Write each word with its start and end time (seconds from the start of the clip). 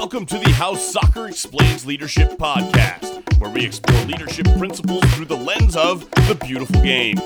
Welcome 0.00 0.26
to 0.26 0.38
the 0.38 0.50
How 0.50 0.76
Soccer 0.76 1.26
Explains 1.26 1.84
Leadership 1.84 2.38
podcast, 2.38 3.40
where 3.40 3.50
we 3.50 3.66
explore 3.66 4.00
leadership 4.04 4.46
principles 4.56 5.02
through 5.12 5.24
the 5.24 5.36
lens 5.36 5.74
of 5.74 6.08
the 6.28 6.38
beautiful 6.40 6.80
game. 6.82 7.16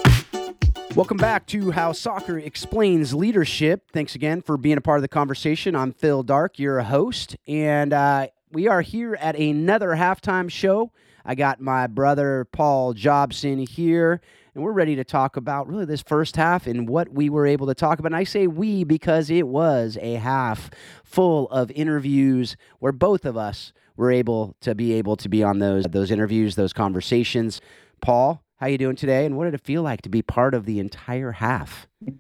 Welcome 0.96 1.18
back 1.18 1.46
to 1.48 1.72
How 1.72 1.92
Soccer 1.92 2.38
Explains 2.38 3.12
Leadership. 3.12 3.90
Thanks 3.92 4.14
again 4.14 4.40
for 4.40 4.56
being 4.56 4.78
a 4.78 4.80
part 4.80 4.96
of 4.96 5.02
the 5.02 5.08
conversation. 5.08 5.76
I'm 5.76 5.92
Phil 5.92 6.22
Darke, 6.22 6.58
your 6.58 6.80
host, 6.80 7.36
and 7.46 7.92
uh, 7.92 8.28
we 8.50 8.68
are 8.68 8.80
here 8.80 9.16
at 9.16 9.36
another 9.36 9.90
halftime 9.90 10.50
show. 10.50 10.92
I 11.26 11.34
got 11.34 11.60
my 11.60 11.86
brother 11.88 12.46
Paul 12.52 12.94
Jobson 12.94 13.58
here, 13.58 14.22
and 14.54 14.62
we're 14.62 14.72
ready 14.72 14.96
to 14.96 15.04
talk 15.04 15.36
about 15.36 15.66
really 15.66 15.84
this 15.84 16.02
first 16.02 16.36
half 16.36 16.66
and 16.66 16.88
what 16.88 17.10
we 17.10 17.30
were 17.30 17.46
able 17.46 17.66
to 17.66 17.74
talk 17.74 17.98
about. 17.98 18.08
And 18.12 18.16
I 18.16 18.24
say 18.24 18.46
we 18.46 18.84
because 18.84 19.30
it 19.30 19.48
was 19.48 19.96
a 20.00 20.14
half 20.14 20.70
full 21.04 21.48
of 21.50 21.70
interviews 21.70 22.56
where 22.78 22.92
both 22.92 23.24
of 23.24 23.36
us 23.36 23.72
were 23.96 24.10
able 24.10 24.56
to 24.60 24.74
be 24.74 24.92
able 24.94 25.16
to 25.16 25.28
be 25.28 25.42
on 25.42 25.58
those 25.58 25.84
those 25.84 26.10
interviews, 26.10 26.54
those 26.54 26.72
conversations. 26.72 27.60
Paul, 28.00 28.42
how 28.56 28.66
you 28.66 28.78
doing 28.78 28.96
today? 28.96 29.24
And 29.24 29.36
what 29.36 29.44
did 29.44 29.54
it 29.54 29.62
feel 29.62 29.82
like 29.82 30.02
to 30.02 30.08
be 30.08 30.22
part 30.22 30.54
of 30.54 30.66
the 30.66 30.78
entire 30.78 31.32
half? 31.32 31.86
It 32.06 32.16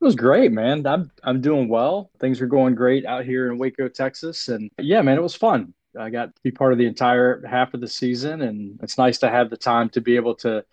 was 0.00 0.16
great, 0.16 0.52
man. 0.52 0.86
I'm 0.86 1.10
I'm 1.22 1.40
doing 1.40 1.68
well. 1.68 2.10
Things 2.20 2.40
are 2.42 2.46
going 2.46 2.74
great 2.74 3.06
out 3.06 3.24
here 3.24 3.50
in 3.50 3.56
Waco, 3.56 3.88
Texas, 3.88 4.48
and 4.48 4.70
yeah, 4.78 5.00
man, 5.00 5.16
it 5.16 5.22
was 5.22 5.34
fun. 5.34 5.72
I 5.98 6.10
got 6.10 6.34
to 6.34 6.42
be 6.42 6.50
part 6.50 6.72
of 6.72 6.78
the 6.78 6.86
entire 6.86 7.42
half 7.46 7.72
of 7.72 7.80
the 7.80 7.88
season, 7.88 8.42
and 8.42 8.78
it's 8.82 8.98
nice 8.98 9.18
to 9.18 9.30
have 9.30 9.48
the 9.48 9.56
time 9.56 9.88
to 9.90 10.00
be 10.00 10.16
able 10.16 10.34
to 10.36 10.64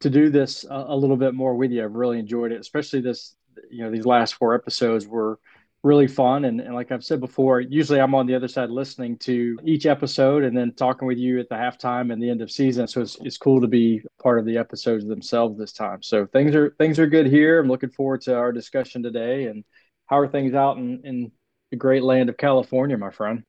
to 0.00 0.10
do 0.10 0.30
this 0.30 0.64
a, 0.64 0.84
a 0.88 0.96
little 0.96 1.16
bit 1.16 1.34
more 1.34 1.54
with 1.54 1.70
you. 1.70 1.84
I've 1.84 1.94
really 1.94 2.18
enjoyed 2.18 2.52
it, 2.52 2.60
especially 2.60 3.00
this. 3.00 3.34
You 3.70 3.84
know, 3.84 3.90
these 3.90 4.06
last 4.06 4.34
four 4.34 4.54
episodes 4.54 5.06
were 5.06 5.38
really 5.84 6.08
fun. 6.08 6.46
And, 6.46 6.60
and 6.60 6.74
like 6.74 6.90
I've 6.90 7.04
said 7.04 7.20
before, 7.20 7.60
usually 7.60 8.00
I'm 8.00 8.14
on 8.14 8.26
the 8.26 8.34
other 8.34 8.48
side 8.48 8.70
listening 8.70 9.18
to 9.18 9.58
each 9.64 9.86
episode 9.86 10.42
and 10.42 10.56
then 10.56 10.72
talking 10.72 11.06
with 11.06 11.18
you 11.18 11.38
at 11.38 11.48
the 11.48 11.54
halftime 11.54 12.12
and 12.12 12.20
the 12.20 12.30
end 12.30 12.40
of 12.40 12.50
season. 12.50 12.88
So 12.88 13.02
it's, 13.02 13.16
it's 13.20 13.36
cool 13.36 13.60
to 13.60 13.68
be 13.68 14.02
part 14.20 14.38
of 14.38 14.46
the 14.46 14.56
episodes 14.56 15.06
themselves 15.06 15.58
this 15.58 15.72
time. 15.72 16.02
So 16.02 16.26
things 16.26 16.54
are 16.54 16.74
things 16.78 16.98
are 16.98 17.06
good 17.06 17.26
here. 17.26 17.60
I'm 17.60 17.68
looking 17.68 17.90
forward 17.90 18.22
to 18.22 18.34
our 18.34 18.50
discussion 18.50 19.02
today. 19.02 19.44
And 19.44 19.62
how 20.06 20.18
are 20.18 20.28
things 20.28 20.54
out 20.54 20.78
in, 20.78 21.02
in 21.04 21.32
the 21.70 21.76
great 21.76 22.02
land 22.02 22.28
of 22.30 22.36
California, 22.38 22.96
my 22.96 23.10
friend? 23.10 23.44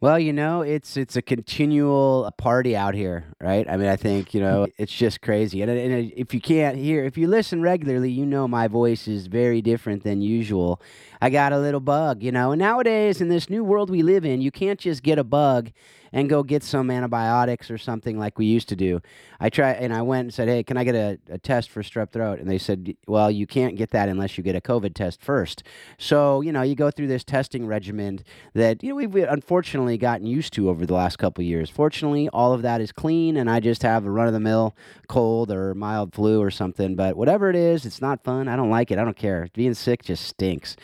Well, 0.00 0.20
you 0.20 0.32
know, 0.32 0.62
it's 0.62 0.96
it's 0.96 1.16
a 1.16 1.22
continual 1.22 2.32
party 2.38 2.76
out 2.76 2.94
here, 2.94 3.24
right? 3.40 3.68
I 3.68 3.76
mean, 3.76 3.88
I 3.88 3.96
think 3.96 4.32
you 4.32 4.40
know 4.40 4.66
mm-hmm. 4.66 4.82
it's 4.82 4.92
just 4.92 5.20
crazy. 5.22 5.60
And, 5.60 5.68
and 5.72 6.12
if 6.14 6.32
you 6.32 6.40
can't 6.40 6.76
hear, 6.76 7.04
if 7.04 7.18
you 7.18 7.26
listen 7.26 7.62
regularly, 7.62 8.08
you 8.08 8.24
know 8.24 8.46
my 8.46 8.68
voice 8.68 9.08
is 9.08 9.26
very 9.26 9.60
different 9.60 10.04
than 10.04 10.20
usual. 10.20 10.80
I 11.20 11.30
got 11.30 11.52
a 11.52 11.58
little 11.58 11.80
bug, 11.80 12.22
you 12.22 12.30
know. 12.30 12.52
And 12.52 12.60
nowadays, 12.60 13.20
in 13.20 13.28
this 13.28 13.50
new 13.50 13.64
world 13.64 13.90
we 13.90 14.04
live 14.04 14.24
in, 14.24 14.40
you 14.40 14.52
can't 14.52 14.78
just 14.78 15.02
get 15.02 15.18
a 15.18 15.24
bug 15.24 15.72
and 16.12 16.28
go 16.28 16.42
get 16.42 16.62
some 16.62 16.90
antibiotics 16.90 17.70
or 17.70 17.78
something 17.78 18.18
like 18.18 18.38
we 18.38 18.46
used 18.46 18.68
to 18.68 18.76
do. 18.76 19.00
I 19.40 19.50
tried 19.50 19.74
and 19.74 19.92
I 19.92 20.02
went 20.02 20.26
and 20.26 20.34
said, 20.34 20.48
"Hey, 20.48 20.62
can 20.62 20.76
I 20.76 20.84
get 20.84 20.94
a, 20.94 21.18
a 21.28 21.38
test 21.38 21.70
for 21.70 21.82
strep 21.82 22.10
throat?" 22.10 22.38
And 22.38 22.48
they 22.48 22.58
said, 22.58 22.94
"Well, 23.06 23.30
you 23.30 23.46
can't 23.46 23.76
get 23.76 23.90
that 23.90 24.08
unless 24.08 24.36
you 24.36 24.44
get 24.44 24.56
a 24.56 24.60
COVID 24.60 24.94
test 24.94 25.22
first. 25.22 25.62
So 25.98 26.40
you 26.40 26.52
know, 26.52 26.62
you 26.62 26.74
go 26.74 26.90
through 26.90 27.08
this 27.08 27.24
testing 27.24 27.66
regimen 27.66 28.20
that 28.54 28.82
you 28.82 28.90
know 28.90 28.96
we've 28.96 29.14
unfortunately 29.16 29.98
gotten 29.98 30.26
used 30.26 30.52
to 30.54 30.68
over 30.68 30.86
the 30.86 30.94
last 30.94 31.18
couple 31.18 31.44
years. 31.44 31.70
Fortunately, 31.70 32.28
all 32.30 32.52
of 32.52 32.62
that 32.62 32.80
is 32.80 32.92
clean, 32.92 33.36
and 33.36 33.50
I 33.50 33.60
just 33.60 33.82
have 33.82 34.04
a 34.04 34.10
run 34.10 34.26
of 34.26 34.32
the 34.32 34.40
mill 34.40 34.74
cold 35.08 35.50
or 35.50 35.74
mild 35.74 36.14
flu 36.14 36.40
or 36.40 36.50
something. 36.50 36.96
But 36.96 37.16
whatever 37.16 37.50
it 37.50 37.56
is, 37.56 37.86
it's 37.86 38.00
not 38.00 38.24
fun. 38.24 38.48
I 38.48 38.56
don't 38.56 38.70
like 38.70 38.90
it. 38.90 38.98
I 38.98 39.04
don't 39.04 39.16
care. 39.16 39.48
Being 39.54 39.74
sick 39.74 40.02
just 40.02 40.24
stinks. 40.24 40.76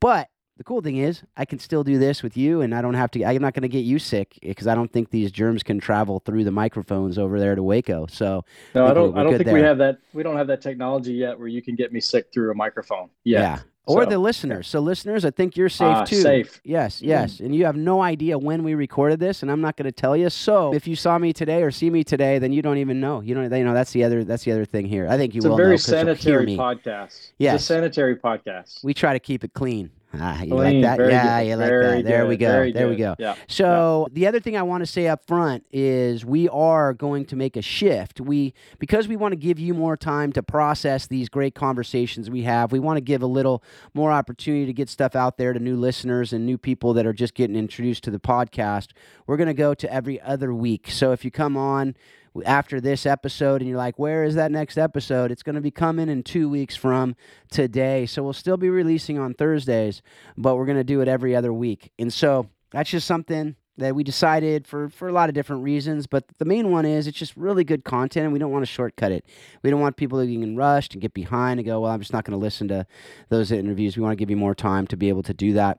But 0.00 0.28
the 0.62 0.68
cool 0.68 0.80
thing 0.80 0.98
is, 0.98 1.24
I 1.36 1.44
can 1.44 1.58
still 1.58 1.82
do 1.82 1.98
this 1.98 2.22
with 2.22 2.36
you, 2.36 2.60
and 2.60 2.72
I 2.72 2.82
don't 2.82 2.94
have 2.94 3.10
to. 3.12 3.24
I'm 3.24 3.42
not 3.42 3.52
going 3.52 3.62
to 3.62 3.68
get 3.68 3.80
you 3.80 3.98
sick 3.98 4.38
because 4.42 4.68
I 4.68 4.76
don't 4.76 4.92
think 4.92 5.10
these 5.10 5.32
germs 5.32 5.64
can 5.64 5.80
travel 5.80 6.20
through 6.20 6.44
the 6.44 6.52
microphones 6.52 7.18
over 7.18 7.40
there 7.40 7.56
to 7.56 7.64
Waco. 7.64 8.06
So 8.06 8.44
no, 8.72 8.86
I 8.86 8.94
don't. 8.94 9.18
I 9.18 9.24
don't 9.24 9.32
think 9.32 9.46
there. 9.46 9.54
we 9.54 9.60
have 9.62 9.78
that. 9.78 9.98
We 10.12 10.22
don't 10.22 10.36
have 10.36 10.46
that 10.46 10.60
technology 10.60 11.14
yet 11.14 11.36
where 11.36 11.48
you 11.48 11.62
can 11.62 11.74
get 11.74 11.92
me 11.92 11.98
sick 11.98 12.28
through 12.32 12.52
a 12.52 12.54
microphone. 12.54 13.10
Yet. 13.24 13.40
Yeah, 13.40 13.58
or 13.86 14.04
so, 14.04 14.10
the 14.10 14.18
listeners. 14.18 14.68
So 14.68 14.78
listeners, 14.78 15.24
I 15.24 15.32
think 15.32 15.56
you're 15.56 15.68
safe 15.68 15.96
uh, 15.96 16.06
too. 16.06 16.20
Safe. 16.20 16.60
Yes, 16.62 17.02
yes. 17.02 17.38
Mm. 17.38 17.46
And 17.46 17.54
you 17.56 17.64
have 17.64 17.74
no 17.74 18.00
idea 18.00 18.38
when 18.38 18.62
we 18.62 18.74
recorded 18.74 19.18
this, 19.18 19.42
and 19.42 19.50
I'm 19.50 19.60
not 19.60 19.76
going 19.76 19.86
to 19.86 19.92
tell 19.92 20.16
you. 20.16 20.30
So 20.30 20.72
if 20.72 20.86
you 20.86 20.94
saw 20.94 21.18
me 21.18 21.32
today 21.32 21.64
or 21.64 21.72
see 21.72 21.90
me 21.90 22.04
today, 22.04 22.38
then 22.38 22.52
you 22.52 22.62
don't 22.62 22.78
even 22.78 23.00
know. 23.00 23.20
You 23.20 23.34
don't. 23.34 23.52
You 23.52 23.64
know 23.64 23.74
that's 23.74 23.90
the 23.90 24.04
other. 24.04 24.22
That's 24.22 24.44
the 24.44 24.52
other 24.52 24.64
thing 24.64 24.86
here. 24.86 25.08
I 25.08 25.16
think 25.16 25.34
you 25.34 25.38
it's 25.38 25.46
will. 25.46 25.58
It's 25.58 25.88
a 25.88 25.90
very 25.90 26.06
sanitary 26.06 26.56
podcast. 26.56 27.32
Yes, 27.38 27.56
it's 27.56 27.64
a 27.64 27.66
sanitary 27.66 28.14
podcast. 28.14 28.84
We 28.84 28.94
try 28.94 29.12
to 29.12 29.18
keep 29.18 29.42
it 29.42 29.54
clean. 29.54 29.90
Ah, 30.14 30.42
you 30.42 30.50
Clean, 30.50 30.82
like 30.82 30.98
that? 30.98 31.10
Yeah, 31.10 31.40
good. 31.40 31.48
you 31.48 31.56
like 31.56 31.68
that. 31.68 32.04
There 32.04 32.22
good. 32.22 32.28
we 32.28 32.36
go. 32.36 32.48
There 32.48 32.72
good. 32.72 32.90
we 32.90 32.96
go. 32.96 33.16
Yeah. 33.18 33.34
So 33.48 34.08
yeah. 34.08 34.14
the 34.14 34.26
other 34.26 34.40
thing 34.40 34.56
I 34.56 34.62
want 34.62 34.82
to 34.82 34.86
say 34.86 35.08
up 35.08 35.26
front 35.26 35.64
is 35.72 36.24
we 36.24 36.48
are 36.50 36.92
going 36.92 37.24
to 37.26 37.36
make 37.36 37.56
a 37.56 37.62
shift. 37.62 38.20
We 38.20 38.52
because 38.78 39.08
we 39.08 39.16
want 39.16 39.32
to 39.32 39.36
give 39.36 39.58
you 39.58 39.72
more 39.72 39.96
time 39.96 40.32
to 40.32 40.42
process 40.42 41.06
these 41.06 41.28
great 41.28 41.54
conversations 41.54 42.28
we 42.28 42.42
have. 42.42 42.72
We 42.72 42.78
want 42.78 42.98
to 42.98 43.02
give 43.02 43.22
a 43.22 43.26
little 43.26 43.62
more 43.94 44.12
opportunity 44.12 44.66
to 44.66 44.72
get 44.72 44.88
stuff 44.88 45.16
out 45.16 45.38
there 45.38 45.52
to 45.52 45.58
new 45.58 45.76
listeners 45.76 46.32
and 46.32 46.44
new 46.44 46.58
people 46.58 46.92
that 46.94 47.06
are 47.06 47.14
just 47.14 47.34
getting 47.34 47.56
introduced 47.56 48.04
to 48.04 48.10
the 48.10 48.20
podcast. 48.20 48.88
We're 49.26 49.38
going 49.38 49.46
to 49.46 49.54
go 49.54 49.72
to 49.74 49.92
every 49.92 50.20
other 50.20 50.52
week. 50.52 50.90
So 50.90 51.12
if 51.12 51.24
you 51.24 51.30
come 51.30 51.56
on 51.56 51.94
after 52.44 52.80
this 52.80 53.06
episode 53.06 53.60
and 53.60 53.68
you're 53.68 53.78
like, 53.78 53.98
where 53.98 54.24
is 54.24 54.34
that 54.34 54.50
next 54.50 54.78
episode? 54.78 55.30
It's 55.30 55.42
going 55.42 55.54
to 55.54 55.60
be 55.60 55.70
coming 55.70 56.08
in 56.08 56.22
two 56.22 56.48
weeks 56.48 56.76
from 56.76 57.14
today. 57.50 58.06
So 58.06 58.22
we'll 58.22 58.32
still 58.32 58.56
be 58.56 58.70
releasing 58.70 59.18
on 59.18 59.34
Thursdays, 59.34 60.02
but 60.36 60.56
we're 60.56 60.66
going 60.66 60.78
to 60.78 60.84
do 60.84 61.00
it 61.00 61.08
every 61.08 61.36
other 61.36 61.52
week. 61.52 61.92
And 61.98 62.12
so 62.12 62.48
that's 62.70 62.90
just 62.90 63.06
something 63.06 63.56
that 63.78 63.94
we 63.94 64.04
decided 64.04 64.66
for, 64.66 64.88
for 64.88 65.08
a 65.08 65.12
lot 65.12 65.28
of 65.28 65.34
different 65.34 65.62
reasons. 65.62 66.06
But 66.06 66.24
the 66.38 66.44
main 66.44 66.70
one 66.70 66.84
is 66.84 67.06
it's 67.06 67.18
just 67.18 67.36
really 67.36 67.64
good 67.64 67.84
content 67.84 68.24
and 68.24 68.32
we 68.32 68.38
don't 68.38 68.50
want 68.50 68.62
to 68.62 68.70
shortcut 68.70 69.12
it. 69.12 69.24
We 69.62 69.70
don't 69.70 69.80
want 69.80 69.96
people 69.96 70.24
getting 70.24 70.56
rushed 70.56 70.94
and 70.94 71.02
get 71.02 71.14
behind 71.14 71.58
and 71.58 71.66
go, 71.66 71.80
well, 71.80 71.92
I'm 71.92 72.00
just 72.00 72.12
not 72.12 72.24
going 72.24 72.38
to 72.38 72.42
listen 72.42 72.68
to 72.68 72.86
those 73.28 73.50
interviews. 73.50 73.96
We 73.96 74.02
want 74.02 74.12
to 74.12 74.16
give 74.16 74.30
you 74.30 74.36
more 74.36 74.54
time 74.54 74.86
to 74.88 74.96
be 74.96 75.08
able 75.08 75.22
to 75.24 75.34
do 75.34 75.54
that 75.54 75.78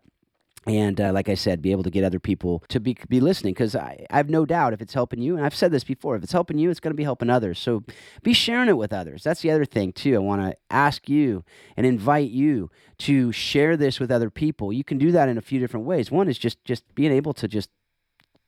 and 0.65 0.99
uh, 0.99 1.11
like 1.11 1.29
I 1.29 1.35
said, 1.35 1.61
be 1.61 1.71
able 1.71 1.83
to 1.83 1.89
get 1.89 2.03
other 2.03 2.19
people 2.19 2.63
to 2.69 2.79
be 2.79 2.97
be 3.09 3.19
listening 3.19 3.53
because 3.53 3.75
I, 3.75 4.05
I 4.09 4.17
have 4.17 4.29
no 4.29 4.45
doubt 4.45 4.73
if 4.73 4.81
it's 4.81 4.93
helping 4.93 5.21
you, 5.21 5.35
and 5.35 5.45
I've 5.45 5.55
said 5.55 5.71
this 5.71 5.83
before, 5.83 6.15
if 6.15 6.23
it's 6.23 6.31
helping 6.31 6.57
you, 6.57 6.69
it's 6.69 6.79
going 6.79 6.93
to 6.93 6.97
be 6.97 7.03
helping 7.03 7.29
others. 7.29 7.59
So 7.59 7.83
be 8.23 8.33
sharing 8.33 8.69
it 8.69 8.77
with 8.77 8.93
others. 8.93 9.23
That's 9.23 9.41
the 9.41 9.51
other 9.51 9.65
thing 9.65 9.91
too. 9.91 10.15
I 10.15 10.19
want 10.19 10.41
to 10.41 10.57
ask 10.69 11.09
you 11.09 11.43
and 11.75 11.85
invite 11.85 12.31
you 12.31 12.69
to 12.99 13.31
share 13.31 13.75
this 13.75 13.99
with 13.99 14.11
other 14.11 14.29
people. 14.29 14.71
You 14.71 14.83
can 14.83 14.97
do 14.97 15.11
that 15.11 15.29
in 15.29 15.37
a 15.37 15.41
few 15.41 15.59
different 15.59 15.85
ways. 15.85 16.11
One 16.11 16.29
is 16.29 16.37
just 16.37 16.63
just 16.63 16.83
being 16.95 17.11
able 17.11 17.33
to 17.33 17.47
just 17.47 17.69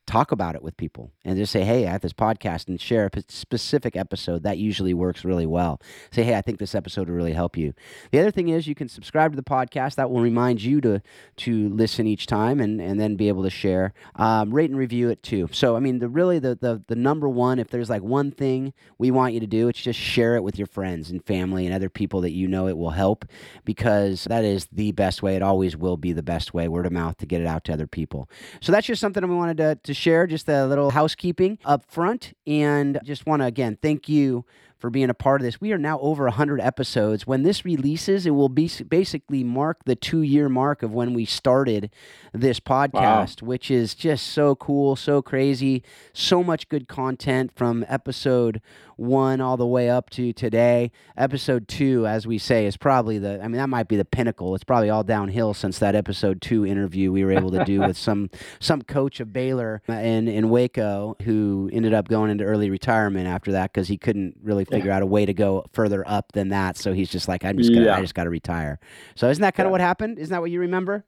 talk 0.07 0.31
about 0.31 0.55
it 0.55 0.63
with 0.63 0.77
people 0.77 1.11
and 1.23 1.38
just 1.38 1.51
say, 1.51 1.63
hey, 1.63 1.88
I 1.88 1.91
have 1.91 2.01
this 2.01 2.13
podcast 2.13 2.67
and 2.67 2.79
share 2.79 3.09
a 3.11 3.23
specific 3.27 3.95
episode. 3.95 4.43
That 4.43 4.57
usually 4.57 4.93
works 4.93 5.25
really 5.25 5.45
well. 5.45 5.81
Say, 6.11 6.23
hey, 6.23 6.35
I 6.35 6.41
think 6.41 6.59
this 6.59 6.75
episode 6.75 7.07
will 7.07 7.16
really 7.16 7.33
help 7.33 7.57
you. 7.57 7.73
The 8.11 8.19
other 8.19 8.31
thing 8.31 8.49
is 8.49 8.67
you 8.67 8.75
can 8.75 8.89
subscribe 8.89 9.31
to 9.31 9.35
the 9.35 9.44
podcast. 9.44 9.95
That 9.95 10.09
will 10.09 10.21
remind 10.21 10.61
you 10.61 10.81
to 10.81 11.01
to 11.38 11.69
listen 11.69 12.07
each 12.07 12.27
time 12.27 12.59
and, 12.59 12.79
and 12.79 12.99
then 12.99 13.15
be 13.15 13.27
able 13.27 13.44
to 13.44 13.49
share. 13.49 13.94
Um, 14.15 14.53
rate 14.53 14.69
and 14.69 14.77
review 14.77 15.09
it 15.09 15.23
too. 15.23 15.49
So, 15.51 15.75
I 15.75 15.79
mean, 15.79 15.99
the 15.99 16.09
really 16.09 16.39
the, 16.39 16.55
the 16.55 16.83
the 16.88 16.95
number 16.95 17.27
one, 17.27 17.59
if 17.59 17.69
there's 17.69 17.89
like 17.89 18.03
one 18.03 18.31
thing 18.31 18.73
we 18.97 19.11
want 19.11 19.33
you 19.33 19.39
to 19.39 19.47
do, 19.47 19.67
it's 19.67 19.81
just 19.81 19.99
share 19.99 20.35
it 20.35 20.44
with 20.44 20.57
your 20.57 20.67
friends 20.67 21.09
and 21.09 21.23
family 21.25 21.65
and 21.65 21.73
other 21.73 21.89
people 21.89 22.21
that 22.21 22.31
you 22.31 22.47
know 22.47 22.67
it 22.67 22.77
will 22.77 22.91
help 22.91 23.25
because 23.63 24.25
that 24.25 24.44
is 24.44 24.67
the 24.71 24.91
best 24.91 25.23
way. 25.23 25.35
It 25.35 25.41
always 25.41 25.75
will 25.75 25.97
be 25.97 26.13
the 26.13 26.23
best 26.23 26.53
way, 26.53 26.67
word 26.67 26.85
of 26.85 26.91
mouth, 26.91 27.17
to 27.17 27.25
get 27.25 27.41
it 27.41 27.47
out 27.47 27.63
to 27.65 27.73
other 27.73 27.88
people. 27.88 28.29
So 28.61 28.71
that's 28.71 28.88
just 28.88 29.01
something 29.01 29.27
we 29.27 29.35
wanted 29.35 29.57
to, 29.57 29.75
to 29.83 29.94
share, 29.95 30.28
just 30.28 30.47
a 30.50 30.66
little 30.66 30.91
housekeeping 30.91 31.57
up 31.66 31.85
front. 31.85 32.33
And 32.45 33.00
just 33.03 33.25
want 33.25 33.41
to, 33.41 33.45
again, 33.45 33.78
thank 33.81 34.07
you 34.07 34.45
for 34.85 34.91
being 34.91 35.09
a 35.09 35.16
part 35.16 35.41
of 35.41 35.46
this. 35.46 35.59
We 35.59 35.72
are 35.72 35.79
now 35.79 36.00
over 36.00 36.25
100 36.25 36.62
episodes. 36.62 37.25
When 37.25 37.41
this 37.41 37.66
releases, 37.66 38.28
it 38.28 38.35
will 38.35 38.50
be 38.50 38.69
basically 38.88 39.44
mark 39.44 39.84
the 39.85 39.96
two 39.96 40.22
year 40.22 40.47
mark 40.47 40.84
of 40.84 40.94
when 40.94 41.16
we 41.16 41.25
started 41.25 41.90
this 42.33 42.59
podcast, 42.59 43.42
wow. 43.42 43.48
which 43.48 43.71
is 43.71 43.95
just 43.95 44.27
so 44.27 44.54
cool, 44.54 44.95
so 44.95 45.24
crazy, 45.24 45.81
so 46.13 46.44
much 46.44 46.69
good 46.69 46.88
content 46.88 47.51
from 47.56 47.83
episode 47.88 48.62
one 48.98 49.42
all 49.42 49.57
the 49.57 49.65
way 49.65 49.89
up 49.89 50.09
to 50.09 50.33
today. 50.33 50.92
Episode 51.18 51.68
two, 51.68 52.07
as 52.07 52.25
we 52.25 52.38
say, 52.38 52.65
is 52.65 52.77
probably 52.77 53.18
the, 53.18 53.42
I 53.42 53.48
mean, 53.48 53.57
that 53.57 53.69
might 53.69 53.88
be 53.88 53.98
the 53.98 54.06
pinnacle. 54.06 54.56
It's 54.56 54.63
probably 54.63 54.89
all 54.89 55.04
downhill 55.04 55.54
since 55.54 55.80
that 55.80 55.95
episode 55.95 56.42
two 56.42 56.65
interview 56.65 57.12
we 57.12 57.25
were 57.25 57.31
able 57.31 57.51
to 57.51 57.65
do 57.65 57.80
with 57.81 57.98
some, 57.98 58.30
some 58.59 58.81
coach 58.81 59.19
of 59.19 59.33
Baylor 59.33 59.81
in, 59.88 60.27
in 60.27 60.50
Waco 60.50 61.18
who 61.24 61.69
ended 61.74 61.94
up 61.94 62.07
going 62.07 62.31
into 62.31 62.44
early 62.44 62.69
retirement 62.69 63.27
after 63.27 63.51
that 63.54 63.74
because 63.74 63.88
he 63.88 63.98
couldn't 63.98 64.38
really 64.42 64.65
figure 64.75 64.92
yeah. 64.92 64.98
out 64.98 65.01
a 65.01 65.06
way 65.06 65.25
to 65.25 65.33
go 65.33 65.66
further 65.74 66.07
up 66.07 66.31
than 66.33 66.50
that. 66.50 66.77
So 66.77 66.94
he's 66.94 67.10
just 67.10 67.27
like, 67.27 67.44
I'm 67.45 67.57
just 67.57 67.72
gonna, 67.72 67.86
yeah. 67.86 67.95
I 67.95 68.01
just 68.01 68.16
got 68.16 68.25
to 68.25 68.30
retire. 68.30 68.80
So 69.16 69.30
isn't 69.30 69.42
that 69.42 69.56
kind 69.56 69.68
of 69.68 69.72
what 69.72 69.81
happened? 69.81 70.19
Isn't 70.19 70.31
that 70.31 70.42
what 70.42 70.51
you 70.51 70.60
remember? 70.60 71.06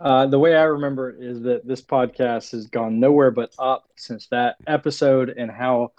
Uh, 0.00 0.26
the 0.26 0.38
way 0.38 0.56
I 0.56 0.62
remember 0.62 1.10
it 1.10 1.22
is 1.22 1.42
that 1.42 1.66
this 1.66 1.82
podcast 1.82 2.52
has 2.52 2.66
gone 2.66 2.98
nowhere 2.98 3.30
but 3.30 3.52
up 3.58 3.84
since 3.96 4.28
that 4.28 4.56
episode, 4.66 5.34
and 5.36 5.50
how 5.50 5.92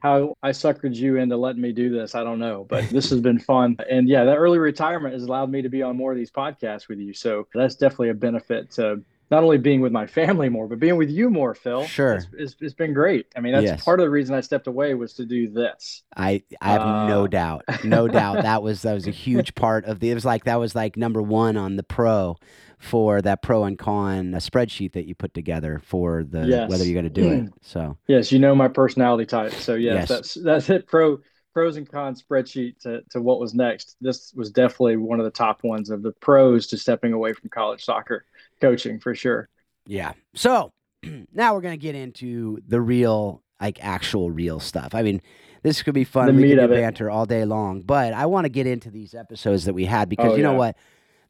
how 0.00 0.34
I 0.42 0.50
suckered 0.50 0.94
you 0.94 1.16
into 1.16 1.36
letting 1.36 1.60
me 1.60 1.72
do 1.72 1.90
this, 1.90 2.14
I 2.14 2.22
don't 2.22 2.38
know, 2.38 2.64
but 2.68 2.88
this 2.90 3.10
has 3.10 3.20
been 3.20 3.38
fun. 3.38 3.76
And 3.90 4.08
yeah, 4.08 4.24
that 4.24 4.36
early 4.36 4.58
retirement 4.58 5.14
has 5.14 5.24
allowed 5.24 5.50
me 5.50 5.62
to 5.62 5.68
be 5.68 5.82
on 5.82 5.96
more 5.96 6.12
of 6.12 6.18
these 6.18 6.30
podcasts 6.30 6.88
with 6.88 6.98
you. 6.98 7.12
So 7.12 7.48
that's 7.52 7.74
definitely 7.74 8.10
a 8.10 8.14
benefit 8.14 8.70
to 8.72 9.02
not 9.30 9.42
only 9.42 9.58
being 9.58 9.80
with 9.80 9.92
my 9.92 10.06
family 10.06 10.48
more, 10.48 10.66
but 10.68 10.78
being 10.78 10.96
with 10.96 11.10
you 11.10 11.30
more, 11.30 11.54
Phil. 11.54 11.84
Sure. 11.86 12.14
It's, 12.14 12.28
it's, 12.32 12.56
it's 12.60 12.74
been 12.74 12.94
great. 12.94 13.26
I 13.36 13.40
mean, 13.40 13.52
that's 13.52 13.64
Yes. 13.64 13.84
part 13.84 14.00
of 14.00 14.04
the 14.04 14.10
reason 14.10 14.34
I 14.34 14.40
stepped 14.40 14.66
away 14.66 14.94
was 14.94 15.14
to 15.14 15.26
do 15.26 15.48
this. 15.48 16.02
I 16.16 16.42
I 16.60 16.70
have 16.72 16.84
no 16.86 17.24
Uh, 17.24 17.26
doubt, 17.26 17.64
no 17.84 18.08
doubt 18.08 18.42
that 18.42 18.62
was 18.62 18.82
that 18.82 18.94
was 18.94 19.06
a 19.06 19.10
huge 19.12 19.54
part 19.54 19.84
of 19.84 20.00
the. 20.00 20.10
It 20.10 20.14
was 20.14 20.24
like 20.24 20.44
that 20.44 20.56
was 20.56 20.74
like 20.74 20.96
number 20.96 21.22
one 21.22 21.56
on 21.56 21.76
the 21.76 21.82
pro 21.82 22.36
for 22.78 23.20
that 23.22 23.42
pro 23.42 23.64
and 23.64 23.78
con 23.78 24.34
uh 24.34 24.38
spreadsheet 24.38 24.92
that 24.92 25.06
you 25.06 25.14
put 25.14 25.34
together 25.34 25.80
for 25.84 26.24
the 26.24 26.46
Yes. 26.46 26.68
whether 26.68 26.84
you're 26.84 26.94
going 26.94 27.04
to 27.04 27.10
do 27.10 27.28
it. 27.28 27.52
So 27.62 27.96
Yes, 28.06 28.32
you 28.32 28.38
know 28.38 28.54
my 28.54 28.68
personality 28.68 29.26
type. 29.26 29.52
So 29.52 29.74
yes, 29.74 30.08
Yes. 30.08 30.08
that's 30.08 30.34
that's 30.34 30.70
it. 30.70 30.86
Pro 30.86 31.18
pros 31.52 31.76
and 31.76 31.88
cons 31.90 32.22
spreadsheet 32.22 32.78
to, 32.80 33.02
to 33.10 33.20
what 33.20 33.40
was 33.40 33.54
next. 33.54 33.96
This 34.00 34.32
was 34.34 34.50
definitely 34.50 34.96
one 34.96 35.18
of 35.18 35.24
the 35.24 35.30
top 35.30 35.64
ones 35.64 35.90
of 35.90 36.02
the 36.02 36.12
pros 36.12 36.66
to 36.68 36.78
stepping 36.78 37.12
away 37.12 37.32
from 37.32 37.50
college 37.50 37.84
soccer 37.84 38.24
coaching 38.60 39.00
for 39.00 39.14
sure. 39.14 39.48
yeah. 39.86 40.12
So 40.34 40.72
now 41.32 41.54
we're 41.54 41.60
going 41.60 41.78
to 41.78 41.82
get 41.82 41.94
into 41.94 42.58
the 42.66 42.80
real, 42.80 43.42
like 43.60 43.82
actual 43.84 44.30
real 44.30 44.60
stuff. 44.60 44.94
I 44.94 45.02
mean. 45.02 45.20
This 45.64 45.82
could 45.82 45.92
be 45.92 46.04
fun. 46.04 46.28
The 46.28 46.32
we 46.34 46.50
could 46.50 46.54
do 46.54 46.60
of 46.60 46.70
it. 46.70 46.76
banter 46.76 47.10
all 47.10 47.26
day 47.26 47.44
long, 47.44 47.82
but 47.82 48.12
I 48.12 48.26
want 48.26 48.44
to 48.44 48.48
get 48.48 48.68
into 48.68 48.92
these 48.92 49.12
episodes 49.12 49.64
that 49.64 49.74
we 49.74 49.86
had 49.86 50.08
because 50.08 50.34
Oh, 50.34 50.36
you 50.36 50.42
know 50.44 50.52
what? 50.54 50.76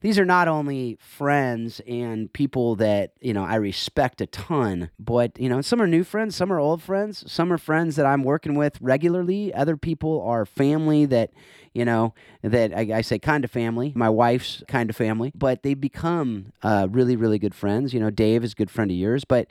These 0.00 0.18
are 0.18 0.24
not 0.24 0.46
only 0.46 0.96
friends 1.00 1.80
and 1.86 2.32
people 2.32 2.76
that 2.76 3.12
you 3.20 3.32
know 3.32 3.44
I 3.44 3.56
respect 3.56 4.20
a 4.20 4.26
ton, 4.26 4.90
but 4.98 5.38
you 5.38 5.48
know 5.48 5.60
some 5.60 5.82
are 5.82 5.86
new 5.86 6.04
friends, 6.04 6.36
some 6.36 6.52
are 6.52 6.60
old 6.60 6.82
friends, 6.82 7.30
some 7.30 7.52
are 7.52 7.58
friends 7.58 7.96
that 7.96 8.06
I'm 8.06 8.22
working 8.22 8.54
with 8.54 8.78
regularly. 8.80 9.52
Other 9.52 9.76
people 9.76 10.22
are 10.22 10.46
family 10.46 11.04
that 11.06 11.30
you 11.72 11.84
know 11.84 12.14
that 12.42 12.72
I, 12.72 12.98
I 12.98 13.00
say 13.00 13.18
kind 13.18 13.44
of 13.44 13.50
family. 13.50 13.92
My 13.94 14.08
wife's 14.08 14.62
kind 14.68 14.88
of 14.88 14.96
family, 14.96 15.32
but 15.34 15.62
they 15.62 15.74
become 15.74 16.52
uh, 16.62 16.86
really 16.90 17.16
really 17.16 17.38
good 17.38 17.54
friends. 17.54 17.92
You 17.92 18.00
know, 18.00 18.10
Dave 18.10 18.44
is 18.44 18.52
a 18.52 18.56
good 18.56 18.70
friend 18.70 18.90
of 18.90 18.96
yours, 18.96 19.24
but. 19.24 19.48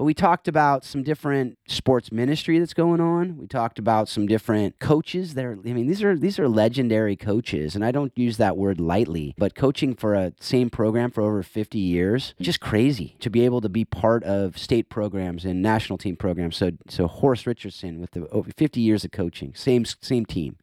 But 0.00 0.06
we 0.06 0.14
talked 0.14 0.48
about 0.48 0.82
some 0.82 1.02
different 1.02 1.58
sports 1.68 2.10
ministry 2.10 2.58
that's 2.58 2.72
going 2.72 3.02
on. 3.02 3.36
We 3.36 3.46
talked 3.46 3.78
about 3.78 4.08
some 4.08 4.26
different 4.26 4.78
coaches 4.78 5.34
that 5.34 5.44
are 5.44 5.52
I 5.52 5.74
mean 5.74 5.88
these 5.88 6.02
are 6.02 6.16
these 6.16 6.38
are 6.38 6.48
legendary 6.48 7.16
coaches 7.16 7.74
and 7.74 7.84
I 7.84 7.90
don't 7.90 8.10
use 8.16 8.38
that 8.38 8.56
word 8.56 8.80
lightly, 8.80 9.34
but 9.36 9.54
coaching 9.54 9.94
for 9.94 10.14
a 10.14 10.32
same 10.40 10.70
program 10.70 11.10
for 11.10 11.20
over 11.20 11.42
50 11.42 11.78
years, 11.78 12.32
just 12.40 12.60
crazy 12.60 13.16
to 13.20 13.28
be 13.28 13.44
able 13.44 13.60
to 13.60 13.68
be 13.68 13.84
part 13.84 14.24
of 14.24 14.56
state 14.56 14.88
programs 14.88 15.44
and 15.44 15.60
national 15.60 15.98
team 15.98 16.16
programs. 16.16 16.56
So 16.56 16.70
so 16.88 17.06
Horst 17.06 17.46
Richardson 17.46 18.00
with 18.00 18.12
the 18.12 18.26
over 18.28 18.50
50 18.56 18.80
years 18.80 19.04
of 19.04 19.10
coaching, 19.10 19.52
same 19.54 19.84
same 19.84 20.24
team. 20.24 20.56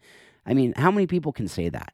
I 0.48 0.56
mean, 0.56 0.74
how 0.78 0.90
many 0.90 1.06
people 1.06 1.32
can 1.32 1.48
say 1.48 1.70
that? 1.70 1.94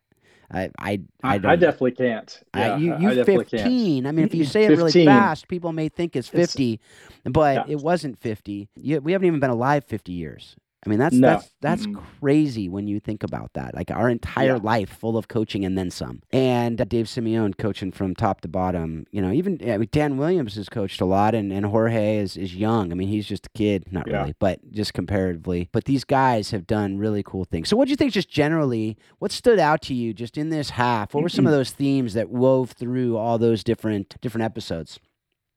I 0.53 0.69
I 0.77 1.01
I, 1.23 1.35
I 1.43 1.55
definitely 1.55 1.91
can't. 1.91 2.41
Yeah, 2.55 2.77
you, 2.77 2.93
I- 2.93 2.99
you 2.99 3.09
I 3.09 3.15
definitely 3.15 3.45
15. 3.45 4.05
I 4.05 4.11
mean, 4.11 4.25
if 4.25 4.35
you 4.35 4.45
say 4.55 4.65
it 4.65 4.69
really 4.69 5.05
fast, 5.05 5.47
people 5.47 5.73
may 5.73 5.89
think 5.89 6.15
it's 6.15 6.29
It's- 6.29 6.47
50, 6.53 6.79
but 7.25 7.55
Yeah. 7.67 7.73
it 7.73 7.79
wasn't 7.81 8.19
50. 8.19 8.69
You, 8.75 9.01
we 9.01 9.11
haven't 9.13 9.25
even 9.27 9.39
been 9.39 9.49
alive 9.49 9.83
50 9.85 10.11
years. 10.11 10.55
I 10.85 10.89
mean, 10.89 10.99
that's 10.99 11.15
No. 11.15 11.27
that's 11.29 11.49
that's 11.61 11.85
Mm-mm. 11.85 12.03
crazy 12.19 12.67
when 12.69 12.87
you 12.87 12.99
think 12.99 13.23
about 13.23 13.51
that. 13.53 13.73
Like 13.73 13.89
our 13.91 14.09
entire 14.09 14.55
Yeah. 14.55 14.59
life 14.61 14.89
full 14.89 15.17
of 15.17 15.27
coaching 15.27 15.63
and 15.63 15.77
then 15.77 15.89
some. 15.89 16.21
And 16.31 16.79
uh, 16.81 16.83
Dave 16.85 17.05
Simeone 17.05 17.57
coaching 17.57 17.91
from 17.91 18.15
top 18.15 18.41
to 18.41 18.47
bottom. 18.47 19.05
You 19.11 19.21
know, 19.21 19.31
even 19.31 19.59
I 19.69 19.77
mean, 19.77 19.89
Dan 19.91 20.17
Williams 20.17 20.55
has 20.55 20.67
coached 20.69 20.99
a 21.01 21.05
lot, 21.05 21.33
and, 21.35 21.51
and 21.53 21.65
Jorge 21.65 22.17
is, 22.17 22.35
is 22.37 22.55
young. 22.55 22.91
I 22.91 22.95
mean, 22.95 23.07
he's 23.07 23.27
just 23.27 23.45
a 23.47 23.49
kid, 23.57 23.85
not 23.91 24.07
Yeah. 24.07 24.17
really, 24.21 24.35
but 24.39 24.59
just 24.71 24.93
comparatively. 24.93 25.69
But 25.71 25.85
these 25.85 26.03
guys 26.03 26.51
have 26.51 26.67
done 26.67 26.97
really 26.97 27.23
cool 27.23 27.45
things. 27.45 27.69
So, 27.69 27.77
what 27.77 27.85
do 27.85 27.91
you 27.91 27.95
think, 27.97 28.11
just 28.11 28.29
generally, 28.29 28.97
what 29.19 29.31
stood 29.31 29.59
out 29.59 29.81
to 29.83 29.93
you 29.93 30.13
just 30.13 30.37
in 30.37 30.49
this 30.49 30.71
half? 30.71 31.13
What 31.13 31.23
were 31.23 31.29
some 31.29 31.45
of 31.47 31.53
those 31.53 31.71
themes 31.71 32.13
that 32.13 32.29
wove 32.29 32.71
through 32.71 33.17
all 33.17 33.37
those 33.37 33.63
different 33.63 34.15
different 34.21 34.43
episodes? 34.45 34.99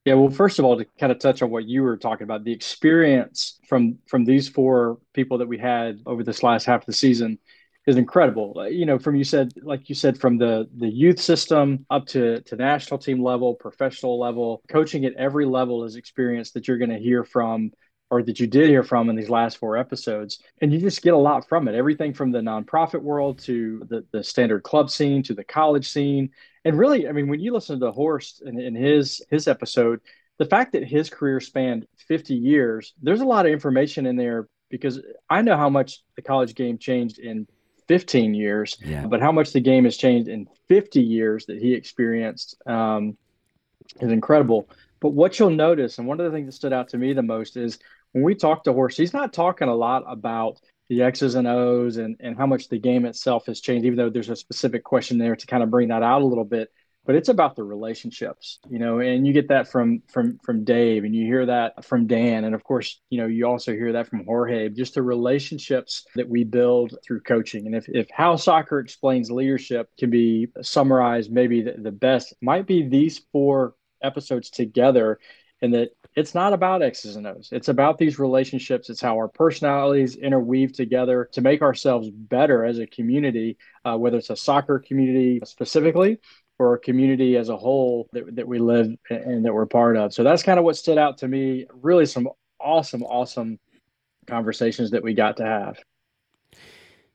Yeah, 0.07 0.15
well, 0.15 0.31
first 0.31 0.61
of 0.61 0.65
all, 0.65 0.79
to 0.79 0.87
kind 1.01 1.11
of 1.13 1.19
touch 1.19 1.43
on 1.43 1.51
what 1.51 1.67
you 1.67 1.83
were 1.83 1.99
talking 1.99 2.25
about, 2.25 2.45
the 2.45 2.53
experience 2.53 3.61
from 3.69 3.99
from 4.09 4.25
these 4.25 4.49
four 4.49 4.99
people 5.15 5.39
that 5.39 5.49
we 5.49 5.59
had 5.59 6.01
over 6.07 6.23
this 6.23 6.45
last 6.45 6.65
half 6.65 6.83
of 6.83 6.87
the 6.87 6.95
season 6.95 7.41
is 7.89 7.97
incredible. 7.97 8.55
Uh, 8.57 8.65
You 8.67 8.87
know, 8.87 9.01
from 9.01 9.17
you 9.17 9.25
said, 9.25 9.53
like 9.63 9.89
you 9.89 9.97
said, 9.97 10.19
from 10.19 10.39
the 10.39 10.69
the 10.77 10.89
youth 10.89 11.21
system 11.21 11.87
up 11.91 12.07
to 12.09 12.41
to 12.43 12.57
national 12.57 12.99
team 13.01 13.23
level, 13.23 13.55
professional 13.57 14.19
level, 14.21 14.63
coaching 14.69 15.05
at 15.07 15.15
every 15.15 15.45
level 15.45 15.85
is 15.85 15.97
experience 15.97 16.53
that 16.53 16.69
you're 16.69 16.79
going 16.79 16.91
to 16.91 16.99
hear 16.99 17.25
from 17.25 17.73
or 18.11 18.23
that 18.23 18.39
you 18.39 18.47
did 18.47 18.69
hear 18.71 18.85
from 18.85 19.11
in 19.11 19.17
these 19.17 19.29
last 19.29 19.59
four 19.59 19.77
episodes. 19.77 20.39
And 20.63 20.73
you 20.73 20.79
just 20.79 21.03
get 21.03 21.15
a 21.15 21.19
lot 21.19 21.49
from 21.49 21.67
it. 21.69 21.75
Everything 21.75 22.15
from 22.15 22.31
the 22.31 22.39
nonprofit 22.39 23.03
world 23.03 23.41
to 23.41 23.83
the, 23.89 24.07
the 24.13 24.23
standard 24.23 24.63
club 24.63 24.91
scene 24.91 25.25
to 25.25 25.35
the 25.35 25.43
college 25.43 25.89
scene. 25.89 26.31
And 26.67 26.77
really, 26.79 27.09
I 27.09 27.13
mean, 27.13 27.29
when 27.29 27.39
you 27.41 27.53
listen 27.53 27.79
to 27.81 27.93
Horst 27.93 28.43
in, 28.45 28.59
in 28.59 28.75
his 28.75 29.23
his 29.31 29.47
episode, 29.47 30.01
the 30.39 30.45
fact 30.45 30.73
that 30.73 30.85
his 30.85 31.09
career 31.09 31.41
spanned 31.41 31.87
50 32.09 32.35
years, 32.35 32.93
there's 33.01 33.21
a 33.21 33.25
lot 33.25 33.47
of 33.47 33.53
information 33.53 34.05
in 34.05 34.17
there 34.17 34.49
because 34.69 35.01
I 35.31 35.43
know 35.43 35.57
how 35.57 35.71
much 35.71 36.03
the 36.17 36.23
college 36.23 36.55
game 36.57 36.77
changed 36.79 37.19
in 37.19 37.47
15 37.87 38.35
years, 38.35 38.77
Yeah. 38.85 39.07
but 39.07 39.21
how 39.21 39.31
much 39.31 39.53
the 39.53 39.61
game 39.61 39.85
has 39.85 39.97
changed 39.97 40.29
in 40.29 40.49
50 40.67 41.01
years 41.01 41.47
that 41.47 41.63
he 41.63 41.73
experienced 41.73 42.57
um, 42.67 43.17
is 44.01 44.11
incredible. 44.11 44.69
But 45.01 45.11
what 45.11 45.39
you'll 45.39 45.51
notice, 45.51 45.99
and 45.99 46.09
one 46.09 46.19
of 46.19 46.27
the 46.27 46.37
things 46.37 46.47
that 46.47 46.53
stood 46.53 46.73
out 46.73 46.89
to 46.89 46.99
me 46.99 47.13
the 47.13 47.23
most 47.23 47.57
is 47.57 47.79
when 48.11 48.25
we 48.25 48.35
talk 48.35 48.65
to 48.65 48.73
Horst, 48.73 48.99
he's 48.99 49.13
not 49.13 49.33
talking 49.33 49.69
a 49.69 49.75
lot 49.75 50.03
about 50.09 50.59
the 50.89 51.03
X's 51.03 51.35
and 51.35 51.47
O's 51.47 51.97
and, 51.97 52.17
and 52.21 52.37
how 52.37 52.47
much 52.47 52.69
the 52.69 52.79
game 52.79 53.05
itself 53.07 53.47
has 53.47 53.61
changed, 53.61 53.87
even 53.87 53.97
though 53.97 54.11
there's 54.11 54.31
a 54.31 54.37
specific 54.37 54.85
question 54.85 55.19
there 55.19 55.37
to 55.37 55.47
kind 55.47 55.63
of 55.63 55.71
bring 55.71 55.89
that 55.89 56.03
out 56.03 56.23
a 56.23 56.27
little 56.27 56.45
bit. 56.45 56.71
But 57.05 57.15
it's 57.15 57.29
about 57.29 57.55
the 57.55 57.63
relationships, 57.63 58.59
you 58.69 58.81
know, 58.81 58.99
and 58.99 59.25
you 59.25 59.33
get 59.33 59.49
that 59.51 59.71
from 59.71 60.03
from 60.13 60.41
from 60.43 60.65
Dave, 60.65 61.05
and 61.05 61.15
you 61.15 61.25
hear 61.25 61.47
that 61.47 61.85
from 61.85 62.09
Dan, 62.09 62.43
and 62.43 62.53
of 62.53 62.65
course, 62.65 63.01
you 63.11 63.19
know, 63.19 63.29
you 63.29 63.47
also 63.47 63.73
hear 63.73 63.93
that 63.93 64.09
from 64.09 64.25
Jorge. 64.25 64.71
Just 64.71 64.95
the 64.95 65.03
relationships 65.03 66.05
that 66.17 66.29
we 66.29 66.43
build 66.43 66.99
through 67.05 67.21
coaching, 67.21 67.67
and 67.67 67.77
if 67.77 67.89
if 67.89 68.09
how 68.11 68.35
soccer 68.35 68.81
explains 68.81 69.31
leadership 69.31 69.89
can 69.97 70.11
be 70.11 70.49
summarized, 70.63 71.31
maybe 71.31 71.63
the, 71.63 71.77
the 71.79 71.93
best 71.93 72.35
might 72.43 72.67
be 72.67 72.89
these 72.89 73.21
four 73.31 73.75
episodes 74.03 74.51
together, 74.51 75.21
and 75.63 75.75
that 75.75 75.91
it's 76.17 76.35
not 76.35 76.55
about 76.55 76.83
X's 76.83 77.17
and 77.17 77.27
O's. 77.27 77.51
It's 77.53 77.69
about 77.69 77.99
these 77.99 78.19
relationships. 78.19 78.89
It's 78.89 79.03
how 79.03 79.17
our 79.17 79.29
personalities 79.29 80.17
interweave 80.17 80.73
together 80.73 81.29
to 81.33 81.43
make 81.43 81.61
ourselves 81.61 82.11
better 82.11 82.65
as 82.65 82.79
a 82.79 82.87
community, 82.87 83.59
uh, 83.85 83.97
whether 83.99 84.17
it's 84.17 84.31
a 84.31 84.37
soccer 84.37 84.79
community 84.79 85.41
specifically 85.45 86.19
or 86.59 86.75
a 86.75 86.79
community 86.79 87.37
as 87.37 87.51
a 87.51 87.57
whole 87.57 88.09
that, 88.13 88.35
that 88.35 88.49
we 88.49 88.59
live 88.59 88.97
and 89.11 89.45
that 89.45 89.53
we're 89.53 89.67
part 89.67 89.99
of. 89.99 90.15
So 90.15 90.25
that's 90.25 90.43
kind 90.43 90.59
of 90.59 90.65
what 90.65 90.79
stood 90.79 90.97
out 90.97 91.19
to 91.19 91.29
me. 91.29 91.67
Really, 91.83 92.07
some 92.07 92.31
awesome, 92.59 93.03
awesome 93.03 93.59
conversations 94.27 94.93
that 94.93 95.03
we 95.03 95.13
got 95.13 95.37
to 95.37 95.45
have. 95.45 95.79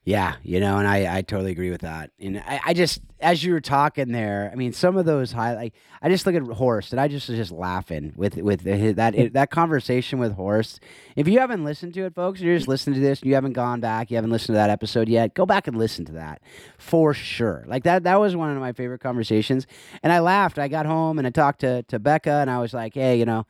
Yeah, 0.04 0.38
you 0.42 0.60
know, 0.60 0.80
and 0.80 0.88
I, 0.88 1.18
I 1.18 1.22
totally 1.22 1.52
agree 1.52 1.70
with 1.70 1.82
that. 1.82 2.10
And 2.20 2.40
I, 2.40 2.60
I 2.66 2.74
just, 2.74 3.02
as 3.20 3.44
you 3.44 3.54
were 3.54 3.62
talking 3.62 4.12
there, 4.12 4.50
I 4.52 4.56
mean, 4.56 4.74
some 4.74 4.98
of 4.98 5.06
those 5.06 5.32
highlight. 5.32 5.76
I 6.02 6.10
just 6.10 6.26
look 6.26 6.34
at 6.34 6.42
Horst, 6.42 6.92
and 6.92 7.00
I 7.00 7.08
just 7.08 7.30
was 7.30 7.38
just 7.38 7.52
laughing 7.52 8.14
with 8.16 8.36
with 8.38 8.64
that 8.64 9.30
that 9.34 9.52
conversation 9.52 10.18
with 10.18 10.34
Horst. 10.34 10.80
If 11.16 11.28
you 11.28 11.38
haven't 11.38 11.64
listened 11.64 11.94
to 11.94 12.06
it, 12.06 12.16
folks, 12.16 12.42
you're 12.42 12.56
just 12.56 12.68
listening 12.68 12.96
to 12.96 13.00
this, 13.00 13.22
you 13.22 13.36
haven't 13.36 13.54
gone 13.54 13.80
back, 13.80 14.10
you 14.10 14.18
haven't 14.18 14.32
listened 14.32 14.48
to 14.48 14.58
that 14.58 14.72
episode 14.72 15.08
yet, 15.08 15.36
go 15.36 15.46
back 15.46 15.68
and 15.68 15.78
listen 15.78 16.04
to 16.06 16.14
that 16.14 16.42
for 16.80 17.14
sure. 17.14 17.64
Like 17.68 17.84
that, 17.84 18.02
that 18.04 18.20
was 18.20 18.36
one 18.36 18.50
of 18.50 18.58
my 18.58 18.74
favorite 18.74 19.02
conversations, 19.02 19.68
and 20.02 20.12
I 20.12 20.18
laughed. 20.18 20.58
I 20.58 20.68
got 20.68 20.88
home 20.88 21.20
and 21.20 21.28
I 21.28 21.30
talked 21.30 21.62
to 21.62 21.84
to 21.84 22.00
Becca, 22.00 22.32
and 22.32 22.50
I 22.50 22.58
was 22.58 22.74
like, 22.74 22.96
hey, 22.96 23.20
you 23.20 23.26
know, 23.26 23.46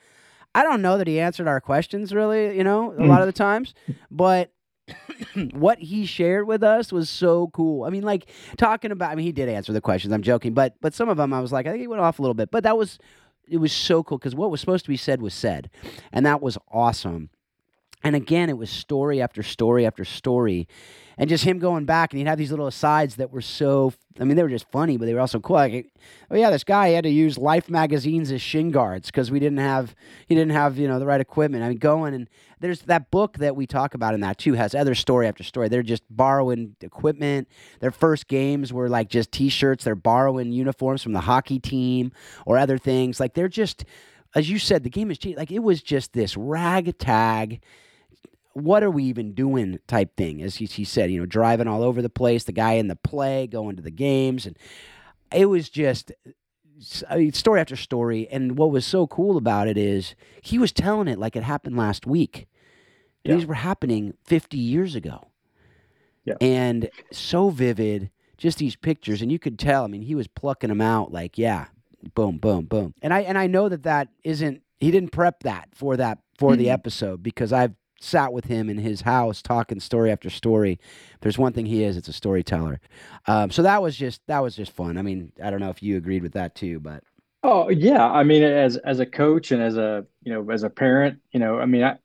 I 0.53 0.63
don't 0.63 0.81
know 0.81 0.97
that 0.97 1.07
he 1.07 1.17
answered 1.21 1.47
our 1.47 1.61
questions 1.61 2.13
really, 2.13 2.57
you 2.57 2.65
know, 2.65 2.93
a 2.99 3.05
lot 3.05 3.21
of 3.21 3.27
the 3.27 3.31
times, 3.47 3.73
but 4.11 4.51
what 5.53 5.79
he 5.79 6.05
shared 6.05 6.47
with 6.47 6.63
us 6.63 6.91
was 6.91 7.09
so 7.09 7.47
cool. 7.49 7.83
I 7.83 7.89
mean, 7.89 8.03
like 8.03 8.29
talking 8.57 8.91
about. 8.91 9.11
I 9.11 9.15
mean, 9.15 9.25
he 9.25 9.31
did 9.31 9.49
answer 9.49 9.73
the 9.73 9.81
questions. 9.81 10.13
I'm 10.13 10.23
joking, 10.23 10.53
but 10.53 10.75
but 10.81 10.93
some 10.93 11.09
of 11.09 11.17
them 11.17 11.33
I 11.33 11.41
was 11.41 11.51
like, 11.51 11.65
I 11.65 11.71
think 11.71 11.81
he 11.81 11.87
went 11.87 12.01
off 12.01 12.19
a 12.19 12.21
little 12.21 12.33
bit, 12.33 12.51
but 12.51 12.63
that 12.63 12.77
was 12.77 12.99
it 13.47 13.57
was 13.57 13.73
so 13.73 14.03
cool 14.03 14.17
because 14.17 14.35
what 14.35 14.51
was 14.51 14.59
supposed 14.59 14.85
to 14.85 14.89
be 14.89 14.97
said 14.97 15.21
was 15.21 15.33
said, 15.33 15.69
and 16.11 16.25
that 16.25 16.41
was 16.41 16.57
awesome. 16.71 17.29
And 18.03 18.15
again, 18.15 18.49
it 18.49 18.57
was 18.57 18.69
story 18.69 19.21
after 19.21 19.43
story 19.43 19.85
after 19.85 20.03
story, 20.03 20.67
and 21.17 21.29
just 21.29 21.43
him 21.43 21.59
going 21.59 21.85
back, 21.85 22.11
and 22.11 22.17
he'd 22.17 22.27
have 22.27 22.39
these 22.39 22.49
little 22.49 22.67
asides 22.67 23.17
that 23.17 23.31
were 23.31 23.41
so. 23.41 23.93
I 24.19 24.23
mean, 24.23 24.35
they 24.37 24.43
were 24.43 24.49
just 24.49 24.69
funny, 24.71 24.97
but 24.97 25.05
they 25.05 25.13
were 25.13 25.19
also 25.19 25.39
cool. 25.39 25.57
Like, 25.57 25.93
oh 26.31 26.35
yeah, 26.35 26.49
this 26.49 26.63
guy 26.63 26.89
had 26.89 27.03
to 27.03 27.09
use 27.09 27.37
Life 27.37 27.69
magazines 27.69 28.31
as 28.31 28.41
shin 28.41 28.71
guards 28.71 29.07
because 29.07 29.29
we 29.29 29.39
didn't 29.39 29.59
have 29.59 29.95
he 30.27 30.35
didn't 30.35 30.53
have 30.53 30.77
you 30.77 30.87
know 30.87 30.97
the 30.97 31.05
right 31.05 31.21
equipment. 31.21 31.63
I 31.63 31.69
mean, 31.69 31.77
going 31.77 32.15
and 32.15 32.27
there's 32.61 32.81
that 32.83 33.11
book 33.11 33.37
that 33.39 33.55
we 33.55 33.67
talk 33.67 33.93
about 33.93 34.13
in 34.13 34.21
that 34.21 34.37
too 34.37 34.53
has 34.53 34.73
other 34.73 34.95
story 34.95 35.27
after 35.27 35.43
story. 35.43 35.67
They're 35.67 35.83
just 35.83 36.03
borrowing 36.09 36.75
equipment. 36.81 37.47
Their 37.79 37.91
first 37.91 38.27
games 38.27 38.71
were 38.71 38.87
like 38.87 39.09
just 39.09 39.31
T-shirts. 39.31 39.83
They're 39.83 39.95
borrowing 39.95 40.51
uniforms 40.51 41.03
from 41.03 41.13
the 41.13 41.21
hockey 41.21 41.59
team 41.59 42.11
or 42.45 42.57
other 42.57 42.77
things. 42.77 43.19
Like 43.19 43.33
they're 43.33 43.49
just, 43.49 43.83
as 44.35 44.49
you 44.49 44.59
said, 44.59 44.83
the 44.83 44.89
game 44.89 45.11
is 45.11 45.17
cheap. 45.17 45.37
Like 45.37 45.51
it 45.51 45.59
was 45.59 45.81
just 45.81 46.13
this 46.13 46.37
ragtag 46.37 47.61
what 48.53 48.83
are 48.83 48.91
we 48.91 49.03
even 49.03 49.33
doing 49.33 49.79
type 49.87 50.15
thing 50.15 50.41
as 50.41 50.55
he, 50.55 50.65
he 50.65 50.83
said 50.83 51.09
you 51.11 51.19
know 51.19 51.25
driving 51.25 51.67
all 51.67 51.83
over 51.83 52.01
the 52.01 52.09
place 52.09 52.43
the 52.43 52.51
guy 52.51 52.73
in 52.73 52.87
the 52.87 52.95
play 52.95 53.47
going 53.47 53.75
to 53.75 53.81
the 53.81 53.91
games 53.91 54.45
and 54.45 54.57
it 55.33 55.45
was 55.45 55.69
just 55.69 56.11
story 56.81 57.61
after 57.61 57.75
story. 57.75 58.27
And 58.29 58.57
what 58.57 58.71
was 58.71 58.85
so 58.85 59.07
cool 59.07 59.37
about 59.37 59.67
it 59.67 59.77
is 59.77 60.15
he 60.41 60.57
was 60.57 60.71
telling 60.71 61.07
it 61.07 61.19
like 61.19 61.35
it 61.35 61.43
happened 61.43 61.77
last 61.77 62.05
week. 62.05 62.47
Yeah. 63.23 63.35
These 63.35 63.45
were 63.45 63.55
happening 63.55 64.15
50 64.25 64.57
years 64.57 64.95
ago. 64.95 65.27
Yeah. 66.25 66.35
And 66.41 66.89
so 67.11 67.49
vivid, 67.49 68.09
just 68.37 68.57
these 68.57 68.75
pictures. 68.75 69.21
And 69.21 69.31
you 69.31 69.39
could 69.39 69.59
tell, 69.59 69.83
I 69.83 69.87
mean, 69.87 70.01
he 70.01 70.15
was 70.15 70.27
plucking 70.27 70.69
them 70.69 70.81
out 70.81 71.11
like, 71.11 71.37
yeah, 71.37 71.67
boom, 72.15 72.37
boom, 72.37 72.65
boom. 72.65 72.93
And 73.01 73.13
I, 73.13 73.21
and 73.21 73.37
I 73.37 73.47
know 73.47 73.69
that 73.69 73.83
that 73.83 74.09
isn't, 74.23 74.61
he 74.79 74.91
didn't 74.91 75.11
prep 75.11 75.43
that 75.43 75.69
for 75.75 75.97
that, 75.97 76.19
for 76.37 76.51
mm-hmm. 76.51 76.59
the 76.59 76.69
episode 76.71 77.21
because 77.21 77.53
I've 77.53 77.75
sat 78.03 78.33
with 78.33 78.45
him 78.45 78.69
in 78.69 78.77
his 78.77 79.01
house 79.01 79.41
talking 79.41 79.79
story 79.79 80.11
after 80.11 80.29
story. 80.29 80.79
If 81.13 81.19
there's 81.21 81.37
one 81.37 81.53
thing 81.53 81.65
he 81.65 81.83
is, 81.83 81.97
it's 81.97 82.07
a 82.07 82.13
storyteller. 82.13 82.79
Um, 83.27 83.51
so 83.51 83.61
that 83.63 83.81
was 83.81 83.95
just 83.95 84.21
that 84.27 84.39
was 84.39 84.55
just 84.55 84.71
fun. 84.71 84.97
I 84.97 85.01
mean, 85.01 85.31
I 85.43 85.49
don't 85.49 85.59
know 85.59 85.69
if 85.69 85.83
you 85.83 85.97
agreed 85.97 86.23
with 86.23 86.33
that 86.33 86.55
too, 86.55 86.79
but 86.79 87.03
oh 87.43 87.69
yeah, 87.69 88.05
I 88.05 88.23
mean, 88.23 88.43
as 88.43 88.77
as 88.77 88.99
a 88.99 89.05
coach 89.05 89.51
and 89.51 89.61
as 89.61 89.77
a 89.77 90.05
you 90.23 90.33
know 90.33 90.49
as 90.51 90.63
a 90.63 90.69
parent, 90.69 91.19
you 91.31 91.39
know, 91.39 91.59
I 91.59 91.65
mean, 91.65 91.83
I, 91.83 91.97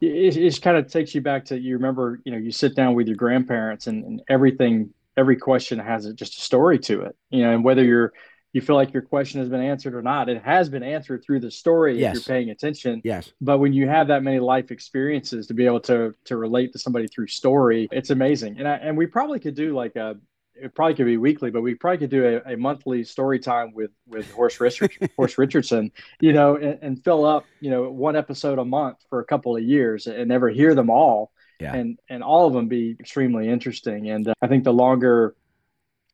it, 0.00 0.36
it 0.36 0.62
kind 0.62 0.76
of 0.76 0.90
takes 0.90 1.14
you 1.14 1.20
back 1.20 1.44
to 1.46 1.58
you 1.58 1.74
remember 1.76 2.20
you 2.24 2.32
know 2.32 2.38
you 2.38 2.50
sit 2.50 2.74
down 2.74 2.94
with 2.94 3.06
your 3.06 3.16
grandparents 3.16 3.86
and, 3.86 4.04
and 4.04 4.22
everything 4.28 4.90
every 5.16 5.36
question 5.36 5.78
has 5.78 6.12
just 6.14 6.36
a 6.36 6.40
story 6.40 6.78
to 6.78 7.02
it 7.02 7.16
you 7.30 7.42
know 7.42 7.52
and 7.54 7.64
whether 7.64 7.84
you're 7.84 8.12
you 8.54 8.60
feel 8.60 8.76
like 8.76 8.92
your 8.92 9.02
question 9.02 9.40
has 9.40 9.48
been 9.50 9.60
answered 9.60 9.94
or 9.94 10.00
not. 10.00 10.28
It 10.28 10.40
has 10.42 10.68
been 10.68 10.84
answered 10.84 11.24
through 11.24 11.40
the 11.40 11.50
story 11.50 11.98
yes. 11.98 12.16
if 12.16 12.26
you're 12.26 12.36
paying 12.36 12.50
attention. 12.50 13.02
Yes. 13.04 13.32
But 13.40 13.58
when 13.58 13.72
you 13.72 13.88
have 13.88 14.06
that 14.08 14.22
many 14.22 14.38
life 14.38 14.70
experiences 14.70 15.48
to 15.48 15.54
be 15.54 15.66
able 15.66 15.80
to 15.80 16.14
to 16.26 16.36
relate 16.36 16.72
to 16.72 16.78
somebody 16.78 17.08
through 17.08 17.26
story, 17.26 17.88
it's 17.90 18.10
amazing. 18.10 18.58
And 18.58 18.68
I, 18.68 18.74
and 18.76 18.96
we 18.96 19.06
probably 19.06 19.40
could 19.40 19.56
do 19.56 19.74
like 19.74 19.96
a 19.96 20.16
it 20.54 20.72
probably 20.72 20.94
could 20.94 21.06
be 21.06 21.16
weekly, 21.16 21.50
but 21.50 21.62
we 21.62 21.74
probably 21.74 21.98
could 21.98 22.10
do 22.10 22.40
a, 22.46 22.52
a 22.52 22.56
monthly 22.56 23.02
story 23.02 23.40
time 23.40 23.72
with 23.74 23.90
with 24.06 24.30
Horst 24.30 24.60
Richard, 24.60 24.92
Horst 25.16 25.36
Richardson, 25.36 25.90
you 26.20 26.32
know, 26.32 26.54
and, 26.54 26.78
and, 26.80 27.04
fill 27.04 27.24
up, 27.24 27.44
you 27.60 27.70
know, 27.70 27.90
one 27.90 28.14
episode 28.14 28.60
a 28.60 28.64
month 28.64 28.98
for 29.10 29.18
a 29.18 29.24
couple 29.24 29.56
of 29.56 29.64
years 29.64 30.06
and 30.06 30.28
never 30.28 30.48
hear 30.48 30.76
them 30.76 30.90
all. 30.90 31.32
Yeah. 31.58 31.74
And 31.74 31.98
and 32.08 32.22
all 32.22 32.46
of 32.46 32.52
them 32.52 32.68
be 32.68 32.96
extremely 33.00 33.48
interesting. 33.48 34.10
And 34.10 34.28
uh, 34.28 34.34
I 34.40 34.46
think 34.46 34.62
the 34.62 34.72
longer 34.72 35.34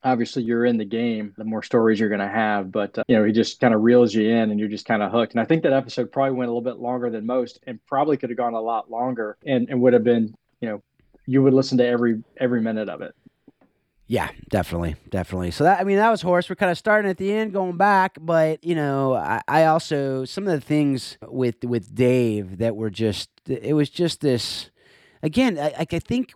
obviously 0.02 0.42
you're 0.42 0.64
in 0.64 0.76
the 0.76 0.84
game, 0.84 1.34
the 1.36 1.44
more 1.44 1.62
stories 1.62 2.00
you're 2.00 2.08
going 2.08 2.20
to 2.20 2.28
have. 2.28 2.72
But, 2.72 2.98
uh, 2.98 3.04
you 3.08 3.16
know, 3.16 3.24
he 3.24 3.32
just 3.32 3.60
kind 3.60 3.74
of 3.74 3.82
reels 3.82 4.14
you 4.14 4.28
in 4.28 4.50
and 4.50 4.58
you're 4.58 4.68
just 4.68 4.86
kind 4.86 5.02
of 5.02 5.12
hooked. 5.12 5.32
And 5.32 5.40
I 5.40 5.44
think 5.44 5.62
that 5.62 5.72
episode 5.72 6.10
probably 6.10 6.32
went 6.32 6.48
a 6.48 6.52
little 6.52 6.62
bit 6.62 6.80
longer 6.80 7.10
than 7.10 7.26
most 7.26 7.60
and 7.66 7.84
probably 7.86 8.16
could 8.16 8.30
have 8.30 8.36
gone 8.36 8.54
a 8.54 8.60
lot 8.60 8.90
longer 8.90 9.36
and, 9.46 9.68
and 9.68 9.80
would 9.82 9.92
have 9.92 10.04
been, 10.04 10.34
you 10.60 10.68
know, 10.68 10.82
you 11.26 11.42
would 11.42 11.54
listen 11.54 11.78
to 11.78 11.86
every 11.86 12.22
every 12.38 12.60
minute 12.60 12.88
of 12.88 13.02
it. 13.02 13.14
Yeah, 14.08 14.30
definitely, 14.48 14.96
definitely. 15.08 15.52
So 15.52 15.62
that 15.62 15.80
I 15.80 15.84
mean, 15.84 15.98
that 15.98 16.10
was 16.10 16.22
Horst. 16.22 16.50
We're 16.50 16.56
kind 16.56 16.72
of 16.72 16.78
starting 16.78 17.08
at 17.08 17.18
the 17.18 17.32
end, 17.32 17.52
going 17.52 17.76
back, 17.76 18.18
but 18.20 18.64
you 18.64 18.74
know, 18.74 19.14
I, 19.14 19.40
I 19.46 19.64
also 19.66 20.24
some 20.24 20.48
of 20.48 20.52
the 20.52 20.60
things 20.60 21.16
with 21.28 21.62
with 21.64 21.94
Dave 21.94 22.58
that 22.58 22.74
were 22.74 22.90
just 22.90 23.30
it 23.46 23.74
was 23.74 23.88
just 23.88 24.20
this. 24.20 24.70
Again, 25.22 25.58
I, 25.58 25.74
I 25.78 25.84
think 25.84 26.32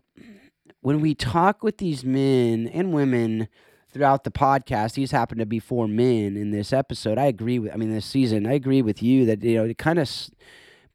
when 0.85 1.01
we 1.01 1.15
talk 1.15 1.63
with 1.63 1.79
these 1.79 2.05
men 2.05 2.69
and 2.69 2.93
women 2.93 3.49
throughout 3.91 4.23
the 4.25 4.31
podcast, 4.31 4.93
these 4.93 5.13
happen 5.13 5.39
to 5.39 5.47
be 5.47 5.59
four 5.59 5.89
men 5.89 6.37
in 6.37 6.51
this 6.51 6.75
episode. 6.75 7.17
I 7.17 7.25
agree 7.25 7.59
with, 7.59 7.73
I 7.73 7.77
mean, 7.77 7.91
this 7.91 8.05
season, 8.05 8.47
I 8.47 8.53
agree 8.53 8.83
with 8.83 9.03
you 9.03 9.25
that, 9.25 9.43
you 9.43 9.55
know, 9.55 9.65
it 9.65 9.79
kind 9.79 9.99
of 9.99 10.03
s- 10.03 10.31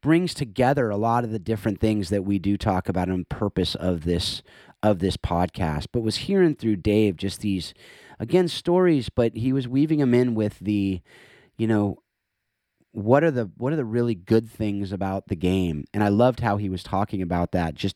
brings 0.00 0.32
together 0.32 0.90
a 0.90 0.96
lot 0.96 1.24
of 1.24 1.32
the 1.32 1.40
different 1.40 1.80
things 1.80 2.08
that 2.10 2.22
we 2.22 2.38
do 2.38 2.56
talk 2.56 2.88
about 2.88 3.10
on 3.10 3.24
purpose 3.24 3.74
of 3.74 4.04
this, 4.04 4.44
of 4.80 5.00
this 5.00 5.16
podcast. 5.16 5.86
But 5.92 6.02
was 6.02 6.18
hearing 6.18 6.54
through 6.54 6.76
Dave 6.76 7.16
just 7.16 7.40
these, 7.40 7.74
again, 8.20 8.46
stories, 8.46 9.08
but 9.08 9.34
he 9.34 9.52
was 9.52 9.66
weaving 9.66 9.98
them 9.98 10.14
in 10.14 10.36
with 10.36 10.60
the, 10.60 11.00
you 11.58 11.66
know, 11.66 11.98
what 12.92 13.22
are 13.22 13.30
the 13.30 13.50
what 13.56 13.72
are 13.72 13.76
the 13.76 13.84
really 13.84 14.14
good 14.14 14.50
things 14.50 14.90
about 14.90 15.28
the 15.28 15.36
game 15.36 15.84
and 15.94 16.02
i 16.02 16.08
loved 16.08 16.40
how 16.40 16.56
he 16.56 16.68
was 16.68 16.82
talking 16.82 17.22
about 17.22 17.52
that 17.52 17.74
just 17.74 17.94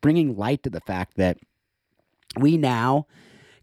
bringing 0.00 0.36
light 0.36 0.62
to 0.62 0.70
the 0.70 0.80
fact 0.80 1.16
that 1.16 1.38
we 2.38 2.56
now 2.56 3.06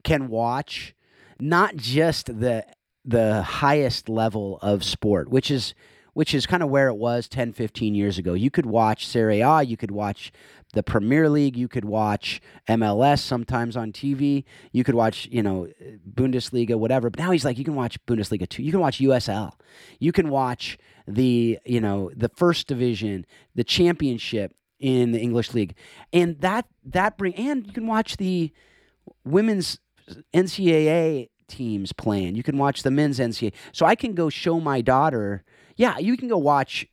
can 0.04 0.28
watch 0.28 0.96
not 1.40 1.76
just 1.76 2.28
the 2.40 2.66
the 3.04 3.44
highest 3.44 4.10
level 4.10 4.58
of 4.62 4.84
sport, 4.84 5.30
which 5.30 5.52
is 5.52 5.76
which 6.14 6.34
is 6.34 6.46
kind 6.46 6.64
of 6.64 6.70
where 6.70 6.88
it 6.88 6.96
was 6.96 7.28
10, 7.28 7.52
15 7.52 7.94
years 7.94 8.18
ago. 8.18 8.34
You 8.34 8.50
could 8.50 8.66
watch 8.66 9.06
Serie 9.06 9.42
A, 9.42 9.62
you 9.62 9.76
could 9.76 9.92
watch 9.92 10.32
the 10.74 10.82
Premier 10.82 11.28
League, 11.30 11.58
you 11.58 11.68
could 11.68 11.84
watch 11.84 12.42
MLS 12.70 13.20
sometimes 13.20 13.76
on 13.76 13.92
TV, 13.92 14.46
you 14.72 14.86
could 14.86 14.96
watch, 14.96 15.28
you 15.30 15.44
know, 15.44 15.68
Bundesliga, 16.10 16.78
whatever. 16.78 17.10
But 17.10 17.20
now 17.20 17.32
he's 17.32 17.44
like, 17.44 17.58
you 17.58 17.66
can 17.66 17.76
watch 17.76 18.00
Bundesliga 18.06 18.48
too. 18.48 18.64
You 18.64 18.72
can 18.72 18.80
watch 18.80 19.00
USL. 19.00 19.54
You 20.00 20.14
can 20.14 20.30
watch 20.30 20.78
the, 21.06 21.60
you 21.66 21.82
know, 21.82 22.10
the 22.16 22.30
first 22.30 22.68
division, 22.68 23.26
the 23.54 23.66
championship, 23.66 24.56
in 24.80 25.12
the 25.12 25.20
English 25.20 25.54
league, 25.54 25.76
and 26.12 26.40
that 26.42 26.66
that 26.86 27.18
bring 27.18 27.36
and 27.36 27.66
you 27.66 27.74
can 27.74 27.88
watch 27.88 28.18
the 28.18 28.52
women's 29.24 29.80
NCAA 30.34 31.30
teams 31.48 31.94
playing. 31.94 32.36
You 32.36 32.44
can 32.44 32.58
watch 32.58 32.84
the 32.84 32.92
men's 32.92 33.20
NCAA. 33.20 33.54
So 33.72 33.86
I 33.86 33.96
can 33.96 34.14
go 34.14 34.30
show 34.30 34.60
my 34.60 34.82
daughter. 34.82 35.44
Yeah, 35.76 35.98
you 35.98 36.18
can 36.18 36.28
go 36.28 36.38
watch 36.38 36.88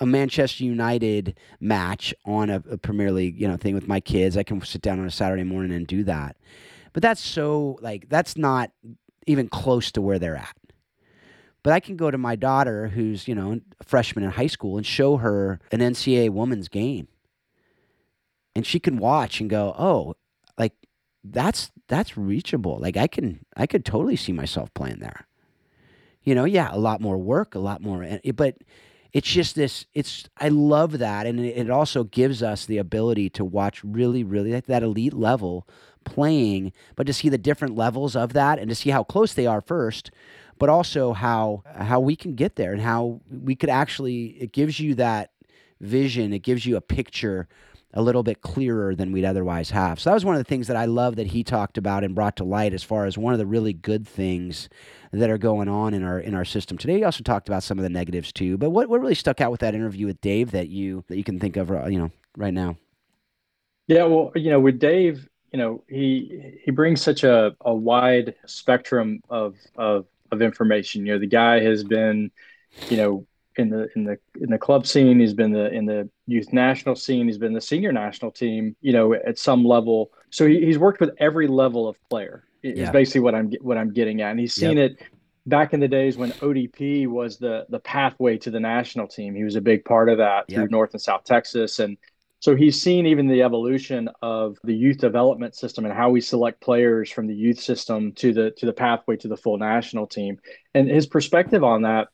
a 0.00 0.06
Manchester 0.06 0.64
United 0.64 1.38
match 1.60 2.14
on 2.24 2.50
a, 2.50 2.62
a, 2.70 2.78
Premier 2.78 3.12
League, 3.12 3.40
you 3.40 3.46
know, 3.46 3.56
thing 3.56 3.74
with 3.74 3.86
my 3.86 4.00
kids. 4.00 4.36
I 4.36 4.42
can 4.42 4.60
sit 4.62 4.82
down 4.82 4.98
on 4.98 5.06
a 5.06 5.10
Saturday 5.10 5.44
morning 5.44 5.72
and 5.72 5.86
do 5.86 6.02
that. 6.04 6.36
But 6.92 7.02
that's 7.02 7.20
so 7.20 7.78
like 7.80 8.08
that's 8.08 8.36
not 8.36 8.70
even 9.26 9.48
close 9.48 9.92
to 9.92 10.02
where 10.02 10.18
they're 10.18 10.36
at. 10.36 10.56
But 11.62 11.72
I 11.72 11.80
can 11.80 11.96
go 11.96 12.10
to 12.10 12.18
my 12.18 12.34
daughter, 12.34 12.88
who's, 12.88 13.28
you 13.28 13.34
know, 13.34 13.60
a 13.80 13.84
freshman 13.84 14.24
in 14.24 14.30
high 14.30 14.48
school, 14.48 14.76
and 14.76 14.86
show 14.86 15.18
her 15.18 15.60
an 15.70 15.80
NCAA 15.80 16.30
women's 16.30 16.68
game. 16.68 17.08
And 18.54 18.66
she 18.66 18.80
can 18.80 18.98
watch 18.98 19.40
and 19.40 19.48
go, 19.48 19.74
oh, 19.78 20.14
like 20.58 20.74
that's 21.24 21.70
that's 21.88 22.16
reachable. 22.16 22.78
Like 22.78 22.96
I 22.96 23.06
can 23.06 23.44
I 23.56 23.66
could 23.66 23.84
totally 23.84 24.16
see 24.16 24.32
myself 24.32 24.72
playing 24.74 24.98
there. 24.98 25.26
You 26.22 26.34
know, 26.34 26.44
yeah, 26.44 26.68
a 26.72 26.78
lot 26.78 27.00
more 27.00 27.16
work, 27.16 27.54
a 27.54 27.58
lot 27.58 27.80
more 27.80 28.06
but 28.34 28.56
it's 29.12 29.28
just 29.28 29.54
this 29.54 29.86
it's 29.94 30.28
I 30.38 30.48
love 30.48 30.98
that 30.98 31.26
and 31.26 31.40
it 31.40 31.70
also 31.70 32.04
gives 32.04 32.42
us 32.42 32.66
the 32.66 32.78
ability 32.78 33.30
to 33.30 33.44
watch 33.44 33.82
really 33.84 34.24
really 34.24 34.54
at 34.54 34.66
that 34.66 34.82
elite 34.82 35.14
level 35.14 35.68
playing, 36.04 36.72
but 36.96 37.06
to 37.06 37.12
see 37.12 37.28
the 37.28 37.38
different 37.38 37.76
levels 37.76 38.16
of 38.16 38.32
that 38.32 38.58
and 38.58 38.68
to 38.68 38.74
see 38.74 38.90
how 38.90 39.04
close 39.04 39.34
they 39.34 39.46
are 39.46 39.60
first 39.60 40.10
but 40.62 40.68
also 40.68 41.12
how 41.12 41.60
how 41.74 41.98
we 41.98 42.14
can 42.14 42.36
get 42.36 42.54
there 42.54 42.72
and 42.72 42.80
how 42.80 43.20
we 43.28 43.56
could 43.56 43.68
actually 43.68 44.26
it 44.40 44.52
gives 44.52 44.78
you 44.78 44.94
that 44.94 45.32
vision. 45.80 46.32
It 46.32 46.44
gives 46.44 46.64
you 46.64 46.76
a 46.76 46.80
picture 46.80 47.48
a 47.94 48.00
little 48.00 48.22
bit 48.22 48.42
clearer 48.42 48.94
than 48.94 49.10
we'd 49.10 49.24
otherwise 49.24 49.70
have. 49.70 49.98
So 49.98 50.08
that 50.08 50.14
was 50.14 50.24
one 50.24 50.36
of 50.36 50.38
the 50.38 50.48
things 50.48 50.68
that 50.68 50.76
i 50.76 50.84
love 50.84 51.16
that 51.16 51.26
he 51.26 51.42
talked 51.42 51.78
about 51.78 52.04
and 52.04 52.14
brought 52.14 52.36
to 52.36 52.44
light 52.44 52.74
as 52.74 52.84
far 52.84 53.06
as 53.06 53.18
one 53.18 53.32
of 53.32 53.40
the 53.40 53.44
really 53.44 53.72
good 53.72 54.06
things 54.06 54.68
that 55.10 55.30
are 55.30 55.36
going 55.36 55.68
on 55.68 55.94
in 55.94 56.04
our 56.04 56.20
in 56.20 56.32
our 56.32 56.44
system. 56.44 56.78
Today 56.78 56.98
he 56.98 57.02
also 57.02 57.24
talked 57.24 57.48
about 57.48 57.64
some 57.64 57.76
of 57.76 57.82
the 57.82 57.90
negatives 57.90 58.32
too 58.32 58.56
but 58.56 58.70
what, 58.70 58.88
what 58.88 59.00
really 59.00 59.16
stuck 59.16 59.40
out 59.40 59.50
with 59.50 59.62
that 59.62 59.74
interview 59.74 60.06
with 60.06 60.20
dave 60.20 60.52
that 60.52 60.68
you 60.68 61.02
that 61.08 61.16
you 61.16 61.24
can 61.24 61.40
think 61.40 61.56
of 61.56 61.72
uh, 61.72 61.86
you 61.86 61.98
know 61.98 62.12
right 62.36 62.54
now? 62.54 62.76
Yeah 63.88 64.04
well 64.04 64.30
you 64.36 64.50
know 64.50 64.60
with 64.60 64.78
dave 64.78 65.28
you 65.52 65.58
know 65.58 65.82
he 65.88 66.60
he 66.64 66.70
brings 66.70 67.02
such 67.02 67.24
a, 67.24 67.56
a 67.62 67.74
wide 67.74 68.36
spectrum 68.46 69.20
of 69.28 69.56
of 69.74 70.06
of 70.32 70.42
information. 70.42 71.06
You 71.06 71.14
know, 71.14 71.18
the 71.18 71.26
guy 71.26 71.60
has 71.60 71.84
been, 71.84 72.30
you 72.88 72.96
know, 72.96 73.26
in 73.56 73.68
the 73.68 73.88
in 73.94 74.04
the 74.04 74.18
in 74.40 74.50
the 74.50 74.58
club 74.58 74.86
scene. 74.86 75.20
He's 75.20 75.34
been 75.34 75.52
the 75.52 75.72
in 75.72 75.86
the 75.86 76.08
youth 76.26 76.52
national 76.52 76.96
scene. 76.96 77.26
He's 77.26 77.38
been 77.38 77.52
the 77.52 77.60
senior 77.60 77.92
national 77.92 78.32
team. 78.32 78.74
You 78.80 78.92
know, 78.92 79.14
at 79.14 79.38
some 79.38 79.64
level. 79.64 80.10
So 80.30 80.46
he, 80.46 80.64
he's 80.64 80.78
worked 80.78 81.00
with 81.00 81.10
every 81.18 81.46
level 81.46 81.86
of 81.86 81.96
player. 82.08 82.44
Is 82.62 82.78
yeah. 82.78 82.90
basically 82.90 83.20
what 83.20 83.34
I'm 83.34 83.52
what 83.60 83.76
I'm 83.76 83.92
getting 83.92 84.22
at, 84.22 84.30
and 84.30 84.40
he's 84.40 84.54
seen 84.54 84.78
yep. 84.78 84.92
it 84.92 85.02
back 85.46 85.74
in 85.74 85.80
the 85.80 85.88
days 85.88 86.16
when 86.16 86.30
ODP 86.32 87.08
was 87.08 87.38
the 87.38 87.66
the 87.68 87.80
pathway 87.80 88.38
to 88.38 88.50
the 88.50 88.60
national 88.60 89.08
team. 89.08 89.34
He 89.34 89.44
was 89.44 89.56
a 89.56 89.60
big 89.60 89.84
part 89.84 90.08
of 90.08 90.18
that 90.18 90.44
yep. 90.48 90.56
through 90.56 90.68
North 90.68 90.92
and 90.92 91.00
South 91.00 91.24
Texas, 91.24 91.78
and 91.78 91.98
so 92.42 92.56
he's 92.56 92.82
seen 92.82 93.06
even 93.06 93.28
the 93.28 93.42
evolution 93.42 94.10
of 94.20 94.58
the 94.64 94.74
youth 94.74 94.98
development 94.98 95.54
system 95.54 95.84
and 95.84 95.94
how 95.94 96.10
we 96.10 96.20
select 96.20 96.60
players 96.60 97.08
from 97.08 97.28
the 97.28 97.34
youth 97.34 97.60
system 97.60 98.10
to 98.14 98.32
the 98.32 98.50
to 98.56 98.66
the 98.66 98.72
pathway 98.72 99.16
to 99.18 99.28
the 99.28 99.36
full 99.36 99.58
national 99.58 100.08
team. 100.08 100.40
And 100.74 100.90
his 100.90 101.06
perspective 101.06 101.62
on 101.62 101.82
that 101.82 102.08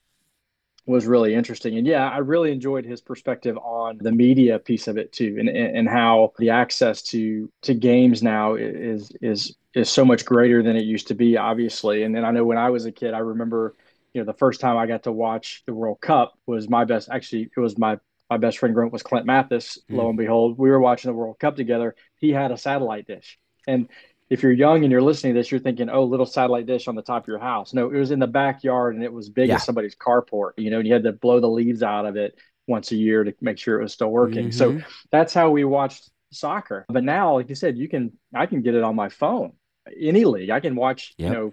was 0.84 1.06
really 1.06 1.34
interesting. 1.34 1.78
And 1.78 1.86
yeah, 1.86 2.06
I 2.06 2.18
really 2.18 2.52
enjoyed 2.52 2.84
his 2.84 3.00
perspective 3.00 3.56
on 3.56 3.96
the 4.02 4.12
media 4.12 4.58
piece 4.58 4.86
of 4.86 4.98
it 4.98 5.12
too, 5.12 5.36
and 5.40 5.48
and 5.48 5.88
how 5.88 6.34
the 6.38 6.50
access 6.50 7.00
to 7.04 7.50
to 7.62 7.72
games 7.72 8.22
now 8.22 8.56
is 8.56 9.10
is 9.22 9.56
is 9.74 9.88
so 9.88 10.04
much 10.04 10.26
greater 10.26 10.62
than 10.62 10.76
it 10.76 10.84
used 10.84 11.08
to 11.08 11.14
be, 11.14 11.38
obviously. 11.38 12.02
And 12.02 12.14
then 12.14 12.26
I 12.26 12.32
know 12.32 12.44
when 12.44 12.58
I 12.58 12.68
was 12.68 12.84
a 12.84 12.92
kid, 12.92 13.14
I 13.14 13.20
remember, 13.20 13.76
you 14.12 14.20
know, 14.20 14.26
the 14.26 14.36
first 14.36 14.60
time 14.60 14.76
I 14.76 14.86
got 14.86 15.04
to 15.04 15.12
watch 15.12 15.62
the 15.64 15.72
World 15.72 16.02
Cup 16.02 16.34
was 16.44 16.68
my 16.68 16.84
best. 16.84 17.08
Actually, 17.10 17.48
it 17.56 17.60
was 17.60 17.78
my 17.78 17.98
my 18.30 18.36
best 18.36 18.58
friend 18.58 18.74
growing 18.74 18.90
was 18.90 19.02
Clint 19.02 19.26
Mathis. 19.26 19.78
Mm. 19.90 19.96
Lo 19.96 20.08
and 20.08 20.18
behold, 20.18 20.58
we 20.58 20.70
were 20.70 20.80
watching 20.80 21.10
the 21.10 21.16
World 21.16 21.38
Cup 21.38 21.56
together. 21.56 21.94
He 22.16 22.30
had 22.30 22.50
a 22.50 22.58
satellite 22.58 23.06
dish, 23.06 23.38
and 23.66 23.88
if 24.30 24.42
you're 24.42 24.52
young 24.52 24.82
and 24.84 24.92
you're 24.92 25.02
listening 25.02 25.34
to 25.34 25.40
this, 25.40 25.50
you're 25.50 25.60
thinking, 25.60 25.88
oh, 25.88 26.04
little 26.04 26.26
satellite 26.26 26.66
dish 26.66 26.86
on 26.86 26.94
the 26.94 27.02
top 27.02 27.24
of 27.24 27.28
your 27.28 27.38
house. 27.38 27.72
No, 27.72 27.90
it 27.90 27.98
was 27.98 28.10
in 28.10 28.18
the 28.18 28.26
backyard 28.26 28.94
and 28.94 29.02
it 29.02 29.12
was 29.12 29.30
big 29.30 29.48
yeah. 29.48 29.54
as 29.54 29.64
somebody's 29.64 29.96
carport, 29.96 30.50
you 30.58 30.70
know, 30.70 30.78
and 30.78 30.86
you 30.86 30.92
had 30.92 31.04
to 31.04 31.12
blow 31.12 31.40
the 31.40 31.48
leaves 31.48 31.82
out 31.82 32.04
of 32.04 32.16
it 32.16 32.36
once 32.66 32.92
a 32.92 32.96
year 32.96 33.24
to 33.24 33.34
make 33.40 33.58
sure 33.58 33.78
it 33.78 33.82
was 33.82 33.94
still 33.94 34.10
working. 34.10 34.48
Mm-hmm. 34.48 34.80
So 34.80 34.80
that's 35.10 35.32
how 35.32 35.50
we 35.50 35.64
watched 35.64 36.10
soccer. 36.30 36.84
But 36.88 37.04
now, 37.04 37.36
like 37.36 37.48
you 37.48 37.54
said, 37.54 37.78
you 37.78 37.88
can, 37.88 38.12
I 38.34 38.46
can 38.46 38.60
get 38.60 38.74
it 38.74 38.82
on 38.82 38.94
my 38.94 39.08
phone, 39.08 39.52
any 39.98 40.26
league. 40.26 40.50
I 40.50 40.60
can 40.60 40.76
watch, 40.76 41.14
yep. 41.16 41.30
you 41.30 41.34
know, 41.34 41.52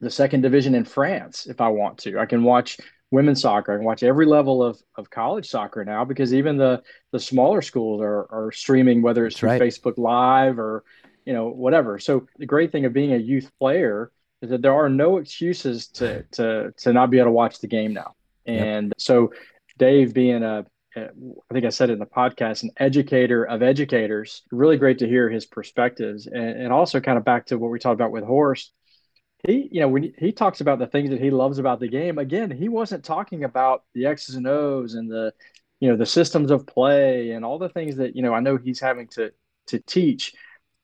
the 0.00 0.10
second 0.10 0.42
division 0.42 0.76
in 0.76 0.84
France 0.84 1.46
if 1.46 1.60
I 1.60 1.68
want 1.68 1.98
to. 1.98 2.20
I 2.20 2.26
can 2.26 2.44
watch 2.44 2.78
women's 3.10 3.40
soccer. 3.40 3.72
I 3.72 3.76
can 3.76 3.84
watch 3.84 4.02
every 4.02 4.26
level 4.26 4.62
of, 4.62 4.80
of 4.96 5.10
college 5.10 5.48
soccer 5.48 5.84
now 5.84 6.04
because 6.04 6.34
even 6.34 6.56
the 6.56 6.82
the 7.12 7.20
smaller 7.20 7.62
schools 7.62 8.00
are 8.02 8.26
are 8.30 8.52
streaming, 8.52 9.02
whether 9.02 9.26
it's 9.26 9.36
through 9.36 9.50
right. 9.50 9.62
Facebook 9.62 9.98
Live 9.98 10.58
or 10.58 10.84
you 11.24 11.32
know 11.32 11.48
whatever. 11.48 11.98
So 11.98 12.26
the 12.38 12.46
great 12.46 12.72
thing 12.72 12.84
of 12.84 12.92
being 12.92 13.12
a 13.12 13.18
youth 13.18 13.50
player 13.58 14.10
is 14.42 14.50
that 14.50 14.62
there 14.62 14.74
are 14.74 14.88
no 14.88 15.18
excuses 15.18 15.88
to 15.88 16.24
to 16.32 16.72
to 16.78 16.92
not 16.92 17.10
be 17.10 17.18
able 17.18 17.28
to 17.28 17.32
watch 17.32 17.60
the 17.60 17.66
game 17.66 17.92
now. 17.92 18.14
And 18.46 18.88
yep. 18.88 19.00
so 19.00 19.32
Dave 19.78 20.14
being 20.14 20.42
a 20.42 20.66
I 20.96 21.52
think 21.52 21.64
I 21.64 21.68
said 21.68 21.90
it 21.90 21.94
in 21.94 21.98
the 21.98 22.06
podcast, 22.06 22.64
an 22.64 22.70
educator 22.78 23.44
of 23.44 23.62
educators. 23.62 24.42
Really 24.50 24.76
great 24.76 24.98
to 24.98 25.08
hear 25.08 25.30
his 25.30 25.46
perspectives, 25.46 26.26
and, 26.26 26.62
and 26.62 26.72
also 26.72 26.98
kind 27.00 27.18
of 27.18 27.24
back 27.24 27.46
to 27.46 27.58
what 27.58 27.70
we 27.70 27.78
talked 27.78 27.94
about 27.94 28.10
with 28.10 28.24
Horst 28.24 28.72
he 29.46 29.68
you 29.70 29.80
know 29.80 29.88
when 29.88 30.12
he 30.18 30.32
talks 30.32 30.60
about 30.60 30.78
the 30.78 30.86
things 30.86 31.10
that 31.10 31.20
he 31.20 31.30
loves 31.30 31.58
about 31.58 31.80
the 31.80 31.88
game 31.88 32.18
again 32.18 32.50
he 32.50 32.68
wasn't 32.68 33.04
talking 33.04 33.44
about 33.44 33.84
the 33.94 34.06
x's 34.06 34.34
and 34.34 34.46
o's 34.46 34.94
and 34.94 35.10
the 35.10 35.32
you 35.80 35.88
know 35.88 35.96
the 35.96 36.06
systems 36.06 36.50
of 36.50 36.66
play 36.66 37.30
and 37.30 37.44
all 37.44 37.58
the 37.58 37.68
things 37.68 37.96
that 37.96 38.16
you 38.16 38.22
know 38.22 38.34
i 38.34 38.40
know 38.40 38.56
he's 38.56 38.80
having 38.80 39.06
to 39.06 39.32
to 39.68 39.78
teach. 39.80 40.34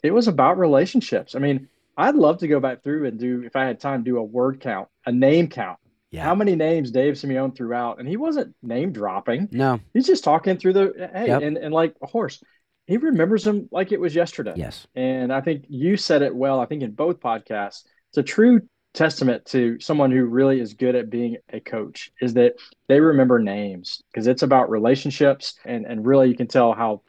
It 0.03 0.13
was 0.13 0.29
about 0.29 0.59
relationships. 0.59 1.35
I 1.35 1.39
mean 1.41 1.69
i'd 1.97 2.17
love 2.17 2.39
to 2.39 2.49
go 2.49 2.59
back 2.61 2.83
through 2.83 3.07
and 3.07 3.21
do 3.21 3.43
if 3.45 3.55
i 3.55 3.65
had 3.65 3.79
time 3.79 4.03
do 4.03 4.19
a 4.19 4.23
word 4.23 4.61
count 4.61 4.89
a 5.07 5.13
name 5.13 5.49
count. 5.49 5.79
Yeah. 6.11 6.25
how 6.25 6.35
many 6.35 6.55
names 6.55 6.91
dave 6.91 7.15
simeone 7.15 7.57
threw 7.57 7.73
out? 7.73 7.99
And 7.99 8.09
he 8.09 8.17
wasn't 8.17 8.55
name 8.63 8.93
dropping. 8.93 9.49
No. 9.51 9.81
He's 9.93 10.07
just 10.07 10.23
talking 10.23 10.59
through 10.59 10.75
the 10.75 11.11
hey 11.13 11.27
yep. 11.27 11.43
and, 11.43 11.57
and 11.57 11.75
like 11.75 11.97
a 12.03 12.07
Horst 12.07 12.45
he 12.87 12.99
remembers 12.99 13.45
them 13.45 13.69
like 13.73 13.93
it 13.93 14.01
was 14.01 14.15
yesterday. 14.15 14.55
Yes. 14.57 14.87
And 14.95 15.33
i 15.33 15.41
think 15.41 15.65
you 15.69 15.97
said 15.97 16.23
it 16.23 16.35
well 16.35 16.61
i 16.61 16.67
think 16.67 16.83
in 16.83 16.93
both 16.93 17.21
podcasts 17.21 17.85
it's 18.15 18.31
a 18.31 18.33
true 18.33 18.61
testament 18.93 19.45
to 19.45 19.81
someone 19.81 20.13
who 20.13 20.25
really 20.25 20.61
is 20.61 20.73
good 20.73 20.95
at 20.95 21.11
being 21.11 21.37
a 21.53 21.59
coach 21.59 22.13
is 22.21 22.35
that 22.35 22.55
they 22.87 23.01
remember 23.01 23.41
names 23.41 24.01
because 24.13 24.29
it's 24.29 24.45
about 24.45 24.71
relationships. 24.71 25.55
And 25.65 25.85
and 25.85 26.07
really 26.07 26.29
you 26.29 26.37
can 26.37 26.47
tell 26.47 26.75
how 26.75 27.03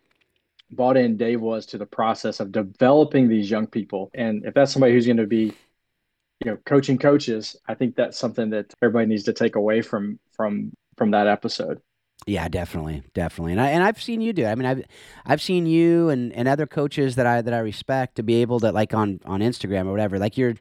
bought 0.72 0.98
in 0.98 1.16
Dave 1.16 1.42
was 1.42 1.68
to 1.68 1.78
the 1.78 1.86
process 1.86 2.40
of 2.40 2.52
developing 2.52 3.28
these 3.28 3.52
young 3.52 3.68
people. 3.68 4.10
And 4.16 4.46
if 4.46 4.56
that's 4.56 4.72
somebody 4.72 4.94
who's 4.94 5.06
going 5.06 5.18
to 5.18 5.28
be 5.28 5.54
you 6.44 6.52
know 6.52 6.58
coaching 6.66 6.98
coaches 6.98 7.56
I 7.68 7.76
think 7.76 7.96
that's 7.96 8.18
something 8.18 8.50
that 8.50 8.74
everybody 8.82 9.06
needs 9.06 9.24
to 9.26 9.34
take 9.34 9.56
away 9.56 9.82
from 9.82 10.20
from 10.34 10.74
from 10.98 11.12
that 11.12 11.28
episode 11.28 11.82
yeah, 12.28 12.48
definitely, 12.48 13.04
definitely, 13.14 13.52
and 13.52 13.62
I 13.62 13.70
and 13.70 13.84
I've 13.84 14.02
seen 14.02 14.20
you 14.20 14.34
do. 14.34 14.46
It. 14.46 14.48
I 14.48 14.56
mean, 14.56 14.66
I've 14.66 14.84
I've 15.28 15.42
seen 15.44 15.68
you 15.68 16.10
and, 16.10 16.34
and 16.34 16.48
other 16.48 16.66
coaches 16.66 17.16
that 17.18 17.28
I 17.28 17.44
that 17.44 17.54
I 17.54 17.60
respect 17.60 18.16
to 18.16 18.24
be 18.24 18.42
able 18.42 18.60
to 18.62 18.72
like 18.72 18.96
on 18.96 19.20
on 19.26 19.42
Instagram 19.42 19.86
or 19.86 19.92
whatever. 19.92 20.18
Like 20.18 20.36
you're, 20.36 20.56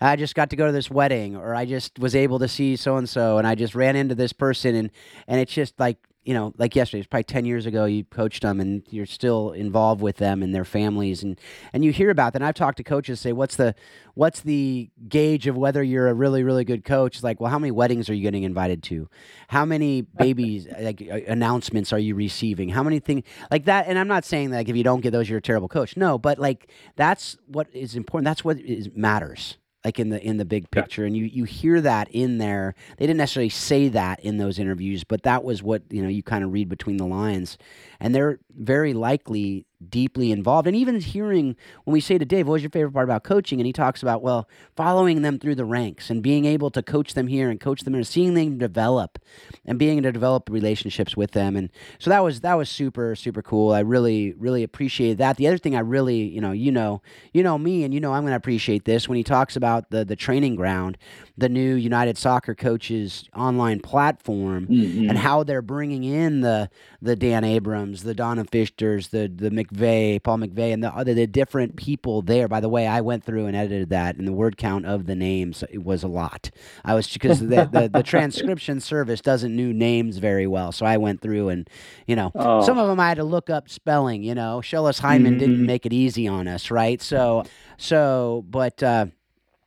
I 0.00 0.16
just 0.16 0.34
got 0.34 0.48
to 0.48 0.56
go 0.56 0.64
to 0.64 0.72
this 0.72 0.90
wedding, 0.90 1.36
or 1.36 1.54
I 1.54 1.66
just 1.66 1.98
was 1.98 2.16
able 2.16 2.38
to 2.38 2.48
see 2.48 2.74
so 2.74 2.96
and 2.96 3.06
so, 3.06 3.36
and 3.36 3.46
I 3.46 3.54
just 3.54 3.74
ran 3.74 3.96
into 3.96 4.14
this 4.14 4.32
person, 4.32 4.74
and 4.74 4.90
and 5.28 5.38
it's 5.38 5.52
just 5.52 5.78
like 5.78 5.98
you 6.22 6.34
know, 6.34 6.52
like 6.58 6.76
yesterday, 6.76 7.00
it's 7.00 7.06
probably 7.06 7.24
10 7.24 7.46
years 7.46 7.64
ago, 7.64 7.86
you 7.86 8.04
coached 8.04 8.42
them 8.42 8.60
and 8.60 8.82
you're 8.90 9.06
still 9.06 9.52
involved 9.52 10.02
with 10.02 10.18
them 10.18 10.42
and 10.42 10.54
their 10.54 10.66
families. 10.66 11.22
And, 11.22 11.40
and 11.72 11.82
you 11.82 11.92
hear 11.92 12.10
about 12.10 12.34
that. 12.34 12.42
And 12.42 12.46
I've 12.46 12.54
talked 12.54 12.76
to 12.76 12.84
coaches 12.84 13.20
say, 13.20 13.32
what's 13.32 13.56
the, 13.56 13.74
what's 14.14 14.40
the 14.40 14.90
gauge 15.08 15.46
of 15.46 15.56
whether 15.56 15.82
you're 15.82 16.08
a 16.08 16.14
really, 16.14 16.42
really 16.42 16.64
good 16.64 16.84
coach? 16.84 17.16
It's 17.16 17.24
like, 17.24 17.40
well, 17.40 17.50
how 17.50 17.58
many 17.58 17.70
weddings 17.70 18.10
are 18.10 18.14
you 18.14 18.22
getting 18.22 18.42
invited 18.42 18.82
to? 18.84 19.08
How 19.48 19.64
many 19.64 20.02
babies, 20.02 20.68
like 20.80 21.02
uh, 21.02 21.20
announcements 21.26 21.90
are 21.92 21.98
you 21.98 22.14
receiving? 22.14 22.68
How 22.68 22.82
many 22.82 22.98
things 22.98 23.24
like 23.50 23.64
that? 23.64 23.86
And 23.86 23.98
I'm 23.98 24.08
not 24.08 24.24
saying 24.26 24.50
that 24.50 24.58
like, 24.58 24.68
if 24.68 24.76
you 24.76 24.84
don't 24.84 25.00
get 25.00 25.12
those, 25.12 25.28
you're 25.28 25.38
a 25.38 25.42
terrible 25.42 25.68
coach. 25.68 25.96
No, 25.96 26.18
but 26.18 26.38
like, 26.38 26.70
that's 26.96 27.38
what 27.46 27.68
is 27.72 27.96
important. 27.96 28.26
That's 28.26 28.44
what 28.44 28.58
is, 28.58 28.90
matters 28.94 29.56
like 29.84 29.98
in 29.98 30.10
the 30.10 30.22
in 30.22 30.36
the 30.36 30.44
big 30.44 30.70
picture 30.70 31.02
yeah. 31.02 31.06
and 31.06 31.16
you 31.16 31.24
you 31.24 31.44
hear 31.44 31.80
that 31.80 32.08
in 32.10 32.38
there 32.38 32.74
they 32.98 33.06
didn't 33.06 33.18
necessarily 33.18 33.48
say 33.48 33.88
that 33.88 34.20
in 34.20 34.36
those 34.36 34.58
interviews 34.58 35.04
but 35.04 35.22
that 35.22 35.42
was 35.44 35.62
what 35.62 35.82
you 35.90 36.02
know 36.02 36.08
you 36.08 36.22
kind 36.22 36.44
of 36.44 36.52
read 36.52 36.68
between 36.68 36.96
the 36.96 37.06
lines 37.06 37.56
and 37.98 38.14
they're 38.14 38.38
very 38.56 38.92
likely 38.92 39.66
deeply 39.88 40.30
involved. 40.30 40.66
And 40.66 40.76
even 40.76 41.00
hearing 41.00 41.56
when 41.84 41.92
we 41.92 42.00
say 42.00 42.18
to 42.18 42.24
Dave, 42.24 42.46
what 42.46 42.54
was 42.54 42.62
your 42.62 42.70
favorite 42.70 42.92
part 42.92 43.04
about 43.04 43.24
coaching? 43.24 43.60
And 43.60 43.66
he 43.66 43.72
talks 43.72 44.02
about, 44.02 44.22
well, 44.22 44.48
following 44.76 45.22
them 45.22 45.38
through 45.38 45.54
the 45.54 45.64
ranks 45.64 46.10
and 46.10 46.22
being 46.22 46.44
able 46.44 46.70
to 46.70 46.82
coach 46.82 47.14
them 47.14 47.26
here 47.26 47.50
and 47.50 47.60
coach 47.60 47.82
them 47.82 47.94
and 47.94 48.06
seeing 48.06 48.34
them 48.34 48.58
develop 48.58 49.18
and 49.64 49.78
being 49.78 49.98
able 49.98 50.08
to 50.08 50.12
develop 50.12 50.48
relationships 50.50 51.16
with 51.16 51.32
them. 51.32 51.56
And 51.56 51.70
so 51.98 52.10
that 52.10 52.22
was 52.22 52.40
that 52.40 52.54
was 52.54 52.68
super, 52.68 53.14
super 53.16 53.42
cool. 53.42 53.72
I 53.72 53.80
really, 53.80 54.34
really 54.34 54.62
appreciated 54.62 55.18
that. 55.18 55.36
The 55.36 55.46
other 55.46 55.58
thing 55.58 55.74
I 55.74 55.80
really, 55.80 56.22
you 56.22 56.40
know, 56.40 56.52
you 56.52 56.72
know, 56.72 57.02
you 57.32 57.42
know 57.42 57.56
me 57.58 57.84
and 57.84 57.94
you 57.94 58.00
know 58.00 58.12
I'm 58.12 58.24
gonna 58.24 58.36
appreciate 58.36 58.84
this 58.84 59.08
when 59.08 59.16
he 59.16 59.24
talks 59.24 59.56
about 59.56 59.90
the 59.90 60.04
the 60.04 60.16
training 60.16 60.56
ground, 60.56 60.98
the 61.38 61.48
new 61.48 61.74
United 61.74 62.18
Soccer 62.18 62.54
Coaches 62.54 63.28
online 63.34 63.80
platform 63.80 64.66
mm-hmm. 64.66 65.08
and 65.08 65.18
how 65.18 65.42
they're 65.42 65.62
bringing 65.62 66.04
in 66.04 66.40
the 66.40 66.68
the 67.00 67.16
Dan 67.16 67.44
Abrahams, 67.44 68.02
the 68.02 68.14
Donna 68.14 68.44
Fishters, 68.44 69.10
the 69.10 69.28
the 69.28 69.50
McVeigh, 69.72 70.22
Paul 70.22 70.38
McVeigh, 70.38 70.72
and 70.72 70.82
the 70.82 70.94
other 70.94 71.14
the 71.14 71.26
different 71.26 71.76
people 71.76 72.22
there. 72.22 72.48
By 72.48 72.60
the 72.60 72.68
way, 72.68 72.86
I 72.86 73.00
went 73.00 73.24
through 73.24 73.46
and 73.46 73.56
edited 73.56 73.90
that, 73.90 74.16
and 74.16 74.26
the 74.26 74.32
word 74.32 74.56
count 74.56 74.86
of 74.86 75.06
the 75.06 75.14
names 75.14 75.64
it 75.70 75.84
was 75.84 76.02
a 76.02 76.08
lot. 76.08 76.50
I 76.84 76.94
was 76.94 77.12
because 77.12 77.40
the, 77.40 77.68
the, 77.70 77.90
the 77.92 78.02
transcription 78.04 78.80
service 78.80 79.20
doesn't 79.20 79.54
know 79.54 79.72
names 79.72 80.18
very 80.18 80.46
well, 80.46 80.72
so 80.72 80.86
I 80.86 80.96
went 80.96 81.20
through 81.20 81.48
and 81.48 81.68
you 82.06 82.16
know 82.16 82.32
oh. 82.34 82.64
some 82.64 82.78
of 82.78 82.88
them 82.88 83.00
I 83.00 83.08
had 83.08 83.18
to 83.18 83.24
look 83.24 83.50
up 83.50 83.68
spelling. 83.68 84.22
You 84.22 84.34
know, 84.34 84.60
Schellas 84.62 85.00
Hyndman 85.00 85.30
mm-hmm. 85.30 85.38
didn't 85.38 85.66
make 85.66 85.86
it 85.86 85.92
easy 85.92 86.26
on 86.26 86.48
us, 86.48 86.70
right? 86.70 87.00
So 87.00 87.44
so, 87.76 88.44
but 88.48 88.82
uh, 88.82 89.06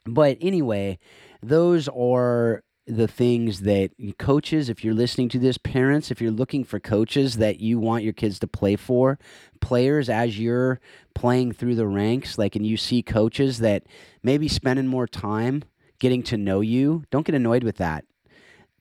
but 0.05 0.37
anyway, 0.41 0.99
those 1.41 1.87
are 1.89 2.63
the 2.85 3.07
things 3.07 3.61
that 3.61 3.91
coaches, 4.17 4.67
if 4.67 4.83
you're 4.83 4.93
listening 4.93 5.29
to 5.29 5.39
this, 5.39 5.57
parents, 5.57 6.11
if 6.11 6.21
you're 6.21 6.31
looking 6.31 6.63
for 6.63 6.79
coaches 6.79 7.37
that 7.37 7.59
you 7.59 7.79
want 7.79 8.03
your 8.03 8.13
kids 8.13 8.39
to 8.39 8.47
play 8.47 8.75
for, 8.75 9.17
players 9.61 10.09
as 10.09 10.37
you're 10.37 10.79
playing 11.13 11.53
through 11.53 11.75
the 11.75 11.87
ranks, 11.87 12.37
like, 12.37 12.55
and 12.55 12.67
you 12.67 12.75
see 12.75 13.01
coaches 13.01 13.59
that 13.59 13.83
maybe 14.21 14.47
spending 14.47 14.87
more 14.87 15.07
time 15.07 15.63
getting 15.99 16.23
to 16.23 16.37
know 16.37 16.59
you, 16.59 17.03
don't 17.09 17.25
get 17.25 17.35
annoyed 17.35 17.63
with 17.63 17.77
that. 17.77 18.03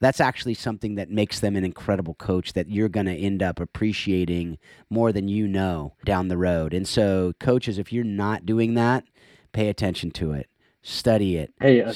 That's 0.00 0.20
actually 0.20 0.54
something 0.54 0.96
that 0.96 1.10
makes 1.10 1.38
them 1.38 1.54
an 1.54 1.64
incredible 1.64 2.14
coach 2.14 2.54
that 2.54 2.68
you're 2.68 2.88
going 2.88 3.06
to 3.06 3.14
end 3.14 3.40
up 3.40 3.60
appreciating 3.60 4.58
more 4.90 5.12
than 5.12 5.28
you 5.28 5.46
know 5.46 5.94
down 6.04 6.26
the 6.26 6.36
road. 6.36 6.74
And 6.74 6.88
so, 6.88 7.34
coaches, 7.38 7.78
if 7.78 7.92
you're 7.92 8.02
not 8.02 8.44
doing 8.44 8.74
that, 8.74 9.04
pay 9.52 9.68
attention 9.68 10.10
to 10.12 10.32
it, 10.32 10.48
study 10.82 11.36
it. 11.36 11.52
Hey, 11.60 11.82
uh, 11.82 11.92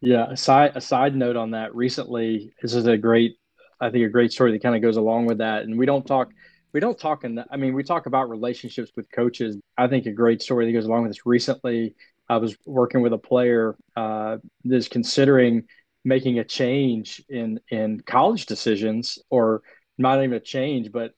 yeah, 0.00 0.30
a 0.30 0.36
side 0.36 0.72
a 0.74 0.80
side 0.80 1.16
note 1.16 1.36
on 1.36 1.52
that. 1.52 1.74
Recently, 1.74 2.52
this 2.60 2.74
is 2.74 2.86
a 2.86 2.96
great, 2.96 3.36
I 3.80 3.90
think, 3.90 4.06
a 4.06 4.10
great 4.10 4.32
story 4.32 4.52
that 4.52 4.62
kind 4.62 4.76
of 4.76 4.82
goes 4.82 4.96
along 4.96 5.26
with 5.26 5.38
that. 5.38 5.62
And 5.62 5.78
we 5.78 5.86
don't 5.86 6.06
talk, 6.06 6.30
we 6.72 6.80
don't 6.80 6.98
talk 6.98 7.24
in. 7.24 7.36
The, 7.36 7.46
I 7.50 7.56
mean, 7.56 7.74
we 7.74 7.82
talk 7.82 8.06
about 8.06 8.28
relationships 8.28 8.90
with 8.96 9.10
coaches. 9.10 9.56
I 9.76 9.88
think 9.88 10.06
a 10.06 10.12
great 10.12 10.42
story 10.42 10.66
that 10.66 10.72
goes 10.72 10.86
along 10.86 11.02
with 11.02 11.10
this. 11.12 11.26
Recently, 11.26 11.94
I 12.28 12.36
was 12.36 12.56
working 12.66 13.00
with 13.00 13.12
a 13.12 13.18
player 13.18 13.76
uh, 13.96 14.38
that's 14.64 14.88
considering 14.88 15.64
making 16.04 16.38
a 16.38 16.44
change 16.44 17.22
in 17.28 17.60
in 17.70 18.00
college 18.00 18.46
decisions, 18.46 19.18
or 19.30 19.62
not 19.98 20.18
even 20.18 20.34
a 20.34 20.40
change, 20.40 20.92
but 20.92 21.12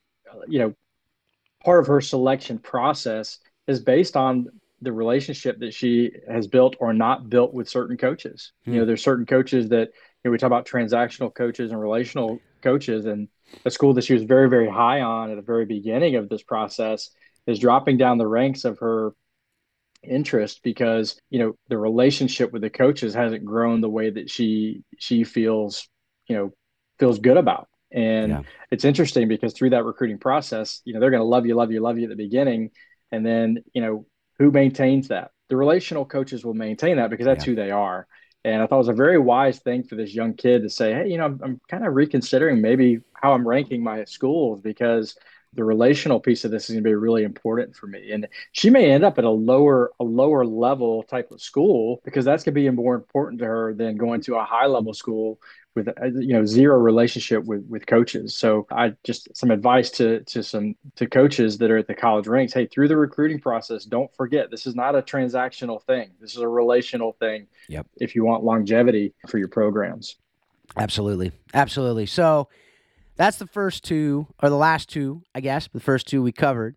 you 0.47 0.61
know, 0.61 0.75
part 1.65 1.81
of 1.81 1.87
her 1.89 2.01
selection 2.01 2.59
process 2.59 3.39
is 3.67 3.81
based 3.81 4.17
on 4.17 4.49
the 4.81 4.93
relationship 4.93 5.59
that 5.61 5.75
she 5.75 6.13
has 6.31 6.47
built 6.47 6.77
or 6.79 6.93
not 6.93 7.29
built 7.29 7.53
with 7.53 7.69
certain 7.69 7.97
coaches. 7.97 8.53
Hmm. 8.65 8.73
You 8.73 8.81
know, 8.81 8.87
there's 8.87 9.03
certain 9.03 9.27
coaches 9.27 9.69
that 9.71 9.89
you 9.89 10.29
know, 10.29 10.31
we 10.31 10.39
talk 10.39 10.49
about 10.49 10.67
transactional 10.67 11.35
coaches 11.35 11.71
and 11.71 11.81
relational 11.81 12.41
coaches, 12.63 13.07
and 13.07 13.29
a 13.65 13.71
school 13.71 13.95
that 13.95 14.05
she 14.05 14.15
was 14.15 14.23
very, 14.23 14.49
very 14.49 14.69
high 14.69 15.01
on 15.01 15.31
at 15.31 15.37
the 15.37 15.43
very 15.43 15.65
beginning 15.65 16.17
of 16.17 16.29
this 16.29 16.43
process 16.43 17.11
is 17.47 17.59
dropping 17.59 17.97
down 17.97 18.19
the 18.19 18.27
ranks 18.27 18.65
of 18.65 18.79
her 18.79 19.15
interest 20.03 20.61
because 20.63 21.21
you 21.29 21.41
know 21.41 21.57
the 21.69 21.79
relationship 21.79 22.53
with 22.53 22.63
the 22.63 22.71
coaches 22.71 23.15
hasn't 23.15 23.45
grown 23.45 23.81
the 23.81 23.89
way 23.89 24.11
that 24.11 24.31
she 24.31 24.85
she 24.97 25.25
feels 25.25 25.89
you 26.29 26.37
know 26.37 26.53
feels 27.01 27.19
good 27.19 27.37
about 27.37 27.69
and 27.91 28.31
yeah. 28.31 28.43
it's 28.71 28.85
interesting 28.85 29.27
because 29.27 29.53
through 29.53 29.71
that 29.71 29.85
recruiting 29.85 30.19
process 30.19 30.83
you 30.85 30.95
know 30.95 31.01
they're 31.01 31.11
going 31.11 31.21
to 31.21 31.25
love 31.25 31.47
you 31.47 31.55
love 31.57 31.73
you 31.73 31.81
love 31.81 31.99
you 31.99 32.05
at 32.05 32.11
the 32.11 32.17
beginning 32.17 32.71
and 33.11 33.27
then 33.27 33.59
you 33.73 33.83
know 33.83 34.07
who 34.39 34.51
maintains 34.51 35.09
that? 35.09 35.33
The 35.49 35.57
relational 35.57 36.05
coaches 36.05 36.45
will 36.45 36.55
maintain 36.55 36.97
that 36.97 37.11
because 37.11 37.27
that's 37.27 37.45
yeah. 37.47 37.51
who 37.51 37.57
they 37.57 37.71
are. 37.71 38.07
And 38.45 38.63
I 38.63 38.67
thought 38.67 38.77
it 38.77 38.79
was 38.79 38.89
a 38.89 38.95
very 38.95 39.19
wise 39.19 39.59
thing 39.59 39.83
for 39.83 39.97
this 39.97 40.15
young 40.15 40.35
kid 40.35 40.63
to 40.63 40.71
say, 40.71 40.93
hey, 40.95 41.09
you 41.09 41.19
know, 41.19 41.25
I'm, 41.25 41.41
I'm 41.43 41.61
kind 41.69 41.87
of 41.87 41.95
reconsidering 41.95 42.61
maybe 42.61 43.01
how 43.15 43.33
I'm 43.33 43.47
ranking 43.47 43.83
my 43.83 44.05
schools 44.05 44.61
because 44.61 45.17
the 45.55 45.65
relational 45.65 46.21
piece 46.21 46.45
of 46.45 46.51
this 46.51 46.65
is 46.65 46.75
going 46.75 46.85
to 46.85 46.89
be 46.89 46.95
really 46.95 47.25
important 47.25 47.75
for 47.75 47.87
me. 47.87 48.13
And 48.13 48.29
she 48.53 48.71
may 48.71 48.91
end 48.91 49.05
up 49.05 49.19
at 49.19 49.25
a 49.25 49.31
lower 49.31 49.91
a 49.99 50.05
lower 50.05 50.45
level 50.45 51.03
type 51.05 51.31
of 51.31 51.41
school 51.41 52.01
because 52.05 52.25
that's 52.25 52.45
going 52.45 52.55
to 52.55 52.61
be 52.61 52.69
more 52.71 52.95
important 52.95 53.41
to 53.41 53.47
her 53.47 53.75
than 53.75 53.97
going 53.97 54.21
to 54.23 54.37
a 54.37 54.45
high 54.45 54.67
level 54.67 54.95
school 54.95 55.39
with 55.75 55.89
uh, 55.89 56.07
you 56.07 56.33
know 56.33 56.45
zero 56.45 56.79
relationship 56.79 57.45
with 57.45 57.65
with 57.69 57.87
coaches. 57.87 58.37
So 58.37 58.67
I 58.71 58.95
just 59.05 59.35
some 59.37 59.51
advice 59.51 59.91
to 59.93 60.23
to 60.25 60.43
some 60.43 60.75
to 60.97 61.07
coaches 61.07 61.59
that 61.59 61.71
are 61.71 61.79
at 61.79 61.87
the 61.87 61.95
college 61.95 62.27
ranks. 62.27 62.53
Hey, 62.53 62.67
through 62.67 62.89
the 62.89 62.97
recruiting 62.97 63.41
process, 63.41 63.85
don't 63.85 64.15
forget 64.15 64.51
this 64.51 64.67
is 64.67 64.75
not 64.75 64.95
a 64.95 65.03
transactional 65.03 65.83
thing. 65.83 66.11
This 66.21 66.35
is 66.35 66.41
a 66.41 66.49
relational 66.49 67.13
thing. 67.13 67.47
Yep. 67.69 67.87
If 67.97 68.15
you 68.15 68.25
want 68.25 68.45
longevity 68.45 69.15
for 69.29 69.39
your 69.39 69.49
programs. 69.49 70.17
Absolutely, 70.77 71.33
absolutely. 71.55 72.05
So 72.07 72.49
that's 73.19 73.37
the 73.37 73.47
first 73.47 73.85
two, 73.85 74.29
or 74.43 74.49
the 74.49 74.57
last 74.57 74.89
two, 74.89 75.23
I 75.35 75.41
guess. 75.41 75.69
The 75.71 75.81
first 75.81 76.07
two 76.07 76.23
we 76.23 76.33
covered. 76.33 76.77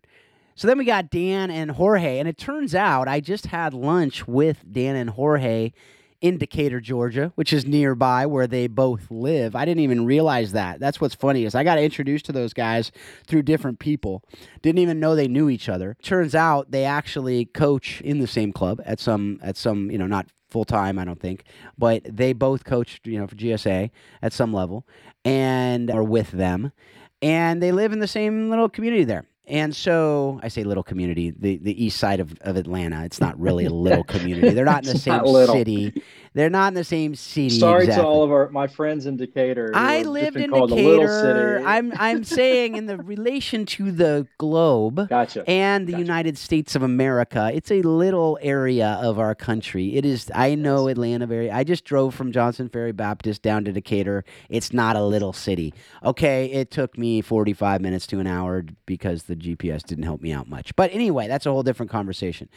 So 0.54 0.68
then 0.68 0.76
we 0.76 0.84
got 0.84 1.08
Dan 1.08 1.50
and 1.50 1.70
Jorge, 1.70 2.18
and 2.18 2.28
it 2.28 2.36
turns 2.36 2.74
out 2.74 3.08
I 3.08 3.20
just 3.20 3.46
had 3.46 3.72
lunch 3.72 4.28
with 4.28 4.64
Dan 4.70 4.96
and 4.96 5.10
Jorge 5.10 5.72
in 6.20 6.38
Decatur, 6.38 6.80
Georgia, 6.80 7.32
which 7.34 7.52
is 7.52 7.66
nearby 7.66 8.26
where 8.26 8.46
they 8.46 8.66
both 8.66 9.10
live. 9.10 9.56
I 9.56 9.64
didn't 9.64 9.82
even 9.82 10.04
realize 10.04 10.52
that. 10.52 10.78
That's 10.78 11.00
what's 11.00 11.14
funny 11.14 11.44
is 11.44 11.54
I 11.54 11.64
got 11.64 11.78
introduced 11.78 12.26
to 12.26 12.32
those 12.32 12.52
guys 12.52 12.92
through 13.26 13.42
different 13.42 13.78
people. 13.78 14.22
Didn't 14.62 14.78
even 14.78 15.00
know 15.00 15.16
they 15.16 15.28
knew 15.28 15.48
each 15.48 15.68
other. 15.68 15.96
Turns 16.02 16.34
out 16.34 16.70
they 16.70 16.84
actually 16.84 17.46
coach 17.46 18.00
in 18.02 18.18
the 18.18 18.26
same 18.26 18.52
club 18.52 18.80
at 18.84 19.00
some 19.00 19.40
at 19.42 19.56
some, 19.56 19.90
you 19.90 19.98
know, 19.98 20.06
not 20.06 20.26
full 20.52 20.64
time, 20.64 20.98
I 20.98 21.04
don't 21.04 21.18
think, 21.18 21.44
but 21.78 22.02
they 22.04 22.34
both 22.34 22.64
coached, 22.64 23.06
you 23.06 23.18
know, 23.18 23.26
for 23.26 23.34
GSA 23.34 23.90
at 24.20 24.32
some 24.32 24.52
level 24.52 24.86
and 25.24 25.90
are 25.90 26.02
with 26.02 26.30
them. 26.30 26.72
And 27.20 27.62
they 27.62 27.72
live 27.72 27.92
in 27.92 28.00
the 28.00 28.08
same 28.08 28.50
little 28.50 28.68
community 28.68 29.04
there. 29.04 29.24
And 29.46 29.74
so 29.74 30.40
I 30.42 30.48
say 30.48 30.64
little 30.64 30.82
community, 30.82 31.30
the, 31.30 31.56
the 31.58 31.84
east 31.84 31.98
side 31.98 32.20
of, 32.20 32.38
of 32.42 32.56
Atlanta. 32.56 33.04
It's 33.04 33.20
not 33.20 33.38
really 33.38 33.64
a 33.64 33.70
little 33.70 34.04
community. 34.14 34.50
They're 34.50 34.64
not 34.64 34.86
in 34.86 34.92
the 34.92 34.98
same 34.98 35.26
city. 35.46 36.02
They're 36.34 36.50
not 36.50 36.68
in 36.68 36.74
the 36.74 36.84
same 36.84 37.14
city. 37.14 37.50
Sorry 37.50 37.84
exactly. 37.84 38.02
to 38.02 38.08
all 38.08 38.22
of 38.22 38.30
our 38.30 38.48
my 38.48 38.66
friends 38.66 39.04
in 39.06 39.16
Decatur. 39.16 39.72
I 39.74 40.02
lived 40.02 40.36
in 40.36 40.50
Decatur. 40.50 41.62
I'm 41.64 41.92
I'm 41.96 42.24
saying 42.38 42.76
in 42.76 42.86
the 42.86 42.96
relation 42.96 43.66
to 43.66 43.92
the 43.92 44.26
globe 44.38 45.08
gotcha. 45.08 45.48
and 45.48 45.86
the 45.86 45.92
gotcha. 45.92 46.02
United 46.02 46.38
States 46.38 46.74
of 46.74 46.82
America, 46.82 47.50
it's 47.52 47.70
a 47.70 47.82
little 47.82 48.38
area 48.40 48.98
of 49.02 49.18
our 49.18 49.34
country. 49.34 49.96
It 49.96 50.06
is 50.06 50.30
I 50.34 50.54
know 50.54 50.88
yes. 50.88 50.92
Atlanta 50.92 51.26
very 51.26 51.50
I 51.50 51.64
just 51.64 51.84
drove 51.84 52.14
from 52.14 52.32
Johnson 52.32 52.68
Ferry 52.68 52.92
Baptist 52.92 53.42
down 53.42 53.64
to 53.66 53.72
Decatur. 53.72 54.24
It's 54.48 54.72
not 54.72 54.96
a 54.96 55.04
little 55.04 55.34
city. 55.34 55.74
Okay, 56.02 56.46
it 56.46 56.70
took 56.70 56.96
me 56.96 57.20
45 57.20 57.82
minutes 57.82 58.06
to 58.08 58.20
an 58.20 58.26
hour 58.26 58.64
because 58.86 59.24
the 59.24 59.36
GPS 59.36 59.82
didn't 59.82 60.04
help 60.04 60.22
me 60.22 60.32
out 60.32 60.48
much. 60.48 60.74
But 60.76 60.92
anyway, 60.94 61.28
that's 61.28 61.44
a 61.44 61.50
whole 61.50 61.62
different 61.62 61.90
conversation. 61.92 62.48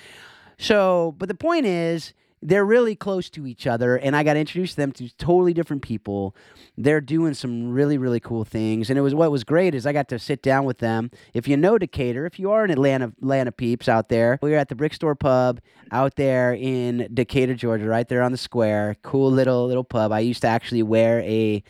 So, 0.57 1.15
but 1.17 1.27
the 1.27 1.35
point 1.35 1.65
is 1.65 2.13
they're 2.45 2.65
really 2.65 2.95
close 2.95 3.29
to 3.31 3.47
each 3.47 3.65
other 3.65 3.95
and 3.95 4.15
i 4.15 4.23
got 4.23 4.37
introduced 4.37 4.75
to 4.75 4.81
them 4.81 4.91
to 4.91 5.09
totally 5.17 5.53
different 5.53 5.81
people. 5.81 6.35
They're 6.77 7.01
doing 7.01 7.33
some 7.33 7.71
really 7.71 7.97
really 7.97 8.19
cool 8.19 8.43
things 8.43 8.89
and 8.89 8.99
it 8.99 9.01
was 9.01 9.15
what 9.15 9.31
was 9.31 9.43
great 9.43 9.73
is 9.73 9.85
i 9.85 9.93
got 9.93 10.07
to 10.09 10.19
sit 10.19 10.41
down 10.41 10.65
with 10.65 10.77
them. 10.77 11.09
If 11.33 11.47
you 11.47 11.57
know 11.57 11.77
decatur 11.77 12.25
if 12.25 12.39
you 12.39 12.51
are 12.51 12.63
an 12.63 12.71
atlanta 12.71 13.13
atlanta 13.21 13.51
peeps 13.51 13.89
out 13.89 14.09
there 14.09 14.39
we 14.41 14.51
were 14.51 14.57
at 14.57 14.69
the 14.69 14.75
brick 14.75 14.93
store 14.93 15.15
pub 15.15 15.59
out 15.91 16.15
there 16.15 16.53
in 16.53 17.07
decatur 17.13 17.55
georgia 17.55 17.85
right 17.85 18.07
there 18.07 18.21
on 18.21 18.31
the 18.31 18.37
square. 18.37 18.95
Cool 19.01 19.31
little 19.31 19.65
little 19.67 19.83
pub. 19.83 20.11
I 20.11 20.19
used 20.19 20.41
to 20.41 20.47
actually 20.47 20.83
wear 20.83 21.21
a 21.21 21.63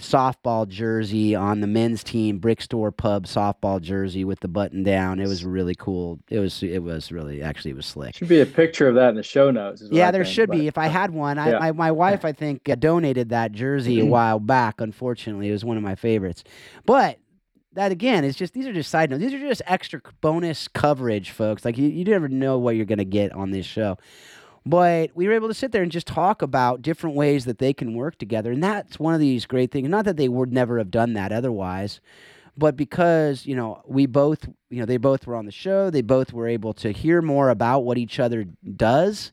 softball 0.00 0.66
jersey 0.68 1.34
on 1.34 1.60
the 1.60 1.66
men's 1.66 2.04
team 2.04 2.38
brick 2.38 2.62
store 2.62 2.92
pub 2.92 3.26
softball 3.26 3.80
jersey 3.80 4.24
with 4.24 4.40
the 4.40 4.48
button 4.48 4.84
down. 4.84 5.18
It 5.18 5.26
was 5.26 5.44
really 5.44 5.74
cool. 5.74 6.20
It 6.30 6.38
was 6.38 6.62
it 6.62 6.78
was 6.78 7.10
really 7.10 7.42
actually 7.42 7.72
it 7.72 7.76
was 7.76 7.86
slick. 7.86 8.16
Should 8.16 8.28
be 8.28 8.40
a 8.40 8.46
picture 8.46 8.86
of 8.88 8.94
that 8.94 9.10
in 9.10 9.16
the 9.16 9.22
show 9.22 9.50
notes 9.50 9.82
yeah 9.90 10.08
I 10.08 10.10
there 10.10 10.24
think, 10.24 10.34
should 10.34 10.48
but, 10.48 10.58
be 10.58 10.66
if 10.66 10.78
i 10.78 10.86
had 10.86 11.10
one 11.10 11.38
I, 11.38 11.58
my, 11.58 11.72
my 11.72 11.90
wife 11.90 12.24
i 12.24 12.32
think 12.32 12.68
uh, 12.68 12.74
donated 12.74 13.30
that 13.30 13.52
jersey 13.52 14.00
a 14.00 14.06
while 14.06 14.38
back 14.38 14.80
unfortunately. 14.80 15.48
It 15.48 15.52
was 15.52 15.64
one 15.64 15.76
of 15.76 15.82
my 15.82 15.94
favorites. 15.94 16.44
But 16.86 17.18
that 17.74 17.92
again 17.92 18.24
is 18.24 18.34
just 18.34 18.54
these 18.54 18.66
are 18.66 18.72
just 18.72 18.90
side 18.90 19.10
notes 19.10 19.22
these 19.22 19.34
are 19.34 19.38
just 19.38 19.62
extra 19.66 20.00
bonus 20.20 20.68
coverage 20.68 21.30
folks. 21.30 21.64
Like 21.64 21.76
you, 21.78 21.88
you 21.88 22.04
never 22.04 22.28
know 22.28 22.58
what 22.58 22.76
you're 22.76 22.86
going 22.86 22.98
to 22.98 23.04
get 23.04 23.32
on 23.32 23.50
this 23.50 23.66
show 23.66 23.98
but 24.66 25.10
we 25.14 25.26
were 25.26 25.34
able 25.34 25.48
to 25.48 25.54
sit 25.54 25.72
there 25.72 25.82
and 25.82 25.92
just 25.92 26.06
talk 26.06 26.42
about 26.42 26.82
different 26.82 27.16
ways 27.16 27.44
that 27.44 27.58
they 27.58 27.72
can 27.72 27.94
work 27.94 28.18
together. 28.18 28.52
And 28.52 28.62
that's 28.62 28.98
one 28.98 29.14
of 29.14 29.20
these 29.20 29.46
great 29.46 29.70
things. 29.70 29.88
Not 29.88 30.04
that 30.04 30.16
they 30.16 30.28
would 30.28 30.52
never 30.52 30.78
have 30.78 30.90
done 30.90 31.14
that 31.14 31.32
otherwise, 31.32 32.00
but 32.56 32.76
because, 32.76 33.46
you 33.46 33.54
know, 33.54 33.82
we 33.86 34.06
both, 34.06 34.48
you 34.70 34.80
know, 34.80 34.86
they 34.86 34.96
both 34.96 35.26
were 35.26 35.36
on 35.36 35.46
the 35.46 35.52
show, 35.52 35.90
they 35.90 36.02
both 36.02 36.32
were 36.32 36.48
able 36.48 36.74
to 36.74 36.92
hear 36.92 37.22
more 37.22 37.50
about 37.50 37.80
what 37.80 37.98
each 37.98 38.18
other 38.18 38.44
does 38.44 39.32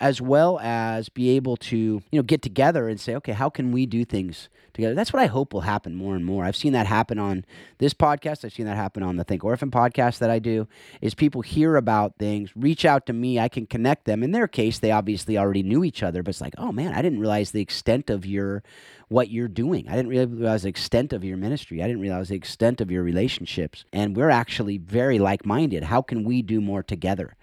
as 0.00 0.20
well 0.20 0.58
as 0.60 1.08
be 1.08 1.30
able 1.30 1.56
to 1.56 1.76
you 2.10 2.18
know 2.18 2.22
get 2.22 2.42
together 2.42 2.88
and 2.88 3.00
say 3.00 3.14
okay 3.14 3.32
how 3.32 3.48
can 3.48 3.72
we 3.72 3.86
do 3.86 4.04
things 4.04 4.48
together 4.74 4.94
that's 4.94 5.12
what 5.12 5.22
i 5.22 5.26
hope 5.26 5.52
will 5.52 5.62
happen 5.62 5.94
more 5.94 6.14
and 6.14 6.24
more 6.24 6.44
i've 6.44 6.56
seen 6.56 6.72
that 6.72 6.86
happen 6.86 7.18
on 7.18 7.44
this 7.78 7.94
podcast 7.94 8.44
i've 8.44 8.52
seen 8.52 8.66
that 8.66 8.76
happen 8.76 9.02
on 9.02 9.16
the 9.16 9.24
think 9.24 9.44
orphan 9.44 9.70
podcast 9.70 10.18
that 10.18 10.30
i 10.30 10.38
do 10.38 10.68
is 11.00 11.14
people 11.14 11.40
hear 11.40 11.76
about 11.76 12.16
things 12.18 12.50
reach 12.56 12.84
out 12.84 13.06
to 13.06 13.12
me 13.12 13.38
i 13.38 13.48
can 13.48 13.66
connect 13.66 14.04
them 14.04 14.22
in 14.22 14.32
their 14.32 14.48
case 14.48 14.78
they 14.78 14.90
obviously 14.90 15.38
already 15.38 15.62
knew 15.62 15.84
each 15.84 16.02
other 16.02 16.22
but 16.22 16.30
it's 16.30 16.40
like 16.40 16.54
oh 16.58 16.72
man 16.72 16.92
i 16.92 17.00
didn't 17.00 17.20
realize 17.20 17.50
the 17.52 17.62
extent 17.62 18.10
of 18.10 18.26
your 18.26 18.62
what 19.08 19.30
you're 19.30 19.48
doing. 19.48 19.88
I 19.88 19.96
didn't 19.96 20.10
realize 20.10 20.62
the 20.62 20.68
extent 20.68 21.12
of 21.12 21.24
your 21.24 21.36
ministry. 21.36 21.82
I 21.82 21.86
didn't 21.86 22.02
realize 22.02 22.28
the 22.28 22.36
extent 22.36 22.80
of 22.80 22.90
your 22.90 23.02
relationships. 23.02 23.84
And 23.92 24.16
we're 24.16 24.30
actually 24.30 24.78
very 24.78 25.18
like 25.18 25.44
minded. 25.46 25.84
How 25.84 26.02
can 26.02 26.24
we 26.24 26.42
do 26.42 26.60
more 26.60 26.82
together? 26.82 27.36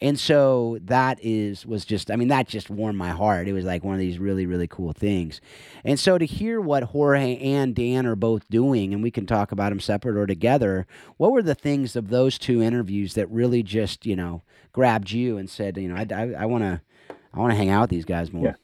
And 0.00 0.18
so 0.18 0.78
that 0.82 1.18
is 1.20 1.66
was 1.66 1.84
just 1.84 2.10
I 2.10 2.16
mean 2.16 2.28
that 2.28 2.46
just 2.46 2.70
warmed 2.70 2.96
my 2.96 3.10
heart. 3.10 3.48
It 3.48 3.52
was 3.52 3.64
like 3.64 3.82
one 3.82 3.94
of 3.94 4.00
these 4.00 4.18
really 4.18 4.46
really 4.46 4.68
cool 4.68 4.92
things. 4.92 5.40
And 5.84 5.98
so 5.98 6.18
to 6.18 6.24
hear 6.24 6.60
what 6.60 6.77
Jorge 6.84 7.36
and 7.38 7.74
Dan 7.74 8.06
are 8.06 8.16
both 8.16 8.48
doing 8.48 8.92
and 8.92 9.02
we 9.02 9.10
can 9.10 9.26
talk 9.26 9.52
about 9.52 9.70
them 9.70 9.80
separate 9.80 10.16
or 10.16 10.26
together, 10.26 10.86
what 11.16 11.32
were 11.32 11.42
the 11.42 11.54
things 11.54 11.96
of 11.96 12.08
those 12.08 12.38
two 12.38 12.62
interviews 12.62 13.14
that 13.14 13.30
really 13.30 13.62
just, 13.62 14.06
you 14.06 14.16
know, 14.16 14.42
grabbed 14.72 15.10
you 15.10 15.38
and 15.38 15.48
said, 15.48 15.76
you 15.76 15.88
know, 15.88 15.96
I 15.96 16.34
I 16.38 16.46
want 16.46 16.64
to 16.64 16.80
I 17.32 17.38
want 17.38 17.52
to 17.52 17.56
hang 17.56 17.70
out 17.70 17.82
with 17.82 17.90
these 17.90 18.04
guys 18.04 18.32
more. 18.32 18.44
Yeah. 18.44 18.54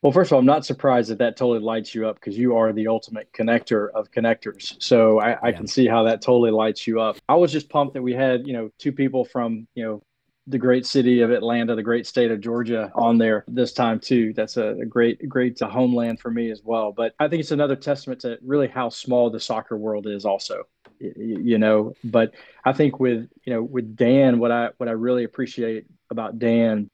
Well, 0.00 0.12
first 0.12 0.28
of 0.28 0.34
all, 0.34 0.38
I'm 0.38 0.46
not 0.46 0.64
surprised 0.64 1.10
that 1.10 1.18
that 1.18 1.36
totally 1.36 1.58
lights 1.58 1.92
you 1.92 2.06
up 2.06 2.16
because 2.16 2.38
you 2.38 2.56
are 2.56 2.72
the 2.72 2.86
ultimate 2.86 3.32
connector 3.32 3.90
of 3.90 4.12
connectors. 4.12 4.80
So 4.80 5.18
I, 5.18 5.32
I 5.32 5.48
yeah. 5.48 5.56
can 5.56 5.66
see 5.66 5.88
how 5.88 6.04
that 6.04 6.22
totally 6.22 6.52
lights 6.52 6.86
you 6.86 7.00
up. 7.00 7.16
I 7.28 7.34
was 7.34 7.50
just 7.50 7.68
pumped 7.68 7.94
that 7.94 8.02
we 8.02 8.12
had, 8.12 8.46
you 8.46 8.52
know, 8.52 8.70
two 8.78 8.92
people 8.92 9.24
from, 9.24 9.66
you 9.74 9.84
know, 9.84 10.02
the 10.48 10.58
great 10.58 10.86
city 10.86 11.20
of 11.20 11.30
Atlanta, 11.30 11.74
the 11.74 11.82
great 11.82 12.06
state 12.06 12.30
of 12.30 12.40
Georgia 12.40 12.90
on 12.94 13.18
there 13.18 13.44
this 13.48 13.72
time 13.72 14.00
too. 14.00 14.32
That's 14.32 14.56
a, 14.56 14.68
a 14.80 14.86
great, 14.86 15.28
great 15.28 15.60
uh, 15.60 15.68
homeland 15.68 16.20
for 16.20 16.30
me 16.30 16.50
as 16.50 16.62
well. 16.64 16.92
But 16.92 17.14
I 17.18 17.28
think 17.28 17.40
it's 17.40 17.50
another 17.50 17.76
testament 17.76 18.20
to 18.22 18.38
really 18.42 18.68
how 18.68 18.88
small 18.88 19.30
the 19.30 19.40
soccer 19.40 19.76
world 19.76 20.06
is 20.06 20.24
also, 20.24 20.64
you, 20.98 21.58
know, 21.58 21.92
but 22.02 22.32
I 22.64 22.72
think 22.72 22.98
with, 22.98 23.28
you 23.44 23.52
know, 23.52 23.62
with 23.62 23.94
Dan, 23.94 24.38
what 24.38 24.50
I, 24.50 24.70
what 24.78 24.88
I 24.88 24.92
really 24.92 25.24
appreciate 25.24 25.86
about 26.10 26.38
Dan 26.38 26.90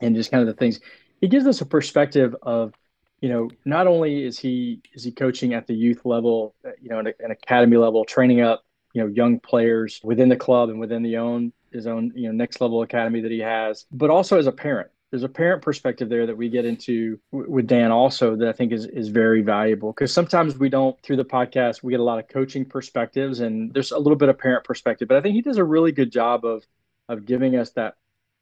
and 0.00 0.16
just 0.16 0.30
kind 0.30 0.40
of 0.40 0.46
the 0.46 0.58
things 0.58 0.80
he 1.20 1.28
gives 1.28 1.46
us 1.46 1.60
a 1.60 1.66
perspective 1.66 2.34
of 2.42 2.72
you 3.20 3.28
know 3.28 3.50
not 3.64 3.86
only 3.86 4.24
is 4.24 4.38
he 4.38 4.80
is 4.94 5.04
he 5.04 5.10
coaching 5.10 5.54
at 5.54 5.66
the 5.66 5.74
youth 5.74 6.04
level 6.04 6.54
you 6.80 6.88
know 6.88 6.98
an, 6.98 7.12
an 7.20 7.30
academy 7.30 7.76
level 7.76 8.04
training 8.04 8.40
up 8.40 8.64
you 8.92 9.02
know 9.02 9.08
young 9.08 9.40
players 9.40 10.00
within 10.04 10.28
the 10.28 10.36
club 10.36 10.70
and 10.70 10.78
within 10.78 11.02
the 11.02 11.16
own 11.16 11.52
his 11.72 11.86
own 11.86 12.12
you 12.14 12.28
know 12.28 12.32
next 12.32 12.60
level 12.60 12.82
academy 12.82 13.20
that 13.20 13.30
he 13.30 13.40
has. 13.40 13.86
But 13.92 14.10
also 14.10 14.38
as 14.38 14.46
a 14.46 14.52
parent 14.52 14.90
there's 15.10 15.22
a 15.22 15.28
parent 15.28 15.62
perspective 15.62 16.08
there 16.08 16.26
that 16.26 16.36
we 16.36 16.48
get 16.48 16.64
into 16.64 17.18
with 17.30 17.66
Dan 17.66 17.90
also 17.90 18.36
that 18.36 18.48
I 18.48 18.52
think 18.52 18.72
is 18.72 18.86
is 18.86 19.08
very 19.08 19.42
valuable. 19.42 19.92
Because 19.92 20.12
sometimes 20.12 20.58
we 20.58 20.68
don't 20.68 21.00
through 21.02 21.16
the 21.16 21.24
podcast 21.24 21.82
we 21.82 21.92
get 21.92 22.00
a 22.00 22.04
lot 22.04 22.18
of 22.18 22.28
coaching 22.28 22.64
perspectives 22.64 23.40
and 23.40 23.72
there's 23.72 23.92
a 23.92 23.98
little 23.98 24.16
bit 24.16 24.28
of 24.28 24.38
parent 24.38 24.64
perspective. 24.64 25.08
But 25.08 25.16
I 25.16 25.20
think 25.20 25.34
he 25.34 25.42
does 25.42 25.56
a 25.56 25.64
really 25.64 25.92
good 25.92 26.12
job 26.12 26.44
of 26.44 26.64
of 27.08 27.24
giving 27.24 27.56
us 27.56 27.70
that 27.70 27.94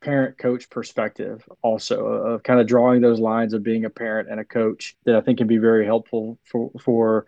parent 0.03 0.39
coach 0.39 0.69
perspective 0.69 1.49
also 1.63 2.05
of 2.05 2.43
kind 2.43 2.61
of 2.61 2.67
drawing 2.67 3.01
those 3.01 3.19
lines 3.19 3.55
of 3.55 3.63
being 3.63 3.85
a 3.85 3.91
parent 3.91 4.29
and 4.29 4.41
a 4.41 4.45
coach 4.45 4.97
that 5.05 5.17
I 5.17 5.21
think 5.21 5.39
can 5.39 5.47
be 5.47 5.59
very 5.59 5.87
helpful 5.87 6.39
for 6.45 6.71
for 6.81 7.27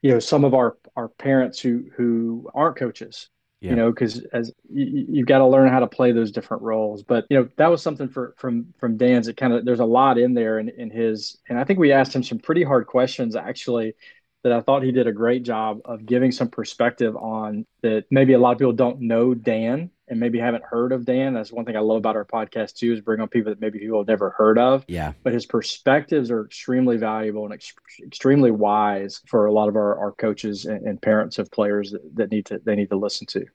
you 0.00 0.12
know 0.12 0.20
some 0.20 0.44
of 0.44 0.54
our 0.54 0.76
our 0.96 1.08
parents 1.08 1.58
who 1.58 1.84
who 1.96 2.48
aren't 2.54 2.76
coaches 2.76 3.30
yeah. 3.64 3.70
you 3.70 3.76
know 3.76 3.90
because 3.90 4.22
as 4.32 4.52
you, 4.70 5.06
you've 5.08 5.26
got 5.26 5.38
to 5.38 5.46
learn 5.46 5.68
how 5.68 5.80
to 5.80 5.86
play 5.86 6.12
those 6.12 6.30
different 6.30 6.62
roles 6.62 7.02
but 7.02 7.24
you 7.30 7.38
know 7.38 7.48
that 7.56 7.68
was 7.68 7.82
something 7.82 8.08
for 8.08 8.34
from 8.36 8.72
from 8.78 8.96
dan's 8.96 9.26
it 9.26 9.36
kind 9.36 9.52
of 9.52 9.64
there's 9.64 9.80
a 9.80 9.84
lot 9.84 10.18
in 10.18 10.34
there 10.34 10.58
in, 10.58 10.68
in 10.68 10.90
his 10.90 11.38
and 11.48 11.58
i 11.58 11.64
think 11.64 11.78
we 11.78 11.90
asked 11.90 12.14
him 12.14 12.22
some 12.22 12.38
pretty 12.38 12.62
hard 12.62 12.86
questions 12.86 13.34
actually 13.34 13.94
that 14.42 14.52
i 14.52 14.60
thought 14.60 14.82
he 14.82 14.92
did 14.92 15.06
a 15.06 15.12
great 15.12 15.42
job 15.42 15.80
of 15.86 16.04
giving 16.04 16.30
some 16.30 16.48
perspective 16.48 17.16
on 17.16 17.64
that 17.82 18.04
maybe 18.10 18.34
a 18.34 18.38
lot 18.38 18.52
of 18.52 18.58
people 18.58 18.72
don't 18.72 19.00
know 19.00 19.34
dan 19.34 19.90
and 20.08 20.20
maybe 20.20 20.38
haven't 20.38 20.64
heard 20.64 20.92
of 20.92 21.04
Dan. 21.04 21.34
That's 21.34 21.52
one 21.52 21.64
thing 21.64 21.76
I 21.76 21.80
love 21.80 21.98
about 21.98 22.16
our 22.16 22.24
podcast 22.24 22.74
too 22.74 22.92
is 22.92 23.00
bring 23.00 23.20
on 23.20 23.28
people 23.28 23.52
that 23.52 23.60
maybe 23.60 23.78
people 23.78 23.98
have 24.00 24.08
never 24.08 24.30
heard 24.30 24.58
of. 24.58 24.84
Yeah. 24.88 25.12
But 25.22 25.32
his 25.32 25.46
perspectives 25.46 26.30
are 26.30 26.44
extremely 26.44 26.96
valuable 26.96 27.44
and 27.44 27.54
ex- 27.54 27.72
extremely 28.02 28.50
wise 28.50 29.22
for 29.26 29.46
a 29.46 29.52
lot 29.52 29.68
of 29.68 29.76
our, 29.76 29.98
our 29.98 30.12
coaches 30.12 30.66
and, 30.66 30.86
and 30.86 31.00
parents 31.00 31.38
of 31.38 31.50
players 31.50 31.92
that, 31.92 32.16
that 32.16 32.30
need 32.30 32.46
to 32.46 32.60
they 32.64 32.76
need 32.76 32.90
to 32.90 32.96
listen 32.96 33.26
to. 33.28 33.46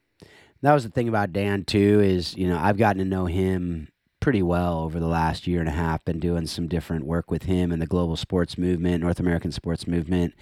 That 0.61 0.73
was 0.73 0.83
the 0.83 0.89
thing 0.89 1.07
about 1.07 1.31
Dan 1.31 1.63
too 1.63 2.01
is 2.01 2.35
you 2.35 2.47
know 2.47 2.57
I've 2.57 2.77
gotten 2.77 2.99
to 2.99 3.05
know 3.05 3.25
him 3.25 3.89
pretty 4.19 4.41
well 4.41 4.79
over 4.79 4.99
the 4.99 5.07
last 5.07 5.47
year 5.47 5.59
and 5.59 5.69
a 5.69 5.73
half. 5.73 6.03
Been 6.03 6.19
doing 6.19 6.47
some 6.47 6.67
different 6.67 7.05
work 7.05 7.31
with 7.31 7.43
him 7.43 7.71
in 7.71 7.79
the 7.79 7.87
global 7.87 8.15
sports 8.15 8.57
movement, 8.57 9.01
North 9.01 9.19
American 9.19 9.51
sports 9.51 9.87
movement, 9.87 10.33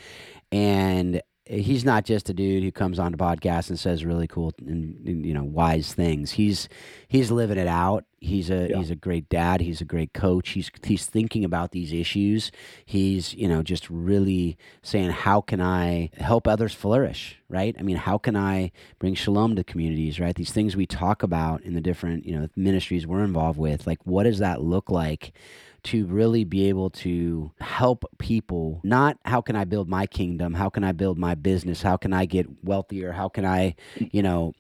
and 0.52 1.22
he's 1.50 1.86
not 1.86 2.06
just 2.06 2.30
a 2.30 2.34
dude 2.34 2.64
who 2.64 2.72
comes 2.72 3.00
on 3.00 3.12
the 3.12 3.18
podcast 3.18 3.70
and 3.70 3.80
says 3.80 4.06
really 4.06 4.28
cool 4.28 4.54
and, 4.60 5.08
and, 5.08 5.26
you 5.26 5.34
know 5.34 5.44
wise 5.44 5.94
things. 5.94 6.32
He's 6.32 6.70
he's 7.08 7.32
living 7.32 7.58
it 7.58 7.68
out. 7.68 8.06
He's 8.20 8.50
a 8.50 8.70
yeah. 8.70 8.78
he's 8.78 8.92
a 8.92 8.96
great 8.96 9.30
dad. 9.30 9.62
He's 9.62 9.82
a 9.82 9.86
great 9.86 10.14
coach. 10.14 10.50
He's 10.50 10.72
he's 10.84 11.06
thinking 11.06 11.46
about 11.46 11.72
these 11.72 11.94
issues. 11.94 12.52
He's 12.86 13.34
you 13.34 13.48
know 13.48 13.64
just 13.64 13.90
really 13.90 14.58
saying 14.82 15.12
how 15.12 15.42
can 15.42 15.62
I 15.62 16.10
help 16.18 16.48
others 16.48 16.74
flourish, 16.74 17.40
right? 17.50 17.76
I 17.80 17.82
mean, 17.84 17.98
how 17.98 18.18
can 18.18 18.36
I 18.36 18.72
bring 19.00 19.16
shalom 19.16 19.56
to 19.56 19.64
communities, 19.64 20.20
right? 20.20 20.36
These 20.36 20.52
things 20.52 20.76
we 20.76 20.86
talk 20.86 21.24
about 21.24 21.62
in 21.62 21.74
the 21.74 21.82
different 21.82 22.26
you 22.26 22.38
know 22.38 22.48
ministries 22.56 23.08
we're 23.08 23.24
involved 23.24 23.60
with. 23.60 23.88
Like, 23.88 24.00
what 24.06 24.24
does 24.24 24.40
that 24.40 24.62
look 24.62 24.90
like? 24.90 25.34
To 25.88 26.06
really 26.08 26.44
be 26.44 26.68
able 26.68 26.90
to 26.90 27.52
help 27.60 28.04
people 28.18 28.82
not 28.84 29.18
how 29.26 29.42
can 29.42 29.56
i 29.56 29.64
build 29.64 29.88
my 29.88 30.06
kingdom 30.06 30.54
how 30.54 30.70
can 30.70 30.84
i 30.84 30.92
build 30.92 31.18
my 31.18 31.34
business 31.36 31.82
how 31.82 31.96
can 31.98 32.14
i 32.14 32.26
get 32.26 32.46
wealthier 32.64 33.12
how 33.12 33.30
can 33.30 33.46
i 33.46 33.76
you 33.98 34.22
know 34.22 34.54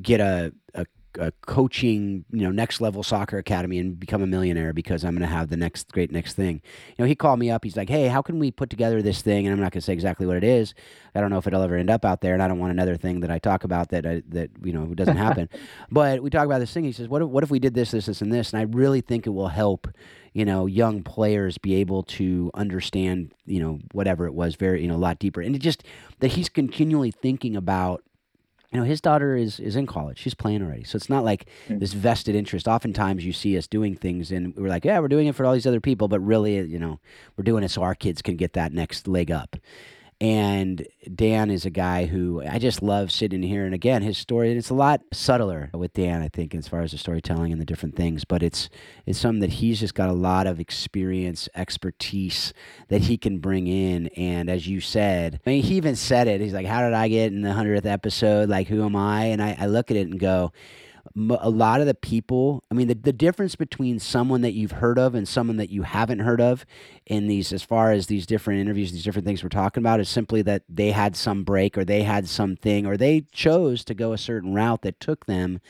get 0.00 0.20
a, 0.20 0.52
a 0.74 0.84
a 1.18 1.32
coaching, 1.46 2.24
you 2.30 2.42
know, 2.42 2.50
next 2.50 2.80
level 2.80 3.02
soccer 3.02 3.38
academy 3.38 3.78
and 3.78 3.98
become 3.98 4.22
a 4.22 4.26
millionaire 4.26 4.72
because 4.72 5.04
I'm 5.04 5.12
going 5.12 5.28
to 5.28 5.34
have 5.34 5.48
the 5.48 5.56
next 5.56 5.92
great 5.92 6.10
next 6.10 6.34
thing. 6.34 6.62
You 6.96 7.04
know, 7.04 7.04
he 7.06 7.14
called 7.14 7.38
me 7.38 7.50
up. 7.50 7.64
He's 7.64 7.76
like, 7.76 7.88
"Hey, 7.88 8.08
how 8.08 8.22
can 8.22 8.38
we 8.38 8.50
put 8.50 8.70
together 8.70 9.02
this 9.02 9.20
thing?" 9.22 9.46
And 9.46 9.52
I'm 9.52 9.60
not 9.60 9.72
going 9.72 9.80
to 9.80 9.84
say 9.84 9.92
exactly 9.92 10.26
what 10.26 10.36
it 10.36 10.44
is. 10.44 10.74
I 11.14 11.20
don't 11.20 11.30
know 11.30 11.38
if 11.38 11.46
it'll 11.46 11.62
ever 11.62 11.76
end 11.76 11.90
up 11.90 12.04
out 12.04 12.20
there, 12.20 12.34
and 12.34 12.42
I 12.42 12.48
don't 12.48 12.58
want 12.58 12.72
another 12.72 12.96
thing 12.96 13.20
that 13.20 13.30
I 13.30 13.38
talk 13.38 13.64
about 13.64 13.90
that 13.90 14.06
I, 14.06 14.22
that 14.28 14.50
you 14.64 14.72
know 14.72 14.86
doesn't 14.94 15.16
happen. 15.16 15.48
but 15.90 16.22
we 16.22 16.30
talk 16.30 16.46
about 16.46 16.60
this 16.60 16.72
thing. 16.72 16.84
He 16.84 16.92
says, 16.92 17.08
"What 17.08 17.22
if, 17.22 17.28
what 17.28 17.44
if 17.44 17.50
we 17.50 17.58
did 17.58 17.74
this, 17.74 17.90
this, 17.90 18.06
this, 18.06 18.22
and 18.22 18.32
this?" 18.32 18.52
And 18.52 18.60
I 18.60 18.64
really 18.64 19.00
think 19.00 19.26
it 19.26 19.30
will 19.30 19.48
help 19.48 19.88
you 20.32 20.44
know, 20.44 20.66
young 20.66 21.02
players 21.02 21.58
be 21.58 21.74
able 21.74 22.02
to 22.04 22.50
understand, 22.54 23.32
you 23.44 23.60
know, 23.60 23.80
whatever 23.92 24.26
it 24.26 24.34
was 24.34 24.54
very, 24.54 24.82
you 24.82 24.88
know, 24.88 24.94
a 24.94 24.96
lot 24.96 25.18
deeper. 25.18 25.40
And 25.40 25.54
it 25.54 25.60
just 25.60 25.84
that 26.20 26.32
he's 26.32 26.48
continually 26.48 27.10
thinking 27.10 27.56
about 27.56 28.02
you 28.72 28.80
know 28.80 28.84
his 28.86 29.00
daughter 29.00 29.36
is 29.36 29.60
is 29.60 29.76
in 29.76 29.86
college 29.86 30.18
she's 30.18 30.32
playing 30.32 30.62
already 30.62 30.82
so 30.82 30.96
it's 30.96 31.10
not 31.10 31.24
like 31.24 31.44
mm-hmm. 31.66 31.78
this 31.78 31.92
vested 31.92 32.34
interest 32.34 32.66
oftentimes 32.66 33.24
you 33.24 33.32
see 33.32 33.56
us 33.58 33.66
doing 33.66 33.94
things 33.94 34.32
and 34.32 34.56
we're 34.56 34.68
like 34.68 34.84
yeah 34.84 34.98
we're 34.98 35.08
doing 35.08 35.26
it 35.26 35.34
for 35.34 35.44
all 35.44 35.52
these 35.52 35.66
other 35.66 35.80
people 35.80 36.08
but 36.08 36.20
really 36.20 36.58
you 36.62 36.78
know 36.78 36.98
we're 37.36 37.44
doing 37.44 37.62
it 37.62 37.70
so 37.70 37.82
our 37.82 37.94
kids 37.94 38.22
can 38.22 38.34
get 38.34 38.54
that 38.54 38.72
next 38.72 39.06
leg 39.06 39.30
up 39.30 39.56
and 40.22 40.86
Dan 41.12 41.50
is 41.50 41.66
a 41.66 41.70
guy 41.70 42.06
who 42.06 42.44
I 42.48 42.60
just 42.60 42.80
love 42.80 43.10
sitting 43.10 43.42
here. 43.42 43.64
And 43.64 43.74
again, 43.74 44.02
his 44.02 44.16
story, 44.16 44.52
it's 44.52 44.70
a 44.70 44.74
lot 44.74 45.00
subtler 45.12 45.68
with 45.74 45.94
Dan, 45.94 46.22
I 46.22 46.28
think, 46.28 46.54
as 46.54 46.68
far 46.68 46.82
as 46.82 46.92
the 46.92 46.98
storytelling 46.98 47.50
and 47.50 47.60
the 47.60 47.64
different 47.64 47.96
things. 47.96 48.24
But 48.24 48.40
it's 48.40 48.68
it's 49.04 49.18
something 49.18 49.40
that 49.40 49.54
he's 49.54 49.80
just 49.80 49.96
got 49.96 50.08
a 50.08 50.12
lot 50.12 50.46
of 50.46 50.60
experience, 50.60 51.48
expertise 51.56 52.54
that 52.86 53.00
he 53.00 53.18
can 53.18 53.40
bring 53.40 53.66
in. 53.66 54.06
And 54.16 54.48
as 54.48 54.68
you 54.68 54.80
said, 54.80 55.40
I 55.44 55.50
mean, 55.50 55.64
he 55.64 55.74
even 55.74 55.96
said 55.96 56.28
it. 56.28 56.40
He's 56.40 56.54
like, 56.54 56.66
How 56.66 56.82
did 56.82 56.92
I 56.92 57.08
get 57.08 57.32
in 57.32 57.42
the 57.42 57.50
100th 57.50 57.84
episode? 57.84 58.48
Like, 58.48 58.68
who 58.68 58.84
am 58.84 58.94
I? 58.94 59.24
And 59.24 59.42
I, 59.42 59.56
I 59.58 59.66
look 59.66 59.90
at 59.90 59.96
it 59.96 60.06
and 60.06 60.20
go, 60.20 60.52
a 61.16 61.50
lot 61.50 61.80
of 61.80 61.86
the 61.86 61.94
people 61.94 62.62
i 62.70 62.74
mean 62.74 62.88
the, 62.88 62.94
the 62.94 63.12
difference 63.12 63.56
between 63.56 63.98
someone 63.98 64.40
that 64.40 64.52
you've 64.52 64.72
heard 64.72 64.98
of 64.98 65.14
and 65.14 65.26
someone 65.26 65.56
that 65.56 65.68
you 65.68 65.82
haven't 65.82 66.20
heard 66.20 66.40
of 66.40 66.64
in 67.06 67.26
these 67.26 67.52
as 67.52 67.62
far 67.62 67.90
as 67.90 68.06
these 68.06 68.24
different 68.24 68.60
interviews 68.60 68.92
these 68.92 69.04
different 69.04 69.26
things 69.26 69.42
we're 69.42 69.48
talking 69.48 69.82
about 69.82 70.00
is 70.00 70.08
simply 70.08 70.42
that 70.42 70.62
they 70.68 70.92
had 70.92 71.16
some 71.16 71.44
break 71.44 71.76
or 71.76 71.84
they 71.84 72.02
had 72.02 72.28
something 72.28 72.86
or 72.86 72.96
they 72.96 73.24
chose 73.32 73.84
to 73.84 73.94
go 73.94 74.12
a 74.12 74.18
certain 74.18 74.54
route 74.54 74.82
that 74.82 75.00
took 75.00 75.26
them 75.26 75.60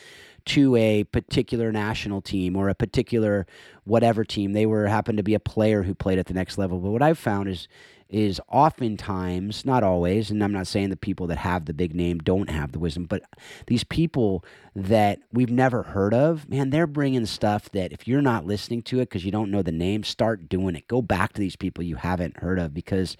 to 0.44 0.74
a 0.76 1.04
particular 1.04 1.70
national 1.70 2.20
team 2.20 2.56
or 2.56 2.68
a 2.68 2.74
particular 2.74 3.46
whatever 3.84 4.24
team. 4.24 4.52
They 4.52 4.66
were 4.66 4.86
happened 4.86 5.18
to 5.18 5.22
be 5.22 5.34
a 5.34 5.40
player 5.40 5.84
who 5.84 5.94
played 5.94 6.18
at 6.18 6.26
the 6.26 6.34
next 6.34 6.58
level. 6.58 6.78
But 6.78 6.90
what 6.90 7.02
i've 7.02 7.18
found 7.18 7.48
is 7.48 7.68
is 8.12 8.40
oftentimes, 8.48 9.64
not 9.64 9.82
always, 9.82 10.30
and 10.30 10.44
I'm 10.44 10.52
not 10.52 10.66
saying 10.66 10.90
the 10.90 10.96
people 10.96 11.26
that 11.28 11.38
have 11.38 11.64
the 11.64 11.72
big 11.72 11.94
name 11.94 12.18
don't 12.18 12.50
have 12.50 12.72
the 12.72 12.78
wisdom, 12.78 13.06
but 13.06 13.22
these 13.66 13.84
people 13.84 14.44
that 14.76 15.20
we've 15.32 15.50
never 15.50 15.82
heard 15.82 16.12
of, 16.12 16.48
man, 16.48 16.70
they're 16.70 16.86
bringing 16.86 17.24
stuff 17.24 17.70
that 17.72 17.90
if 17.90 18.06
you're 18.06 18.22
not 18.22 18.46
listening 18.46 18.82
to 18.82 18.98
it 19.00 19.08
because 19.08 19.24
you 19.24 19.32
don't 19.32 19.50
know 19.50 19.62
the 19.62 19.72
name, 19.72 20.04
start 20.04 20.48
doing 20.48 20.76
it. 20.76 20.86
Go 20.88 21.00
back 21.00 21.32
to 21.32 21.40
these 21.40 21.56
people 21.56 21.82
you 21.82 21.96
haven't 21.96 22.38
heard 22.38 22.58
of 22.58 22.74
because 22.74 23.16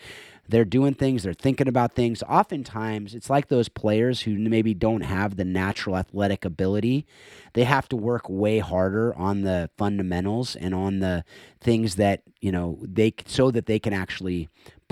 they're 0.48 0.64
doing 0.64 0.92
things, 0.92 1.22
they're 1.22 1.32
thinking 1.32 1.68
about 1.68 1.94
things. 1.94 2.22
Oftentimes, 2.24 3.14
it's 3.14 3.30
like 3.30 3.48
those 3.48 3.68
players 3.68 4.22
who 4.22 4.36
maybe 4.36 4.74
don't 4.74 5.02
have 5.02 5.36
the 5.36 5.44
natural 5.44 5.96
athletic 5.96 6.44
ability. 6.44 7.06
They 7.54 7.64
have 7.64 7.88
to 7.90 7.96
work 7.96 8.28
way 8.28 8.58
harder 8.58 9.14
on 9.14 9.42
the 9.42 9.70
fundamentals 9.78 10.56
and 10.56 10.74
on 10.74 10.98
the 10.98 11.24
things 11.60 11.94
that, 11.96 12.22
you 12.40 12.52
know, 12.52 12.78
they 12.82 13.14
so 13.24 13.50
that 13.50 13.66
they 13.66 13.78
can 13.78 13.92
actually 13.92 14.48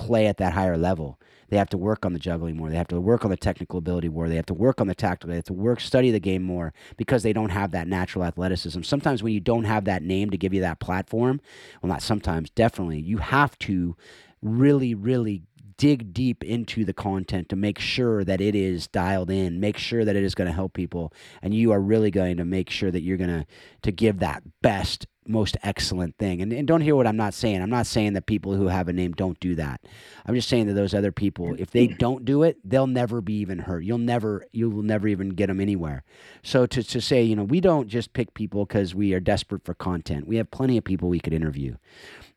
play 0.06 0.26
at 0.26 0.38
that 0.38 0.52
higher 0.54 0.76
level. 0.76 1.18
They 1.48 1.56
have 1.56 1.68
to 1.70 1.78
work 1.78 2.06
on 2.06 2.12
the 2.12 2.18
juggling 2.18 2.56
more. 2.56 2.70
They 2.70 2.76
have 2.76 2.88
to 2.88 3.00
work 3.00 3.24
on 3.24 3.30
the 3.30 3.36
technical 3.36 3.78
ability 3.78 4.08
more. 4.08 4.28
They 4.28 4.36
have 4.36 4.46
to 4.46 4.54
work 4.54 4.80
on 4.80 4.86
the 4.86 4.94
tactical. 4.94 5.30
They 5.30 5.36
have 5.36 5.44
to 5.46 5.52
work, 5.52 5.80
study 5.80 6.10
the 6.10 6.20
game 6.20 6.42
more 6.42 6.72
because 6.96 7.22
they 7.22 7.32
don't 7.32 7.50
have 7.50 7.72
that 7.72 7.88
natural 7.88 8.24
athleticism. 8.24 8.82
Sometimes 8.82 9.22
when 9.22 9.32
you 9.32 9.40
don't 9.40 9.64
have 9.64 9.84
that 9.84 10.02
name 10.02 10.30
to 10.30 10.38
give 10.38 10.54
you 10.54 10.60
that 10.60 10.78
platform, 10.78 11.40
well, 11.82 11.90
not 11.90 12.02
sometimes, 12.02 12.50
definitely, 12.50 13.00
you 13.00 13.18
have 13.18 13.58
to 13.60 13.96
really, 14.40 14.94
really 14.94 15.42
dig 15.76 16.12
deep 16.12 16.44
into 16.44 16.84
the 16.84 16.92
content 16.92 17.48
to 17.48 17.56
make 17.56 17.78
sure 17.78 18.22
that 18.22 18.38
it 18.38 18.54
is 18.54 18.86
dialed 18.88 19.30
in 19.30 19.58
make 19.58 19.78
sure 19.78 20.04
that 20.04 20.14
it 20.14 20.22
is 20.22 20.34
going 20.34 20.46
to 20.46 20.52
help 20.52 20.74
people 20.74 21.10
and 21.40 21.54
you 21.54 21.72
are 21.72 21.80
really 21.80 22.10
going 22.10 22.36
to 22.36 22.44
make 22.44 22.68
sure 22.68 22.90
that 22.90 23.00
you're 23.00 23.16
going 23.16 23.30
to 23.30 23.46
to 23.80 23.90
give 23.90 24.18
that 24.18 24.42
best 24.60 25.06
most 25.30 25.56
excellent 25.62 26.16
thing. 26.18 26.42
And, 26.42 26.52
and 26.52 26.66
don't 26.66 26.80
hear 26.80 26.96
what 26.96 27.06
i'm 27.06 27.16
not 27.16 27.34
saying. 27.34 27.62
I'm 27.62 27.70
not 27.70 27.86
saying 27.86 28.12
that 28.14 28.26
people 28.26 28.54
who 28.54 28.68
have 28.68 28.88
a 28.88 28.92
name 28.92 29.12
don't 29.12 29.38
do 29.40 29.54
that. 29.54 29.80
I'm 30.26 30.34
just 30.34 30.48
saying 30.48 30.66
that 30.66 30.74
those 30.74 30.94
other 30.94 31.12
people 31.12 31.54
if 31.58 31.70
they 31.70 31.88
mm. 31.88 31.98
don't 31.98 32.24
do 32.24 32.42
it 32.42 32.58
they'll 32.64 32.86
never 32.86 33.20
be 33.20 33.34
even 33.34 33.60
hurt 33.60 33.84
you'll 33.84 33.98
never 33.98 34.46
you 34.52 34.68
will 34.70 34.82
never 34.82 35.08
even 35.08 35.30
get 35.30 35.46
them 35.46 35.60
anywhere. 35.60 36.02
So 36.42 36.66
to, 36.66 36.82
to 36.82 37.00
say 37.00 37.22
you 37.22 37.36
know 37.36 37.44
we 37.44 37.60
don't 37.60 37.88
just 37.88 38.12
pick 38.12 38.34
people 38.34 38.64
because 38.66 38.94
we 38.94 39.14
are 39.14 39.20
desperate 39.20 39.64
for 39.64 39.74
content. 39.74 40.26
We 40.26 40.36
have 40.36 40.50
plenty 40.50 40.76
of 40.76 40.84
people 40.84 41.08
we 41.08 41.20
could 41.20 41.32
interview. 41.32 41.76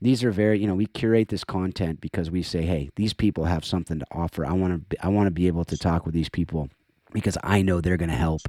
These 0.01 0.23
are 0.23 0.31
very 0.31 0.59
you 0.59 0.67
know 0.67 0.75
we 0.75 0.85
curate 0.85 1.29
this 1.29 1.43
content 1.43 2.01
because 2.01 2.29
we 2.29 2.43
say 2.43 2.61
hey 2.63 2.89
these 2.95 3.13
people 3.13 3.45
have 3.45 3.65
something 3.65 3.99
to 3.99 4.05
offer. 4.11 4.45
I 4.45 4.53
want 4.53 4.89
to 4.89 5.05
i 5.05 5.09
want 5.09 5.27
to 5.27 5.31
be 5.31 5.47
able 5.47 5.65
to 5.65 5.77
talk 5.77 6.05
with 6.05 6.13
these 6.13 6.29
people 6.29 6.69
because 7.13 7.37
i 7.43 7.61
know 7.61 7.81
they're 7.81 7.97
going 7.97 8.09
to 8.09 8.15
help 8.15 8.41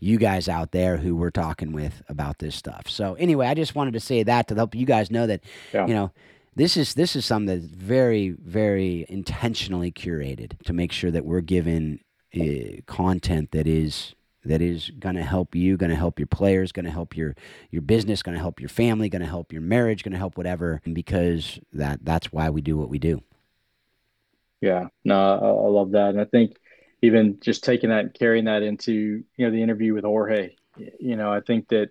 you 0.00 0.18
guys 0.18 0.48
out 0.48 0.72
there 0.72 0.96
who 0.96 1.16
we're 1.16 1.30
talking 1.30 1.72
with 1.72 2.02
about 2.08 2.38
this 2.38 2.54
stuff 2.54 2.88
so 2.88 3.14
anyway 3.14 3.46
i 3.46 3.54
just 3.54 3.74
wanted 3.74 3.92
to 3.92 4.00
say 4.00 4.22
that 4.22 4.48
to 4.48 4.54
help 4.54 4.74
you 4.74 4.86
guys 4.86 5.10
know 5.10 5.26
that 5.26 5.42
yeah. 5.72 5.86
you 5.86 5.94
know 5.94 6.10
this 6.56 6.76
is 6.76 6.94
this 6.94 7.14
is 7.14 7.24
something 7.24 7.46
that's 7.46 7.72
very 7.72 8.30
very 8.30 9.06
intentionally 9.08 9.92
curated 9.92 10.58
to 10.64 10.72
make 10.72 10.92
sure 10.92 11.10
that 11.10 11.24
we're 11.24 11.40
given 11.40 12.00
uh, 12.38 12.80
content 12.86 13.50
that 13.52 13.66
is 13.66 14.14
that 14.44 14.62
is 14.62 14.90
going 14.98 15.14
to 15.14 15.22
help 15.22 15.54
you, 15.54 15.76
going 15.76 15.90
to 15.90 15.96
help 15.96 16.18
your 16.18 16.26
players, 16.26 16.72
going 16.72 16.84
to 16.84 16.90
help 16.90 17.16
your 17.16 17.34
your 17.70 17.82
business, 17.82 18.22
going 18.22 18.34
to 18.34 18.40
help 18.40 18.60
your 18.60 18.68
family, 18.68 19.08
going 19.08 19.22
to 19.22 19.28
help 19.28 19.52
your 19.52 19.62
marriage, 19.62 20.02
going 20.02 20.12
to 20.12 20.18
help 20.18 20.36
whatever. 20.36 20.80
Because 20.90 21.60
that 21.72 22.04
that's 22.04 22.32
why 22.32 22.50
we 22.50 22.60
do 22.60 22.76
what 22.76 22.88
we 22.88 22.98
do. 22.98 23.22
Yeah, 24.60 24.88
no, 25.04 25.14
I, 25.14 25.68
love 25.68 25.92
that, 25.92 26.10
and 26.10 26.20
I 26.20 26.24
think 26.24 26.56
even 27.02 27.38
just 27.40 27.64
taking 27.64 27.90
that, 27.90 28.00
and 28.00 28.14
carrying 28.14 28.46
that 28.46 28.62
into 28.62 29.24
you 29.36 29.46
know 29.46 29.50
the 29.50 29.62
interview 29.62 29.94
with 29.94 30.04
Jorge, 30.04 30.56
you 30.98 31.16
know, 31.16 31.32
I 31.32 31.40
think 31.40 31.68
that 31.68 31.90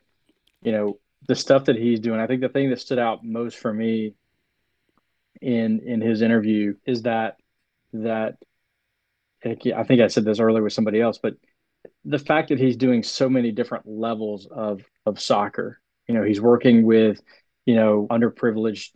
you 0.61 0.71
know 0.71 0.99
the 1.27 1.35
stuff 1.35 1.65
that 1.65 1.75
he's 1.77 1.99
doing. 1.99 2.19
I 2.19 2.27
think 2.27 2.41
the 2.41 2.49
thing 2.49 2.69
that 2.69 2.81
stood 2.81 2.99
out 2.99 3.23
most 3.23 3.57
for 3.57 3.73
me 3.73 4.13
in 5.41 5.81
in 5.85 6.01
his 6.01 6.21
interview 6.21 6.75
is 6.85 7.03
that 7.03 7.37
that 7.93 8.37
I 9.45 9.83
think 9.83 10.01
I 10.01 10.07
said 10.07 10.25
this 10.25 10.39
earlier 10.39 10.63
with 10.63 10.73
somebody 10.73 10.99
else, 10.99 11.19
but 11.21 11.35
the 12.03 12.19
fact 12.19 12.49
that 12.49 12.59
he's 12.59 12.75
doing 12.75 13.03
so 13.03 13.29
many 13.29 13.51
different 13.51 13.87
levels 13.87 14.47
of 14.47 14.81
of 15.05 15.19
soccer. 15.19 15.79
You 16.07 16.15
know, 16.15 16.23
he's 16.23 16.41
working 16.41 16.85
with 16.85 17.21
you 17.65 17.75
know 17.75 18.07
underprivileged 18.09 18.91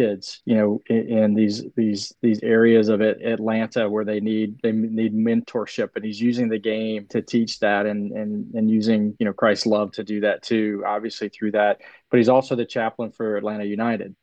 kids. 0.00 0.42
You 0.44 0.56
know, 0.56 0.80
in, 0.88 1.18
in 1.18 1.34
these 1.34 1.64
these 1.76 2.12
these 2.22 2.42
areas 2.42 2.88
of 2.88 3.00
it, 3.00 3.22
Atlanta 3.22 3.88
where 3.88 4.04
they 4.04 4.20
need 4.20 4.60
they 4.62 4.72
need 4.72 5.14
mentorship, 5.14 5.90
and 5.96 6.04
he's 6.04 6.20
using 6.20 6.48
the 6.48 6.58
game 6.58 7.06
to 7.10 7.22
teach 7.22 7.58
that, 7.60 7.86
and 7.86 8.12
and 8.12 8.54
and 8.54 8.70
using 8.70 9.16
you 9.18 9.26
know 9.26 9.32
Christ's 9.32 9.66
love 9.66 9.92
to 9.92 10.04
do 10.04 10.20
that 10.20 10.42
too. 10.42 10.82
Obviously 10.86 11.28
through 11.28 11.52
that, 11.52 11.80
but 12.10 12.18
he's 12.18 12.28
also 12.28 12.56
the 12.56 12.64
chaplain 12.64 13.12
for 13.12 13.36
Atlanta 13.36 13.64
United 13.64 14.14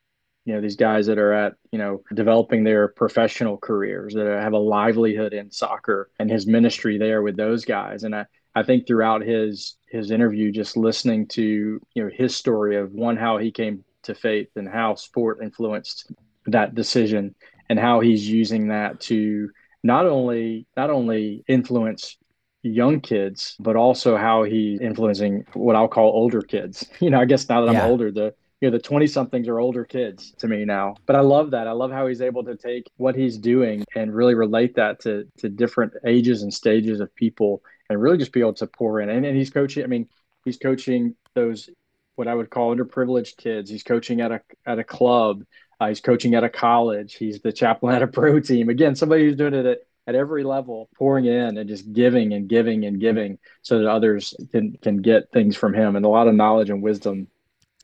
you 0.46 0.54
know 0.54 0.62
these 0.62 0.78
guys 0.78 1.08
that 1.08 1.18
are 1.18 1.34
at 1.34 1.54
you 1.74 1.78
know 1.78 2.02
developing 2.14 2.64
their 2.64 2.88
professional 2.88 3.58
careers 3.58 4.14
that 4.14 4.28
have 4.28 4.54
a 4.54 4.58
livelihood 4.58 5.34
in 5.34 5.52
soccer 5.52 6.10
and 6.20 6.32
his 6.32 6.48
ministry 6.48 6.98
there 6.98 7.22
with 7.22 7.36
those 7.36 7.66
guys 7.66 8.04
and 8.06 8.16
i 8.16 8.26
I 8.58 8.64
think 8.64 8.88
throughout 8.88 9.22
his 9.22 9.78
his 9.88 10.10
interview, 10.10 10.52
just 10.52 10.76
listening 10.76 11.28
to 11.28 11.80
you 11.94 12.04
know 12.04 12.10
his 12.12 12.36
story 12.36 12.78
of 12.78 12.92
one 12.92 13.16
how 13.16 13.38
he 13.38 13.52
came 13.52 13.84
to 14.08 14.16
faith 14.16 14.50
and 14.56 14.68
how 14.68 14.96
sport 14.96 15.40
influenced 15.42 16.12
that 16.48 16.76
decision 16.76 17.36
and 17.70 17.80
how 17.80 18.00
he's 18.00 18.28
using 18.28 18.70
that 18.70 19.00
to 19.02 19.50
not 19.84 20.06
only 20.06 20.66
not 20.76 20.90
only 20.90 21.44
influence 21.48 22.18
young 22.64 23.00
kids, 23.00 23.56
but 23.60 23.76
also 23.76 24.18
how 24.18 24.44
he's 24.44 24.82
influencing 24.82 25.46
what 25.54 25.76
I'll 25.76 25.88
call 25.88 26.10
older 26.10 26.42
kids. 26.42 26.86
You 27.00 27.10
know, 27.10 27.20
I 27.20 27.26
guess 27.26 27.48
now 27.48 27.66
that 27.66 27.74
yeah. 27.74 27.84
I'm 27.84 27.92
older, 27.92 28.12
the 28.12 28.34
you 28.62 28.70
know 28.70 28.76
the 28.76 28.82
20 28.82 29.06
somethings 29.08 29.48
are 29.48 29.60
older 29.60 29.86
kids 29.86 30.34
to 30.40 30.48
me 30.48 30.66
now 30.66 30.96
but 31.06 31.16
i 31.16 31.20
love 31.20 31.52
that 31.52 31.68
i 31.68 31.72
love 31.72 31.92
how 31.92 32.08
he's 32.08 32.22
able 32.22 32.44
to 32.44 32.56
take 32.56 32.90
what 32.98 33.16
he's 33.16 33.38
doing 33.38 33.86
and 33.96 34.16
really 34.16 34.34
relate 34.34 34.74
that 34.76 35.00
to 35.00 35.28
to 35.38 35.48
different 35.48 35.94
ages 36.08 36.42
and 36.42 36.52
stages 36.52 37.00
of 37.00 37.14
people 37.14 37.62
and 37.90 38.02
really 38.02 38.18
just 38.18 38.32
be 38.32 38.40
able 38.40 38.56
to 38.56 38.66
pour 38.66 39.00
in 39.00 39.10
and, 39.10 39.26
and 39.28 39.38
he's 39.38 39.52
coaching 39.52 39.84
i 39.84 39.88
mean 39.88 40.08
he's 40.44 40.58
coaching 40.58 41.16
those 41.36 41.70
what 42.18 42.28
i 42.28 42.34
would 42.34 42.50
call 42.50 42.76
underprivileged 42.76 43.38
kids. 43.38 43.70
He's 43.70 43.84
coaching 43.84 44.22
at 44.22 44.32
a 44.32 44.42
at 44.66 44.80
a 44.80 44.84
club. 44.84 45.44
Uh, 45.80 45.90
he's 45.90 46.02
coaching 46.02 46.34
at 46.34 46.44
a 46.44 46.50
college. 46.50 47.14
He's 47.14 47.40
the 47.42 47.54
chaplain 47.54 47.96
at 47.96 48.02
a 48.02 48.08
pro 48.08 48.40
team. 48.40 48.70
Again 48.70 48.96
somebody 48.96 49.24
who's 49.26 49.38
doing 49.38 49.54
it 49.54 49.66
at 49.66 49.80
at 50.08 50.16
every 50.16 50.44
level 50.44 50.90
pouring 50.98 51.26
in 51.26 51.58
and 51.58 51.70
just 51.70 51.92
giving 51.92 52.34
and 52.34 52.48
giving 52.48 52.86
and 52.86 53.00
giving 53.00 53.38
so 53.62 53.78
that 53.78 53.90
others 53.90 54.34
can 54.52 54.78
can 54.82 54.98
get 54.98 55.32
things 55.32 55.56
from 55.56 55.74
him 55.74 55.96
and 55.96 56.06
a 56.06 56.10
lot 56.10 56.28
of 56.28 56.34
knowledge 56.34 56.70
and 56.70 56.82
wisdom 56.82 57.28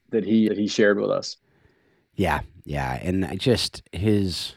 that 0.10 0.24
he 0.24 0.48
that 0.48 0.58
he 0.58 0.67
shared 0.67 1.00
with 1.00 1.12
us. 1.12 1.38
Yeah, 2.15 2.41
yeah, 2.63 3.00
and 3.02 3.39
just 3.39 3.84
his 3.91 4.54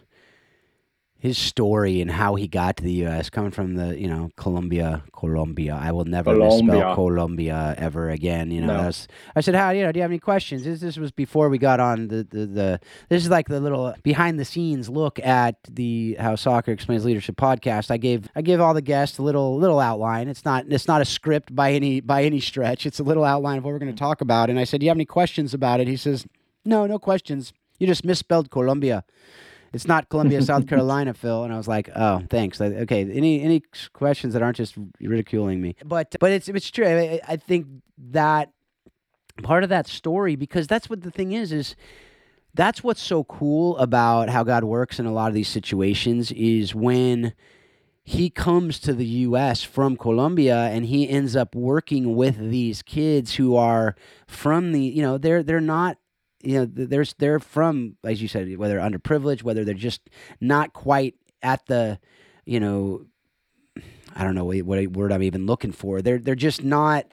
his 1.19 1.39
story 1.39 2.01
and 2.01 2.11
how 2.11 2.35
he 2.35 2.47
got 2.47 2.77
to 2.77 2.83
the 2.85 2.93
U.S. 2.93 3.31
coming 3.31 3.51
from 3.51 3.75
the 3.75 3.99
you 3.99 4.07
know 4.07 4.31
Colombia, 4.37 5.03
Colombia. 5.13 5.79
I 5.81 5.91
will 5.93 6.05
never 6.05 6.35
Colombia. 6.35 6.75
misspell 6.75 6.95
Colombia 6.95 7.75
ever 7.79 8.11
again. 8.11 8.51
You 8.51 8.61
know, 8.61 8.77
no. 8.77 8.87
was, 8.87 9.09
I 9.35 9.41
said, 9.41 9.55
how 9.55 9.71
you 9.71 9.83
know? 9.83 9.93
Do 9.93 9.99
you 9.99 10.03
have 10.03 10.11
any 10.11 10.19
questions? 10.19 10.65
This, 10.65 10.81
this 10.81 10.97
was 10.99 11.11
before 11.11 11.49
we 11.49 11.59
got 11.59 11.81
on 11.81 12.09
the, 12.09 12.27
the 12.29 12.47
the. 12.47 12.81
This 13.09 13.25
is 13.25 13.31
like 13.31 13.49
the 13.49 13.61
little 13.61 13.95
behind 14.03 14.39
the 14.39 14.45
scenes 14.45 14.89
look 14.89 15.19
at 15.21 15.57
the 15.71 16.17
how 16.21 16.37
soccer 16.37 16.71
explains 16.73 17.05
leadership 17.05 17.37
podcast. 17.37 17.91
I 17.91 17.97
gave 17.97 18.29
I 18.37 18.43
give 18.43 18.61
all 18.61 18.75
the 18.75 18.83
guests 18.83 19.19
a 19.19 19.23
little 19.23 19.59
little 19.59 19.81
outline. 19.81 20.29
It's 20.29 20.45
not 20.45 20.67
it's 20.69 20.87
not 20.87 21.01
a 21.01 21.07
script 21.07 21.55
by 21.55 21.73
any 21.73 22.01
by 22.01 22.25
any 22.25 22.41
stretch. 22.41 22.85
It's 22.85 23.01
a 23.01 23.05
little 23.05 23.25
outline 23.25 23.59
of 23.59 23.65
what 23.65 23.73
we're 23.73 23.79
going 23.79 23.95
to 23.95 23.99
talk 23.99 24.21
about. 24.21 24.51
And 24.51 24.59
I 24.59 24.65
said, 24.65 24.81
do 24.81 24.87
you 24.87 24.91
have 24.91 24.97
any 24.97 25.07
questions 25.07 25.55
about 25.55 25.81
it? 25.81 25.89
He 25.89 25.97
says, 25.97 26.27
no, 26.65 26.87
no 26.87 26.99
questions. 26.99 27.53
You 27.79 27.87
just 27.87 28.05
misspelled 28.05 28.51
Colombia. 28.51 29.05
It's 29.77 29.87
not 29.87 30.09
Columbia, 30.09 30.43
South 30.43 30.67
Carolina, 30.69 31.15
Phil. 31.15 31.45
And 31.45 31.53
I 31.53 31.57
was 31.57 31.69
like, 31.69 31.89
oh, 31.95 32.23
thanks. 32.29 32.61
Okay, 32.61 33.03
any 33.03 33.43
any 33.43 33.63
questions 33.93 34.33
that 34.33 34.43
aren't 34.43 34.57
just 34.57 34.75
ridiculing 35.01 35.61
me? 35.61 35.77
But 35.85 36.17
but 36.19 36.33
it's 36.33 36.49
it's 36.49 36.71
true. 36.71 36.87
I, 36.87 37.21
I 37.29 37.37
think 37.37 37.67
that 38.11 38.51
part 39.43 39.63
of 39.63 39.69
that 39.69 39.87
story 39.87 40.35
because 40.35 40.67
that's 40.67 40.91
what 40.91 41.03
the 41.03 41.11
thing 41.11 41.33
is 41.33 41.53
is 41.53 41.77
that's 42.55 42.83
what's 42.83 43.03
so 43.03 43.23
cool 43.25 43.77
about 43.77 44.31
how 44.31 44.43
God 44.43 44.65
works 44.65 44.99
in 44.99 45.07
a 45.07 45.13
lot 45.13 45.29
of 45.29 45.35
these 45.35 45.49
situations 45.49 46.33
is 46.33 46.75
when 46.75 47.35
he 48.03 48.31
comes 48.31 48.79
to 48.81 48.95
the 48.95 49.05
US 49.05 49.63
from 49.63 49.97
Colombia 49.97 50.57
and 50.57 50.87
he 50.87 51.09
ends 51.09 51.37
up 51.37 51.55
working 51.55 52.17
with 52.17 52.39
these 52.39 52.81
kids 52.81 53.35
who 53.35 53.57
are 53.57 53.95
from 54.27 54.73
the 54.73 54.81
you 54.81 55.03
know 55.03 55.19
they're 55.19 55.43
they're 55.43 55.61
not 55.61 55.99
you 56.43 56.59
know, 56.59 56.67
there's 56.67 57.15
they're 57.15 57.41
from, 57.41 57.97
as 58.05 58.21
you 58.21 58.29
said, 58.29 58.57
whether 58.57 58.79
underprivileged, 58.79 59.43
whether 59.43 59.65
they're 59.65 59.75
just 59.75 60.03
not 60.41 60.73
quite 60.73 61.15
at 61.43 61.67
the, 61.67 61.99
you 62.45 62.61
know, 62.61 63.07
I 64.15 64.25
don't 64.25 64.35
know 64.35 64.45
what 64.45 64.87
word 64.89 65.13
I'm 65.13 65.23
even 65.23 65.47
looking 65.47 65.73
for. 65.73 66.03
They're 66.03 66.19
they're 66.19 66.35
just 66.35 66.63
not 66.63 67.07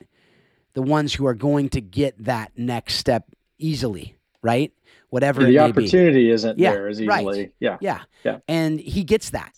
the 0.74 0.82
ones 0.82 1.14
who 1.14 1.26
are 1.26 1.34
going 1.34 1.68
to 1.70 1.80
get 1.80 2.22
that 2.24 2.52
next 2.56 2.94
step 2.94 3.24
easily, 3.58 4.16
right? 4.42 4.72
Whatever 5.10 5.42
yeah, 5.42 5.66
the 5.66 5.70
opportunity 5.70 6.24
be. 6.24 6.30
isn't 6.30 6.58
yeah, 6.58 6.72
there 6.72 6.88
as 6.88 7.00
easily. 7.00 7.40
Right. 7.40 7.52
Yeah, 7.60 7.78
yeah, 7.80 8.02
yeah. 8.24 8.38
And 8.48 8.80
he 8.80 9.04
gets 9.04 9.30
that, 9.30 9.52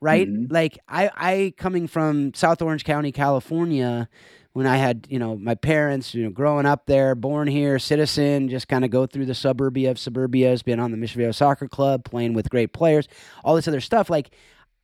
right? 0.00 0.28
Mm-hmm. 0.28 0.52
Like 0.52 0.78
I, 0.88 1.10
I 1.14 1.54
coming 1.56 1.86
from 1.86 2.32
South 2.34 2.62
Orange 2.62 2.84
County, 2.84 3.12
California 3.12 4.08
when 4.58 4.66
I 4.66 4.76
had, 4.76 5.06
you 5.08 5.20
know, 5.20 5.36
my 5.36 5.54
parents, 5.54 6.16
you 6.16 6.24
know, 6.24 6.30
growing 6.30 6.66
up 6.66 6.86
there, 6.86 7.14
born 7.14 7.46
here, 7.46 7.78
citizen, 7.78 8.48
just 8.48 8.66
kind 8.66 8.84
of 8.84 8.90
go 8.90 9.06
through 9.06 9.26
the 9.26 9.34
suburbia 9.34 9.92
of 9.92 10.00
suburbias, 10.00 10.64
been 10.64 10.80
on 10.80 10.90
the 10.90 10.96
Mission 10.96 11.32
Soccer 11.32 11.68
Club, 11.68 12.04
playing 12.04 12.34
with 12.34 12.50
great 12.50 12.72
players, 12.72 13.06
all 13.44 13.54
this 13.54 13.68
other 13.68 13.80
stuff. 13.80 14.10
Like, 14.10 14.32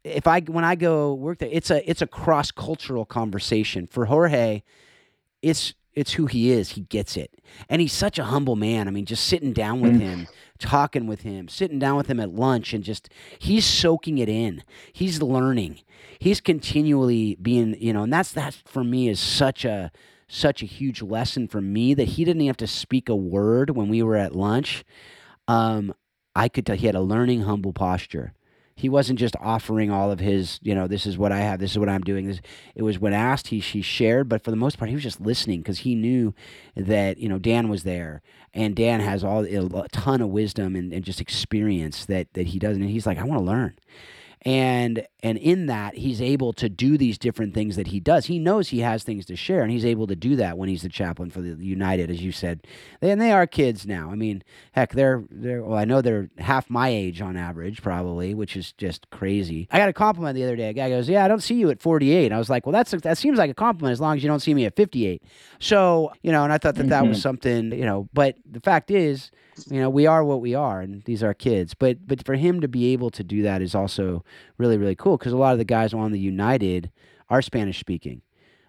if 0.04 0.28
I 0.28 0.42
when 0.42 0.62
I 0.62 0.76
go 0.76 1.12
work 1.14 1.38
there, 1.38 1.48
it's 1.50 1.72
a 1.72 1.90
it's 1.90 2.02
a 2.02 2.06
cross 2.06 2.52
cultural 2.52 3.04
conversation 3.04 3.88
for 3.88 4.04
Jorge. 4.04 4.62
It's 5.42 5.74
it's 5.92 6.12
who 6.12 6.26
he 6.26 6.52
is. 6.52 6.70
He 6.70 6.82
gets 6.82 7.16
it, 7.16 7.32
and 7.68 7.82
he's 7.82 7.92
such 7.92 8.20
a 8.20 8.24
humble 8.24 8.54
man. 8.54 8.87
I 8.87 8.92
mean, 8.92 9.06
just 9.06 9.24
sitting 9.26 9.52
down 9.52 9.80
with 9.80 9.94
mm. 9.94 10.02
him, 10.02 10.28
talking 10.64 11.07
with 11.07 11.22
him, 11.22 11.48
sitting 11.48 11.79
down 11.79 11.96
with 11.96 12.09
him 12.09 12.20
at 12.20 12.35
lunch, 12.35 12.72
and 12.72 12.83
just 12.83 13.09
he's 13.38 13.64
soaking 13.64 14.18
it 14.18 14.29
in. 14.29 14.62
He's 14.92 15.22
learning 15.22 15.81
he's 16.18 16.40
continually 16.40 17.37
being, 17.40 17.77
you 17.81 17.92
know, 17.92 18.05
and 18.05 18.12
that's 18.12 18.33
that 18.33 18.55
for 18.64 18.83
me 18.83 19.09
is 19.09 19.20
such 19.20 19.64
a 19.64 19.90
such 20.27 20.62
a 20.62 20.66
huge 20.66 21.03
lesson 21.03 21.46
for 21.46 21.61
me 21.61 21.92
that 21.92 22.09
he 22.09 22.24
didn't 22.24 22.46
have 22.46 22.57
to 22.57 22.66
speak 22.66 23.09
a 23.11 23.14
word 23.14 23.70
when 23.70 23.88
we 23.90 24.03
were 24.03 24.16
at 24.16 24.35
lunch. 24.35 24.85
Um, 25.46 25.94
I 26.35 26.48
could 26.48 26.64
tell 26.64 26.77
he 26.77 26.87
had 26.87 26.94
a 26.94 27.03
learning, 27.03 27.42
humble 27.42 27.74
posture. 27.74 28.33
He 28.76 28.88
wasn't 28.88 29.18
just 29.18 29.37
offering 29.40 29.90
all 29.90 30.10
of 30.10 30.18
his, 30.18 30.58
you 30.62 30.74
know, 30.74 30.88
this 30.88 31.06
is 31.06 31.16
what 31.16 31.30
I 31.30 31.38
have, 31.38 31.60
this 31.60 31.70
is 31.70 31.78
what 31.78 31.88
I'm 31.88 32.02
doing. 32.02 32.26
This, 32.26 32.40
it 32.74 32.82
was 32.82 32.98
when 32.98 33.12
asked, 33.12 33.48
he 33.48 33.60
she 33.60 33.82
shared, 33.82 34.28
but 34.28 34.42
for 34.42 34.50
the 34.50 34.56
most 34.56 34.78
part, 34.78 34.88
he 34.88 34.94
was 34.94 35.04
just 35.04 35.20
listening 35.20 35.60
because 35.60 35.80
he 35.80 35.94
knew 35.94 36.34
that 36.76 37.18
you 37.18 37.28
know 37.28 37.38
Dan 37.38 37.68
was 37.68 37.84
there, 37.84 38.20
and 38.52 38.74
Dan 38.74 39.00
has 39.00 39.22
all 39.22 39.44
a 39.44 39.88
ton 39.88 40.20
of 40.20 40.28
wisdom 40.28 40.74
and, 40.74 40.92
and 40.92 41.04
just 41.04 41.20
experience 41.20 42.04
that 42.06 42.32
that 42.34 42.48
he 42.48 42.58
doesn't. 42.58 42.82
And 42.82 42.90
he's 42.90 43.06
like, 43.06 43.18
I 43.18 43.24
want 43.24 43.40
to 43.40 43.46
learn 43.46 43.74
and 44.44 45.07
and 45.22 45.38
in 45.38 45.66
that 45.66 45.96
he's 45.96 46.20
able 46.20 46.52
to 46.52 46.68
do 46.68 46.98
these 46.98 47.16
different 47.16 47.54
things 47.54 47.76
that 47.76 47.87
he 47.87 47.98
does. 47.98 48.26
He 48.26 48.38
knows 48.38 48.68
he 48.68 48.80
has 48.80 49.02
things 49.02 49.24
to 49.26 49.37
share 49.37 49.62
and 49.62 49.72
he's 49.72 49.87
able 49.87 50.07
to 50.07 50.16
do 50.16 50.37
that 50.37 50.59
when 50.59 50.68
he's 50.68 50.83
the 50.83 50.90
chaplain 50.90 51.30
for 51.30 51.40
the 51.40 51.57
united 51.64 52.11
as 52.11 52.22
you 52.22 52.30
said. 52.30 52.66
And 53.00 53.20
they 53.20 53.33
are 53.33 53.46
kids 53.46 53.87
now. 53.87 54.11
I 54.11 54.16
mean 54.16 54.42
heck 54.72 54.92
they're 54.92 55.24
they're 55.30 55.62
well 55.62 55.78
i 55.78 55.85
know 55.85 56.02
they're 56.02 56.28
half 56.38 56.68
my 56.68 56.88
age 56.88 57.22
on 57.22 57.37
average 57.37 57.83
probably 57.83 58.35
which 58.35 58.57
is 58.57 58.72
just 58.72 59.09
crazy. 59.11 59.66
I 59.70 59.78
got 59.78 59.88
a 59.88 59.94
compliment 59.94 60.35
the 60.35 60.44
other 60.44 60.57
day. 60.57 60.68
A 60.68 60.72
guy 60.74 60.90
goes 60.90 61.09
yeah 61.09 61.24
i 61.24 61.28
don't 61.28 61.42
see 61.42 61.54
you 61.54 61.70
at 61.70 61.80
48 61.80 62.33
i 62.33 62.38
was 62.38 62.50
like 62.50 62.66
well 62.66 62.72
that's 62.72 62.90
that 62.90 63.16
seems 63.16 63.38
like 63.38 63.50
a 63.50 63.54
compliment 63.54 63.92
as 63.92 64.00
long 64.00 64.16
as 64.16 64.22
you 64.22 64.28
don't 64.28 64.40
see 64.40 64.52
me 64.52 64.66
at 64.66 64.76
58 64.76 65.22
so 65.59 66.12
you 66.22 66.33
know 66.33 66.44
and 66.44 66.52
i 66.52 66.59
thought 66.59 66.74
that 66.74 66.88
that 66.88 67.07
was 67.07 67.18
mm-hmm. 67.18 67.22
something 67.22 67.72
you 67.72 67.85
know 67.85 68.09
but 68.12 68.37
the 68.50 68.61
fact 68.61 68.90
is 68.90 69.30
you 69.69 69.81
know 69.81 69.90
we 69.90 70.07
are 70.07 70.25
what 70.25 70.40
we 70.40 70.55
are 70.55 70.81
and 70.81 71.03
these 71.05 71.23
are 71.23 71.35
kids. 71.35 71.75
But 71.75 72.07
but 72.07 72.25
for 72.25 72.35
him 72.35 72.61
to 72.61 72.69
be 72.69 72.93
able 72.93 73.11
to 73.11 73.25
do 73.25 73.43
that 73.43 73.62
is 73.62 73.75
also 73.75 74.25
really 74.59 74.77
really 74.77 74.97
cool 74.97 75.17
because 75.17 75.33
a 75.33 75.37
lot 75.37 75.53
of 75.53 75.59
the 75.59 75.64
guys 75.64 75.95
on 75.95 76.12
the 76.12 76.19
united 76.19 76.90
are 77.29 77.43
spanish 77.43 77.79
speaking. 77.79 78.23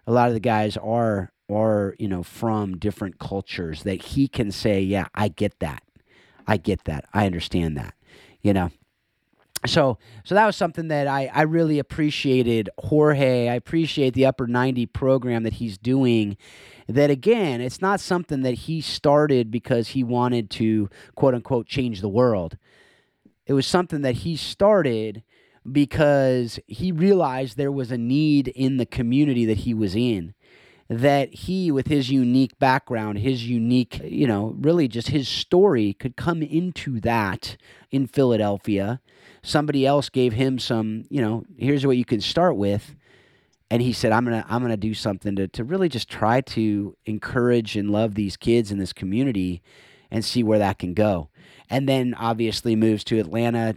A 0.08 0.12
lot 0.12 0.28
of 0.28 0.34
the 0.34 0.40
guys 0.40 0.78
are 0.78 1.32
are 1.50 1.96
you 2.00 2.08
know 2.08 2.24
from 2.24 2.78
different 2.78 3.20
cultures 3.20 3.84
that 3.84 4.02
he 4.02 4.28
can 4.28 4.52
say 4.52 4.82
yeah 4.82 5.08
i 5.16 5.28
get 5.28 5.60
that. 5.60 5.84
I 6.48 6.58
get 6.58 6.84
that. 6.86 7.06
I 7.14 7.26
understand 7.26 7.78
that 7.78 7.94
you 8.42 8.54
know 8.54 8.72
so 9.66 9.98
so 10.24 10.36
that 10.36 10.46
was 10.46 10.56
something 10.56 10.88
that 10.88 11.08
I, 11.08 11.30
I 11.34 11.42
really 11.44 11.80
appreciated 11.80 12.70
jorge 12.80 13.50
i 13.50 13.54
appreciate 13.54 14.14
the 14.14 14.26
upper 14.26 14.48
90 14.48 14.86
program 14.88 15.44
that 15.44 15.54
he's 15.54 15.78
doing 15.78 16.38
that 16.88 17.10
again, 17.10 17.62
it's 17.62 17.82
not 17.82 18.00
something 18.00 18.42
that 18.42 18.54
he 18.54 18.82
started 18.82 19.50
because 19.50 19.90
he 19.90 20.04
wanted 20.04 20.50
to 20.52 20.90
quote 21.16 21.34
unquote 21.34 21.68
change 21.68 22.02
the 22.02 22.10
world. 22.10 22.58
It 23.46 23.54
was 23.54 23.66
something 23.66 24.02
that 24.02 24.18
he 24.18 24.36
started 24.36 25.24
because 25.70 26.60
he 26.68 26.92
realized 26.92 27.58
there 27.58 27.72
was 27.72 27.92
a 27.92 27.98
need 27.98 28.50
in 28.50 28.78
the 28.78 28.86
community 28.86 29.46
that 29.46 29.60
he 29.60 29.74
was 29.74 29.96
in. 29.96 30.34
That 30.88 31.34
he, 31.34 31.72
with 31.72 31.88
his 31.88 32.12
unique 32.12 32.60
background, 32.60 33.18
his 33.18 33.48
unique, 33.48 34.00
you 34.04 34.28
know, 34.28 34.56
really 34.60 34.88
just 34.88 35.08
his 35.08 35.28
story 35.28 35.94
could 35.94 36.16
come 36.16 36.44
into 36.44 37.00
that 37.00 37.58
in 37.90 38.06
Philadelphia. 38.06 39.02
Somebody 39.46 39.86
else 39.86 40.10
gave 40.10 40.34
him 40.34 40.60
some, 40.60 41.06
you 41.10 41.22
know, 41.22 41.46
here's 41.58 41.86
what 41.86 41.98
you 41.98 42.06
can 42.06 42.22
start 42.22 42.58
with 42.58 42.96
and 43.70 43.82
he 43.82 43.94
said, 43.94 44.12
"I'm 44.12 44.24
gonna 44.26 44.46
I'm 44.48 44.62
gonna 44.62 44.78
do 44.78 44.94
something 44.94 45.36
to 45.36 45.48
to 45.50 45.64
really 45.64 45.90
just 45.90 46.10
try 46.10 46.42
to 46.42 46.96
encourage 47.06 47.76
and 47.76 47.90
love 47.90 48.16
these 48.16 48.38
kids 48.38 48.72
in 48.72 48.78
this 48.78 48.94
community, 48.94 49.62
and 50.12 50.24
see 50.24 50.44
where 50.44 50.60
that 50.60 50.80
can 50.80 50.94
go." 50.94 51.30
And 51.70 51.90
then 51.90 52.14
obviously 52.14 52.76
moves 52.76 53.04
to 53.06 53.20
Atlanta, 53.20 53.76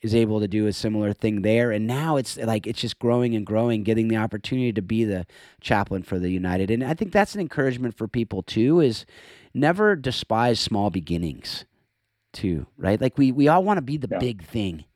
is 0.00 0.14
able 0.14 0.40
to 0.40 0.48
do 0.48 0.66
a 0.66 0.72
similar 0.72 1.12
thing 1.12 1.42
there, 1.42 1.70
and 1.70 1.86
now 1.86 2.16
it's 2.16 2.36
like 2.38 2.66
it's 2.66 2.80
just 2.80 2.98
growing 2.98 3.34
and 3.34 3.44
growing, 3.44 3.82
getting 3.82 4.08
the 4.08 4.16
opportunity 4.16 4.72
to 4.72 4.82
be 4.82 5.04
the 5.04 5.26
chaplain 5.60 6.02
for 6.02 6.18
the 6.18 6.30
United. 6.30 6.70
And 6.70 6.82
I 6.82 6.94
think 6.94 7.12
that's 7.12 7.34
an 7.34 7.40
encouragement 7.40 7.96
for 7.96 8.08
people 8.08 8.42
too. 8.42 8.80
Is 8.80 9.04
never 9.52 9.96
despise 9.96 10.60
small 10.60 10.88
beginnings, 10.90 11.66
too. 12.32 12.66
Right? 12.78 13.00
Like 13.00 13.18
we 13.18 13.32
we 13.32 13.48
all 13.48 13.62
want 13.62 13.76
to 13.78 13.82
be 13.82 13.98
the 13.98 14.08
yeah. 14.10 14.18
big 14.18 14.42
thing 14.44 14.86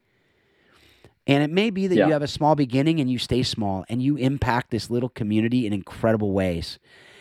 And 1.27 1.43
it 1.43 1.51
may 1.51 1.71
be 1.71 1.87
that 1.87 1.97
Yeah. 1.97 2.07
you 2.07 2.12
have 2.12 2.23
a 2.23 2.29
small 2.29 2.55
beginning 2.55 3.01
and 3.01 3.11
you 3.11 3.18
stay 3.18 3.43
small 3.43 3.85
and 3.89 4.03
you 4.03 4.16
impact 4.16 4.71
this 4.71 4.91
little 4.91 5.09
community 5.09 5.66
in 5.66 5.73
incredible 5.73 6.33
ways. 6.33 6.79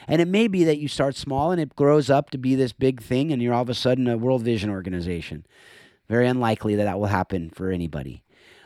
And 0.08 0.22
it 0.22 0.28
may 0.28 0.48
be 0.48 0.64
that 0.64 0.80
you 0.80 0.88
start 0.88 1.16
small 1.16 1.52
and 1.52 1.62
it 1.62 1.76
grows 1.76 2.10
up 2.10 2.30
to 2.32 2.38
be 2.38 2.56
this 2.56 2.74
big 2.74 3.02
thing 3.02 3.32
and 3.32 3.42
you're 3.42 3.54
all 3.54 3.62
of 3.62 3.70
a 3.70 3.76
sudden 3.76 4.08
a 4.08 4.18
World 4.18 4.44
Vision 4.44 4.70
organization. 4.70 5.46
Very 6.08 6.28
unlikely 6.28 6.76
that 6.76 6.86
that 6.86 7.00
will 7.00 7.08
happen 7.08 7.52
for 7.52 7.70
anybody. 7.70 8.24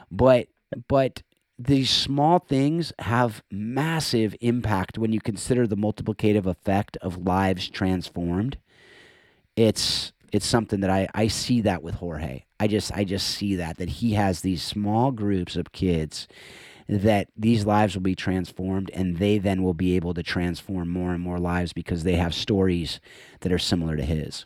But 0.09 0.47
but 0.87 1.21
these 1.59 1.89
small 1.89 2.39
things 2.39 2.93
have 2.99 3.43
massive 3.51 4.35
impact 4.41 4.97
when 4.97 5.11
you 5.13 5.19
consider 5.21 5.67
the 5.67 5.75
multiplicative 5.77 6.45
effect 6.45 6.97
of 7.01 7.25
lives 7.25 7.69
transformed. 7.69 8.57
It's 9.55 10.13
it's 10.33 10.47
something 10.47 10.81
that 10.81 10.89
I, 10.89 11.07
I 11.13 11.27
see 11.29 11.61
that 11.61 11.83
with 11.83 11.95
Jorge. 11.95 12.43
I 12.59 12.67
just 12.67 12.91
I 12.93 13.05
just 13.05 13.27
see 13.29 13.55
that 13.57 13.77
that 13.77 13.89
he 13.89 14.13
has 14.13 14.41
these 14.41 14.63
small 14.63 15.11
groups 15.11 15.55
of 15.55 15.71
kids 15.71 16.27
that 16.89 17.29
these 17.37 17.65
lives 17.65 17.95
will 17.95 18.01
be 18.03 18.15
transformed 18.15 18.91
and 18.93 19.17
they 19.17 19.37
then 19.37 19.63
will 19.63 19.75
be 19.75 19.95
able 19.95 20.13
to 20.15 20.23
transform 20.23 20.89
more 20.89 21.13
and 21.13 21.21
more 21.21 21.39
lives 21.39 21.73
because 21.73 22.03
they 22.03 22.15
have 22.15 22.33
stories 22.33 22.99
that 23.41 23.51
are 23.53 23.59
similar 23.59 23.95
to 23.95 24.03
his. 24.03 24.45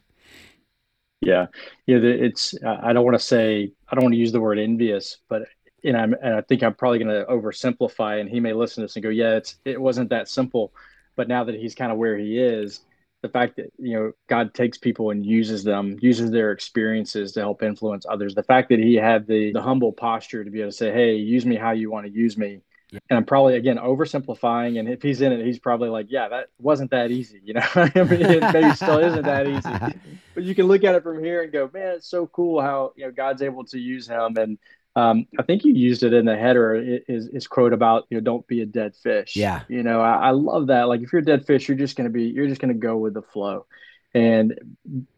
Yeah, 1.21 1.47
yeah. 1.87 1.97
It's 1.97 2.53
I 2.63 2.89
I 2.89 2.93
don't 2.93 3.05
want 3.05 3.15
to 3.19 3.25
say 3.25 3.71
I 3.89 3.95
don't 3.95 4.03
want 4.03 4.13
to 4.13 4.19
use 4.19 4.31
the 4.31 4.41
word 4.41 4.59
envious, 4.59 5.17
but 5.29 5.43
and 5.83 5.97
I'm 5.97 6.13
and 6.13 6.35
I 6.35 6.41
think 6.41 6.63
I'm 6.63 6.75
probably 6.75 6.99
going 6.99 7.09
to 7.09 7.25
oversimplify, 7.25 8.19
and 8.21 8.29
he 8.29 8.39
may 8.39 8.53
listen 8.53 8.81
to 8.81 8.85
this 8.85 8.95
and 8.95 9.03
go, 9.03 9.09
"Yeah, 9.09 9.37
it's 9.37 9.57
it 9.65 9.81
wasn't 9.81 10.09
that 10.11 10.29
simple." 10.29 10.73
But 11.15 11.27
now 11.27 11.43
that 11.45 11.55
he's 11.55 11.73
kind 11.75 11.91
of 11.91 11.97
where 11.97 12.17
he 12.17 12.37
is, 12.39 12.81
the 13.21 13.29
fact 13.29 13.55
that 13.57 13.71
you 13.77 13.93
know 13.93 14.11
God 14.27 14.53
takes 14.53 14.77
people 14.77 15.11
and 15.11 15.25
uses 15.25 15.63
them, 15.63 15.97
uses 16.01 16.31
their 16.31 16.51
experiences 16.51 17.31
to 17.33 17.39
help 17.39 17.63
influence 17.63 18.05
others. 18.09 18.35
The 18.35 18.43
fact 18.43 18.69
that 18.69 18.79
he 18.79 18.95
had 18.95 19.27
the 19.27 19.51
the 19.53 19.61
humble 19.61 19.91
posture 19.91 20.43
to 20.43 20.51
be 20.51 20.61
able 20.61 20.71
to 20.71 20.77
say, 20.77 20.91
"Hey, 20.91 21.15
use 21.15 21.45
me 21.45 21.55
how 21.55 21.71
you 21.71 21.91
want 21.91 22.05
to 22.05 22.11
use 22.11 22.37
me." 22.37 22.61
Yeah. 22.91 22.99
And 23.09 23.17
I'm 23.17 23.25
probably 23.25 23.55
again 23.55 23.77
oversimplifying, 23.77 24.79
and 24.79 24.87
if 24.87 25.01
he's 25.01 25.21
in 25.21 25.33
it, 25.33 25.45
he's 25.45 25.59
probably 25.59 25.89
like, 25.89 26.07
"Yeah, 26.09 26.29
that 26.29 26.49
wasn't 26.59 26.91
that 26.91 27.11
easy," 27.11 27.41
you 27.43 27.53
know. 27.53 27.65
I 27.75 27.91
mean, 27.95 28.21
it 28.21 28.53
maybe 28.53 28.73
still 28.75 28.99
isn't 28.99 29.23
that 29.23 29.47
easy 29.47 29.99
but 30.37 30.43
you 30.43 30.53
can 30.53 30.67
look 30.67 30.83
at 30.83 30.93
it 30.93 31.01
from 31.01 31.23
here 31.23 31.41
and 31.41 31.51
go, 31.51 31.67
man, 31.73 31.95
it's 31.95 32.07
so 32.07 32.27
cool 32.27 32.61
how 32.61 32.93
you 32.95 33.03
know 33.05 33.11
God's 33.11 33.41
able 33.41 33.65
to 33.65 33.79
use 33.79 34.07
him. 34.07 34.37
And 34.37 34.59
um, 34.97 35.27
I 35.37 35.43
think 35.43 35.63
you 35.63 35.73
used 35.73 36.01
it 36.01 36.11
in 36.11 36.25
the 36.25 36.35
header. 36.35 36.73
Is 37.07 37.29
his 37.31 37.45
quote 37.45 37.71
about 37.71 38.07
you 38.09 38.17
know 38.17 38.21
don't 38.21 38.47
be 38.47 38.61
a 38.61 38.65
dead 38.65 38.95
fish. 38.95 39.35
Yeah. 39.35 39.61
You 39.67 39.83
know, 39.83 40.01
I, 40.01 40.29
I 40.29 40.31
love 40.31 40.67
that. 40.67 40.87
Like 40.87 41.01
if 41.01 41.13
you're 41.13 41.21
a 41.21 41.25
dead 41.25 41.45
fish, 41.45 41.67
you're 41.67 41.77
just 41.77 41.95
gonna 41.95 42.09
be 42.09 42.23
you're 42.23 42.47
just 42.47 42.59
gonna 42.59 42.73
go 42.73 42.97
with 42.97 43.13
the 43.13 43.21
flow. 43.21 43.67
And 44.15 44.59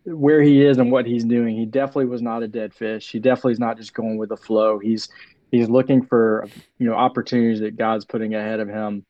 where 0.04 0.42
he 0.42 0.66
is 0.66 0.80
and 0.80 0.92
what 0.92 1.06
he's 1.06 1.24
doing, 1.24 1.56
he 1.56 1.66
definitely 1.66 2.08
was 2.08 2.22
not 2.22 2.44
a 2.44 2.48
dead 2.50 2.74
fish. 2.74 3.10
He 3.10 3.20
definitely 3.20 3.54
is 3.54 3.60
not 3.60 3.78
just 3.78 3.94
going 3.94 4.18
with 4.18 4.28
the 4.28 4.36
flow. 4.36 4.80
He's 4.80 5.08
he's 5.50 5.70
looking 5.70 6.06
for 6.06 6.46
you 6.78 6.86
know 6.86 6.96
opportunities 6.96 7.62
that 7.62 7.78
God's 7.78 8.04
putting 8.04 8.36
ahead 8.36 8.60
of 8.60 8.68
him 8.68 9.06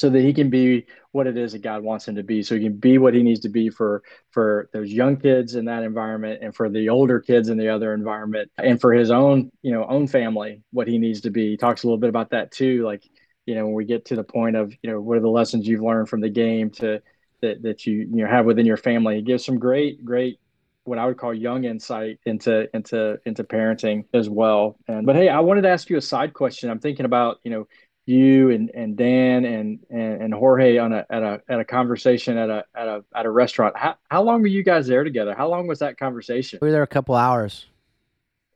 so 0.00 0.08
that 0.08 0.22
he 0.22 0.32
can 0.32 0.48
be 0.48 0.86
what 1.12 1.26
it 1.26 1.36
is 1.36 1.52
that 1.52 1.60
God 1.60 1.82
wants 1.82 2.08
him 2.08 2.14
to 2.14 2.22
be. 2.22 2.42
So 2.42 2.54
he 2.54 2.62
can 2.62 2.78
be 2.78 2.96
what 2.96 3.12
he 3.12 3.22
needs 3.22 3.40
to 3.40 3.50
be 3.50 3.68
for 3.68 4.02
for 4.30 4.70
those 4.72 4.90
young 4.90 5.18
kids 5.18 5.56
in 5.56 5.66
that 5.66 5.82
environment 5.82 6.38
and 6.40 6.56
for 6.56 6.70
the 6.70 6.88
older 6.88 7.20
kids 7.20 7.50
in 7.50 7.58
the 7.58 7.68
other 7.68 7.92
environment 7.92 8.50
and 8.56 8.80
for 8.80 8.94
his 8.94 9.10
own, 9.10 9.52
you 9.60 9.72
know, 9.72 9.84
own 9.84 10.06
family, 10.06 10.62
what 10.72 10.88
he 10.88 10.96
needs 10.96 11.20
to 11.20 11.30
be. 11.30 11.50
He 11.50 11.56
talks 11.58 11.82
a 11.82 11.86
little 11.86 11.98
bit 11.98 12.08
about 12.08 12.30
that 12.30 12.50
too. 12.50 12.82
Like, 12.82 13.04
you 13.44 13.54
know, 13.54 13.66
when 13.66 13.74
we 13.74 13.84
get 13.84 14.06
to 14.06 14.16
the 14.16 14.24
point 14.24 14.56
of, 14.56 14.72
you 14.82 14.90
know, 14.90 15.02
what 15.02 15.18
are 15.18 15.20
the 15.20 15.28
lessons 15.28 15.68
you've 15.68 15.82
learned 15.82 16.08
from 16.08 16.22
the 16.22 16.30
game 16.30 16.70
to 16.70 17.02
that 17.42 17.60
that 17.60 17.86
you 17.86 18.08
you 18.10 18.22
know 18.22 18.26
have 18.26 18.46
within 18.46 18.64
your 18.64 18.78
family. 18.78 19.16
He 19.16 19.22
gives 19.22 19.44
some 19.44 19.58
great, 19.58 20.02
great 20.02 20.40
what 20.84 20.98
I 20.98 21.04
would 21.04 21.18
call 21.18 21.34
young 21.34 21.64
insight 21.64 22.20
into 22.24 22.74
into 22.74 23.18
into 23.26 23.44
parenting 23.44 24.04
as 24.14 24.30
well. 24.30 24.78
And 24.88 25.04
but 25.04 25.14
hey, 25.14 25.28
I 25.28 25.40
wanted 25.40 25.62
to 25.62 25.68
ask 25.68 25.90
you 25.90 25.98
a 25.98 26.02
side 26.02 26.32
question. 26.32 26.70
I'm 26.70 26.80
thinking 26.80 27.04
about, 27.04 27.36
you 27.44 27.50
know, 27.50 27.68
you 28.06 28.50
and, 28.50 28.70
and 28.74 28.96
Dan 28.96 29.44
and, 29.44 29.80
and, 29.90 30.22
and 30.22 30.34
Jorge 30.34 30.78
on 30.78 30.92
a 30.92 31.06
at 31.10 31.22
a 31.22 31.40
at 31.48 31.60
a 31.60 31.64
conversation 31.64 32.36
at 32.36 32.50
a 32.50 32.64
at 32.74 32.88
a 32.88 33.04
at 33.14 33.26
a 33.26 33.30
restaurant. 33.30 33.76
How 33.76 33.96
how 34.10 34.22
long 34.22 34.40
were 34.40 34.48
you 34.48 34.62
guys 34.64 34.86
there 34.86 35.04
together? 35.04 35.34
How 35.34 35.48
long 35.48 35.66
was 35.66 35.78
that 35.80 35.98
conversation? 35.98 36.58
We 36.60 36.68
were 36.68 36.72
there 36.72 36.82
a 36.82 36.86
couple 36.88 37.14
hours. 37.14 37.66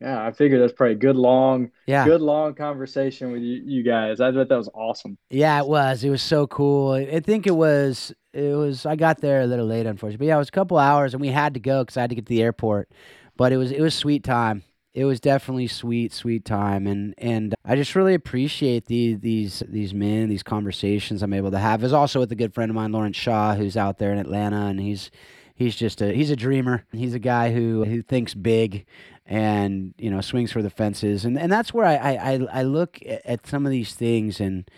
Yeah, 0.01 0.27
I 0.27 0.33
figured 0.33 0.61
that's 0.61 0.73
probably 0.73 0.95
a 0.95 0.99
good 0.99 1.17
long 1.17 1.71
Yeah. 1.87 2.05
good 2.05 2.21
long 2.21 2.55
conversation 2.55 3.31
with 3.33 3.43
you, 3.43 3.63
you 3.65 3.83
guys. 3.83 4.21
I 4.21 4.33
thought 4.33 4.49
that 4.49 4.57
was 4.57 4.69
awesome. 4.75 5.17
Yeah, 5.31 5.59
it 5.61 5.67
was. 5.69 6.03
It 6.05 6.11
was 6.11 6.23
so 6.23 6.47
cool. 6.47 6.93
I 6.93 7.21
think 7.21 7.47
it 7.47 7.55
was. 7.57 8.13
It 8.33 8.55
was. 8.57 8.85
I 8.87 8.97
got 8.97 9.21
there 9.21 9.41
a 9.43 9.47
little 9.47 9.67
late, 9.67 9.87
unfortunately. 9.87 10.27
But 10.27 10.29
yeah, 10.31 10.37
it 10.37 10.41
was 10.41 10.49
a 10.49 10.53
couple 10.53 10.79
hours, 10.79 11.15
and 11.15 11.21
we 11.21 11.29
had 11.29 11.55
to 11.55 11.61
go 11.61 11.85
because 11.85 11.97
I 11.97 12.03
had 12.03 12.11
to 12.11 12.17
get 12.17 12.27
to 12.27 12.31
the 12.31 12.43
airport. 12.43 12.91
But 13.37 13.53
it 13.53 13.57
was. 13.57 13.71
It 13.71 13.81
was 13.81 13.95
sweet 13.95 14.25
time. 14.25 14.65
It 14.95 15.05
was 15.07 15.19
definitely 15.19 15.67
sweet, 15.67 16.13
sweet 16.13 16.45
time, 16.45 16.87
and 16.87 17.15
and 17.19 17.55
I 17.65 17.75
just 17.75 17.97
really 17.97 18.15
appreciate 18.15 18.87
the 18.87 19.15
these 19.15 19.63
these 19.69 19.93
men, 19.93 20.29
these 20.29 20.45
conversations 20.45 21.23
I'm 21.23 21.33
able 21.33 21.51
to 21.51 21.59
have. 21.59 21.83
Is 21.83 21.93
also 21.93 22.21
with 22.21 22.31
a 22.31 22.37
good 22.37 22.55
friend 22.55 22.71
of 22.71 22.77
mine, 22.77 22.93
Lawrence 22.93 23.17
Shaw, 23.17 23.57
who's 23.57 23.77
out 23.77 23.99
there 23.99 24.13
in 24.13 24.19
Atlanta, 24.19 24.67
and 24.67 24.79
he's 24.79 25.11
he's 25.57 25.75
just 25.75 26.01
a 26.01 26.13
he's 26.13 26.31
a 26.31 26.37
dreamer. 26.37 26.85
He's 26.93 27.13
a 27.15 27.19
guy 27.19 27.53
who 27.53 27.85
who 27.85 28.03
thinks 28.03 28.35
big 28.35 28.87
and 29.27 29.95
you 29.99 30.11
know 30.11 30.21
swings 30.21 30.53
for 30.53 30.63
the 30.63 30.71
fences 30.71 31.25
and 31.25 31.39
and 31.39 31.51
that's 31.51 31.73
where 31.73 31.87
I 31.87 31.97
I 31.97 32.47
I, 32.53 32.63
look 32.63 32.99
at 33.07 33.47
some 33.47 33.65
of 33.65 33.73
these 33.73 33.95
things 33.95 34.39
and 34.39 34.69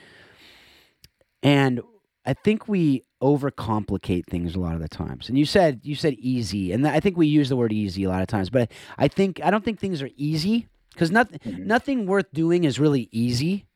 and 1.43 1.81
I 2.25 2.35
think 2.35 2.69
we 2.69 3.03
overcomplicate 3.23 4.27
things 4.27 4.55
a 4.55 4.61
lot 4.61 4.75
of 4.75 4.81
the 4.81 4.89
times. 4.89 5.29
And 5.29 5.39
you 5.39 5.47
said 5.47 5.81
you 5.83 5.95
said 5.95 6.15
easy, 6.15 6.73
and 6.73 6.87
I 6.87 7.01
think 7.01 7.17
we 7.17 7.27
use 7.27 7.49
the 7.49 7.57
word 7.57 7.73
easy 7.73 8.05
a 8.05 8.09
lot 8.09 8.23
of 8.23 8.29
times. 8.29 8.51
But 8.51 8.71
I 8.99 9.09
think 9.09 9.41
I 9.43 9.51
don't 9.51 9.65
think 9.65 9.81
things 9.81 10.03
are 10.03 10.11
easy 10.17 10.69
because 10.93 11.11
nothing 11.11 11.39
Mhm. 11.41 11.67
nothing 11.67 12.07
worth 12.07 12.31
doing 12.33 12.65
is 12.65 12.79
really 12.79 13.09
easy. 13.13 13.67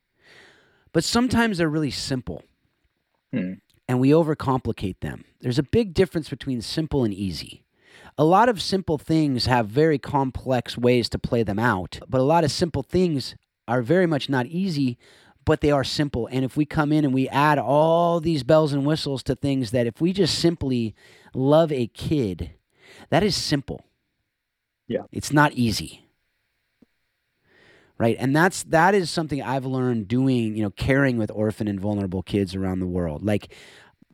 But 0.93 1.03
sometimes 1.03 1.57
they're 1.57 1.69
really 1.69 1.91
simple, 1.91 2.43
Hmm. 3.33 3.53
and 3.87 3.99
we 3.99 4.09
overcomplicate 4.09 4.99
them. 4.99 5.23
There's 5.39 5.59
a 5.59 5.63
big 5.63 5.93
difference 5.93 6.29
between 6.29 6.61
simple 6.61 7.03
and 7.03 7.13
easy. 7.13 7.63
A 8.17 8.25
lot 8.25 8.49
of 8.49 8.61
simple 8.61 8.97
things 8.97 9.45
have 9.45 9.67
very 9.67 9.97
complex 9.97 10.77
ways 10.77 11.07
to 11.09 11.19
play 11.19 11.43
them 11.43 11.59
out, 11.59 11.99
but 12.09 12.19
a 12.21 12.25
lot 12.25 12.43
of 12.43 12.51
simple 12.51 12.83
things 12.83 13.35
are 13.67 13.81
very 13.81 14.05
much 14.05 14.29
not 14.29 14.47
easy, 14.47 14.97
but 15.45 15.61
they 15.61 15.71
are 15.71 15.83
simple. 15.83 16.27
And 16.27 16.45
if 16.45 16.55
we 16.55 16.65
come 16.65 16.91
in 16.91 17.05
and 17.05 17.13
we 17.13 17.27
add 17.29 17.57
all 17.57 18.19
these 18.19 18.43
bells 18.43 18.73
and 18.73 18.85
whistles 18.85 19.23
to 19.23 19.35
things 19.35 19.71
that 19.71 19.87
if 19.87 19.99
we 19.99 20.13
just 20.13 20.37
simply 20.37 20.95
love 21.33 21.71
a 21.71 21.87
kid, 21.87 22.51
that 23.09 23.23
is 23.23 23.35
simple. 23.35 23.85
Yeah. 24.87 25.03
It's 25.11 25.31
not 25.31 25.53
easy. 25.53 26.07
Right? 27.97 28.17
And 28.19 28.35
that's 28.35 28.63
that 28.63 28.95
is 28.95 29.11
something 29.11 29.41
I've 29.41 29.65
learned 29.65 30.07
doing, 30.07 30.55
you 30.55 30.63
know, 30.63 30.71
caring 30.71 31.17
with 31.17 31.31
orphan 31.31 31.67
and 31.67 31.79
vulnerable 31.79 32.23
kids 32.23 32.55
around 32.55 32.79
the 32.79 32.87
world. 32.87 33.23
Like 33.23 33.53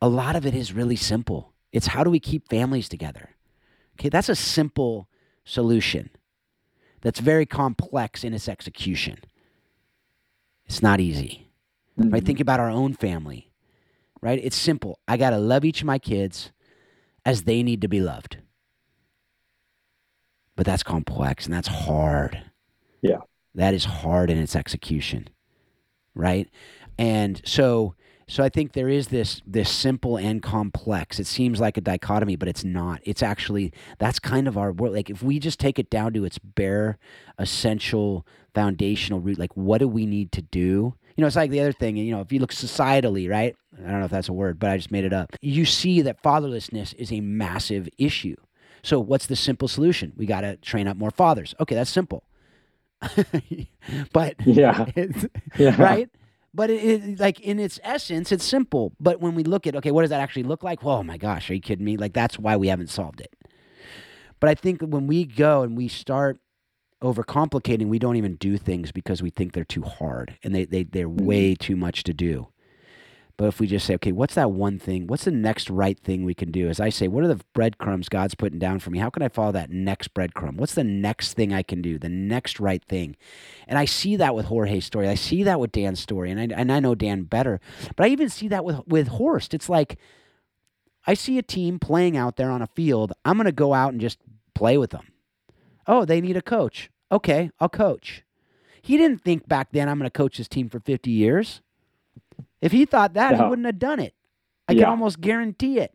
a 0.00 0.08
lot 0.08 0.36
of 0.36 0.44
it 0.44 0.54
is 0.54 0.72
really 0.72 0.96
simple. 0.96 1.52
It's 1.72 1.88
how 1.88 2.04
do 2.04 2.10
we 2.10 2.20
keep 2.20 2.48
families 2.48 2.88
together? 2.88 3.30
Okay, 3.98 4.08
that's 4.08 4.28
a 4.28 4.36
simple 4.36 5.08
solution. 5.44 6.10
That's 7.00 7.20
very 7.20 7.46
complex 7.46 8.24
in 8.24 8.34
its 8.34 8.48
execution. 8.48 9.18
It's 10.68 10.82
not 10.82 11.00
easy 11.00 11.48
right? 11.98 12.22
Mhm. 12.22 12.26
Think 12.26 12.40
about 12.40 12.60
our 12.60 12.70
own 12.70 12.94
family, 12.94 13.50
right? 14.20 14.40
It's 14.42 14.56
simple. 14.56 14.98
I 15.08 15.16
got 15.16 15.30
to 15.30 15.38
love 15.38 15.64
each 15.64 15.80
of 15.80 15.86
my 15.86 15.98
kids 15.98 16.52
as 17.24 17.42
they 17.42 17.62
need 17.62 17.80
to 17.82 17.88
be 17.88 18.00
loved. 18.00 18.38
But 20.56 20.66
that's 20.66 20.82
complex 20.82 21.44
and 21.44 21.54
that's 21.54 21.68
hard. 21.68 22.42
Yeah. 23.02 23.18
That 23.54 23.74
is 23.74 23.84
hard 23.84 24.30
in 24.30 24.38
its 24.38 24.56
execution, 24.56 25.28
right? 26.14 26.48
And 26.98 27.40
so 27.44 27.94
so 28.30 28.44
I 28.44 28.50
think 28.50 28.72
there 28.72 28.90
is 28.90 29.08
this 29.08 29.40
this 29.46 29.70
simple 29.70 30.18
and 30.18 30.42
complex. 30.42 31.18
It 31.18 31.26
seems 31.26 31.60
like 31.60 31.76
a 31.76 31.80
dichotomy, 31.80 32.36
but 32.36 32.48
it's 32.48 32.64
not. 32.64 33.00
It's 33.04 33.22
actually 33.22 33.72
that's 33.98 34.18
kind 34.18 34.46
of 34.46 34.58
our 34.58 34.72
world. 34.72 34.94
Like 34.94 35.10
if 35.10 35.22
we 35.22 35.38
just 35.38 35.58
take 35.58 35.78
it 35.78 35.90
down 35.90 36.12
to 36.14 36.24
its 36.24 36.38
bare 36.38 36.98
essential 37.38 38.26
foundational 38.58 39.20
root, 39.20 39.38
like 39.38 39.56
what 39.56 39.78
do 39.78 39.86
we 39.86 40.04
need 40.04 40.32
to 40.32 40.42
do? 40.42 40.94
You 41.16 41.22
know, 41.22 41.26
it's 41.28 41.36
like 41.36 41.50
the 41.50 41.60
other 41.60 41.72
thing, 41.72 41.96
you 41.96 42.10
know, 42.12 42.20
if 42.20 42.32
you 42.32 42.40
look 42.40 42.52
societally, 42.52 43.30
right? 43.30 43.54
I 43.76 43.90
don't 43.90 44.00
know 44.00 44.04
if 44.06 44.10
that's 44.10 44.28
a 44.28 44.32
word, 44.32 44.58
but 44.58 44.70
I 44.70 44.76
just 44.76 44.90
made 44.90 45.04
it 45.04 45.12
up. 45.12 45.36
You 45.40 45.64
see 45.64 46.02
that 46.02 46.22
fatherlessness 46.22 46.92
is 46.94 47.12
a 47.12 47.20
massive 47.20 47.88
issue. 47.98 48.36
So 48.82 48.98
what's 48.98 49.26
the 49.26 49.36
simple 49.36 49.68
solution? 49.68 50.12
We 50.16 50.26
got 50.26 50.40
to 50.40 50.56
train 50.56 50.88
up 50.88 50.96
more 50.96 51.10
fathers. 51.12 51.54
Okay, 51.60 51.74
that's 51.76 51.90
simple. 51.90 52.24
but 54.12 54.34
Yeah. 54.44 54.86
Yeah. 55.58 55.80
right? 55.80 56.08
But 56.54 56.70
it, 56.70 56.82
it, 57.04 57.20
like 57.20 57.38
in 57.40 57.60
its 57.60 57.78
essence, 57.84 58.32
it's 58.32 58.44
simple. 58.44 58.92
But 58.98 59.20
when 59.20 59.34
we 59.36 59.44
look 59.44 59.66
at 59.68 59.76
okay, 59.76 59.92
what 59.92 60.00
does 60.02 60.10
that 60.10 60.20
actually 60.20 60.44
look 60.44 60.62
like? 60.64 60.82
Well, 60.82 60.96
oh 60.96 61.02
my 61.04 61.16
gosh, 61.18 61.48
are 61.50 61.54
you 61.54 61.60
kidding 61.60 61.84
me? 61.84 61.96
Like 61.96 62.14
that's 62.14 62.38
why 62.38 62.56
we 62.56 62.68
haven't 62.68 62.90
solved 62.90 63.20
it. 63.20 63.32
But 64.40 64.50
I 64.50 64.54
think 64.54 64.80
when 64.80 65.06
we 65.06 65.24
go 65.24 65.62
and 65.62 65.76
we 65.76 65.86
start 65.88 66.38
overcomplicating, 67.02 67.88
we 67.88 67.98
don't 67.98 68.16
even 68.16 68.36
do 68.36 68.58
things 68.58 68.92
because 68.92 69.22
we 69.22 69.30
think 69.30 69.52
they're 69.52 69.64
too 69.64 69.82
hard 69.82 70.36
and 70.42 70.54
they, 70.54 70.64
they 70.64 70.84
they're 70.84 71.08
mm-hmm. 71.08 71.24
way 71.24 71.54
too 71.54 71.76
much 71.76 72.02
to 72.04 72.12
do. 72.12 72.48
But 73.38 73.46
if 73.46 73.60
we 73.60 73.68
just 73.68 73.86
say, 73.86 73.94
okay, 73.94 74.10
what's 74.10 74.34
that 74.34 74.50
one 74.50 74.80
thing? 74.80 75.06
What's 75.06 75.24
the 75.24 75.30
next 75.30 75.70
right 75.70 75.96
thing 75.96 76.24
we 76.24 76.34
can 76.34 76.50
do? 76.50 76.68
As 76.68 76.80
I 76.80 76.88
say, 76.88 77.06
what 77.06 77.22
are 77.22 77.28
the 77.28 77.40
breadcrumbs 77.54 78.08
God's 78.08 78.34
putting 78.34 78.58
down 78.58 78.80
for 78.80 78.90
me? 78.90 78.98
How 78.98 79.10
can 79.10 79.22
I 79.22 79.28
follow 79.28 79.52
that 79.52 79.70
next 79.70 80.12
breadcrumb? 80.12 80.56
What's 80.56 80.74
the 80.74 80.82
next 80.82 81.34
thing 81.34 81.52
I 81.52 81.62
can 81.62 81.80
do? 81.80 82.00
The 82.00 82.08
next 82.08 82.58
right 82.58 82.84
thing. 82.84 83.14
And 83.68 83.78
I 83.78 83.84
see 83.84 84.16
that 84.16 84.34
with 84.34 84.46
Jorge's 84.46 84.84
story. 84.84 85.08
I 85.08 85.14
see 85.14 85.44
that 85.44 85.60
with 85.60 85.70
Dan's 85.70 86.00
story. 86.00 86.32
And 86.32 86.40
I, 86.40 86.60
and 86.60 86.72
I 86.72 86.80
know 86.80 86.96
Dan 86.96 87.22
better. 87.22 87.60
But 87.94 88.06
I 88.06 88.08
even 88.08 88.28
see 88.28 88.48
that 88.48 88.64
with, 88.64 88.80
with 88.88 89.06
Horst. 89.06 89.54
It's 89.54 89.68
like 89.68 89.98
I 91.06 91.14
see 91.14 91.38
a 91.38 91.42
team 91.42 91.78
playing 91.78 92.16
out 92.16 92.34
there 92.34 92.50
on 92.50 92.60
a 92.60 92.66
field. 92.66 93.12
I'm 93.24 93.36
going 93.36 93.46
to 93.46 93.52
go 93.52 93.72
out 93.72 93.92
and 93.92 94.00
just 94.00 94.18
play 94.56 94.78
with 94.78 94.90
them. 94.90 95.06
Oh, 95.88 96.04
they 96.04 96.20
need 96.20 96.36
a 96.36 96.42
coach. 96.42 96.90
Okay, 97.10 97.50
I'll 97.58 97.70
coach. 97.70 98.22
He 98.82 98.96
didn't 98.96 99.22
think 99.22 99.48
back 99.48 99.68
then 99.72 99.88
I'm 99.88 99.98
going 99.98 100.06
to 100.06 100.10
coach 100.10 100.38
this 100.38 100.48
team 100.48 100.68
for 100.68 100.78
50 100.78 101.10
years. 101.10 101.62
If 102.60 102.72
he 102.72 102.84
thought 102.84 103.14
that, 103.14 103.36
he 103.36 103.42
wouldn't 103.42 103.66
have 103.66 103.78
done 103.78 103.98
it. 103.98 104.14
I 104.68 104.72
yeah. 104.72 104.82
can 104.82 104.90
almost 104.90 105.20
guarantee 105.20 105.78
it. 105.78 105.94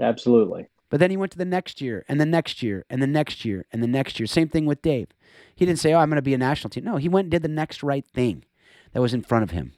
Absolutely. 0.00 0.68
But 0.88 1.00
then 1.00 1.10
he 1.10 1.16
went 1.16 1.32
to 1.32 1.38
the 1.38 1.44
next 1.44 1.80
year 1.80 2.04
and 2.08 2.20
the 2.20 2.26
next 2.26 2.62
year 2.62 2.84
and 2.90 3.02
the 3.02 3.06
next 3.06 3.44
year 3.44 3.66
and 3.72 3.82
the 3.82 3.86
next 3.86 4.20
year. 4.20 4.26
Same 4.26 4.48
thing 4.48 4.66
with 4.66 4.82
Dave. 4.82 5.08
He 5.54 5.64
didn't 5.64 5.78
say, 5.78 5.92
Oh, 5.92 5.98
I'm 5.98 6.10
going 6.10 6.16
to 6.16 6.22
be 6.22 6.34
a 6.34 6.38
national 6.38 6.70
team. 6.70 6.84
No, 6.84 6.96
he 6.96 7.08
went 7.08 7.26
and 7.26 7.30
did 7.30 7.42
the 7.42 7.48
next 7.48 7.82
right 7.82 8.04
thing 8.06 8.44
that 8.92 9.00
was 9.00 9.14
in 9.14 9.22
front 9.22 9.42
of 9.42 9.50
him 9.50 9.72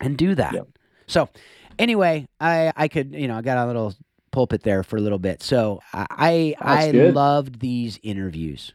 and 0.00 0.16
do 0.16 0.34
that. 0.34 0.52
Yep. 0.52 0.68
So, 1.06 1.28
anyway, 1.78 2.26
I, 2.40 2.72
I 2.76 2.88
could, 2.88 3.14
you 3.14 3.28
know, 3.28 3.36
I 3.36 3.42
got 3.42 3.58
a 3.58 3.66
little 3.66 3.94
pulpit 4.36 4.64
there 4.64 4.82
for 4.82 4.98
a 4.98 5.00
little 5.00 5.18
bit. 5.18 5.42
So 5.42 5.80
I 5.94 6.54
I, 6.58 6.58
I 6.60 6.90
loved 6.90 7.60
these 7.60 7.98
interviews. 8.02 8.74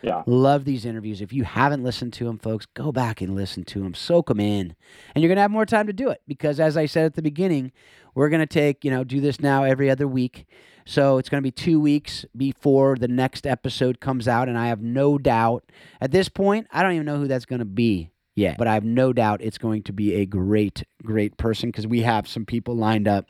Yeah. 0.00 0.22
Love 0.26 0.64
these 0.64 0.84
interviews. 0.84 1.20
If 1.20 1.32
you 1.32 1.42
haven't 1.42 1.82
listened 1.82 2.12
to 2.14 2.24
them, 2.24 2.38
folks, 2.38 2.66
go 2.66 2.92
back 2.92 3.20
and 3.20 3.34
listen 3.34 3.64
to 3.64 3.80
them. 3.80 3.94
Soak 3.94 4.28
them 4.28 4.38
in. 4.38 4.76
And 5.12 5.22
you're 5.22 5.28
going 5.28 5.36
to 5.36 5.42
have 5.42 5.50
more 5.50 5.66
time 5.66 5.88
to 5.88 5.92
do 5.92 6.08
it 6.08 6.22
because, 6.28 6.60
as 6.60 6.76
I 6.76 6.86
said 6.86 7.04
at 7.04 7.14
the 7.14 7.22
beginning, 7.22 7.72
we're 8.14 8.28
going 8.28 8.40
to 8.40 8.46
take, 8.46 8.84
you 8.84 8.92
know, 8.92 9.02
do 9.02 9.20
this 9.20 9.40
now 9.40 9.64
every 9.64 9.90
other 9.90 10.06
week. 10.06 10.46
So 10.86 11.18
it's 11.18 11.28
going 11.28 11.40
to 11.40 11.46
be 11.46 11.50
two 11.50 11.80
weeks 11.80 12.24
before 12.36 12.96
the 12.96 13.08
next 13.08 13.44
episode 13.44 13.98
comes 13.98 14.28
out. 14.28 14.48
And 14.48 14.56
I 14.56 14.68
have 14.68 14.82
no 14.82 15.18
doubt 15.18 15.64
at 16.00 16.12
this 16.12 16.28
point, 16.28 16.68
I 16.70 16.84
don't 16.84 16.92
even 16.92 17.06
know 17.06 17.18
who 17.18 17.28
that's 17.28 17.46
going 17.46 17.60
to 17.60 17.64
be 17.64 18.10
yet. 18.36 18.56
But 18.56 18.68
I 18.68 18.74
have 18.74 18.84
no 18.84 19.12
doubt 19.12 19.42
it's 19.42 19.58
going 19.58 19.82
to 19.84 19.92
be 19.92 20.14
a 20.14 20.26
great, 20.26 20.84
great 21.02 21.36
person 21.38 21.70
because 21.70 21.88
we 21.88 22.02
have 22.02 22.28
some 22.28 22.46
people 22.46 22.76
lined 22.76 23.08
up 23.08 23.26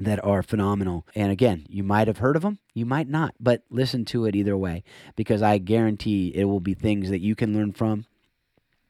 that 0.00 0.24
are 0.24 0.42
phenomenal. 0.42 1.06
And 1.14 1.30
again, 1.30 1.66
you 1.68 1.82
might 1.82 2.08
have 2.08 2.18
heard 2.18 2.36
of 2.36 2.42
them, 2.42 2.58
you 2.74 2.86
might 2.86 3.08
not, 3.08 3.34
but 3.38 3.62
listen 3.70 4.04
to 4.06 4.26
it 4.26 4.34
either 4.34 4.56
way 4.56 4.82
because 5.16 5.42
I 5.42 5.58
guarantee 5.58 6.32
it 6.34 6.44
will 6.44 6.60
be 6.60 6.74
things 6.74 7.10
that 7.10 7.20
you 7.20 7.34
can 7.34 7.54
learn 7.54 7.72
from. 7.72 8.06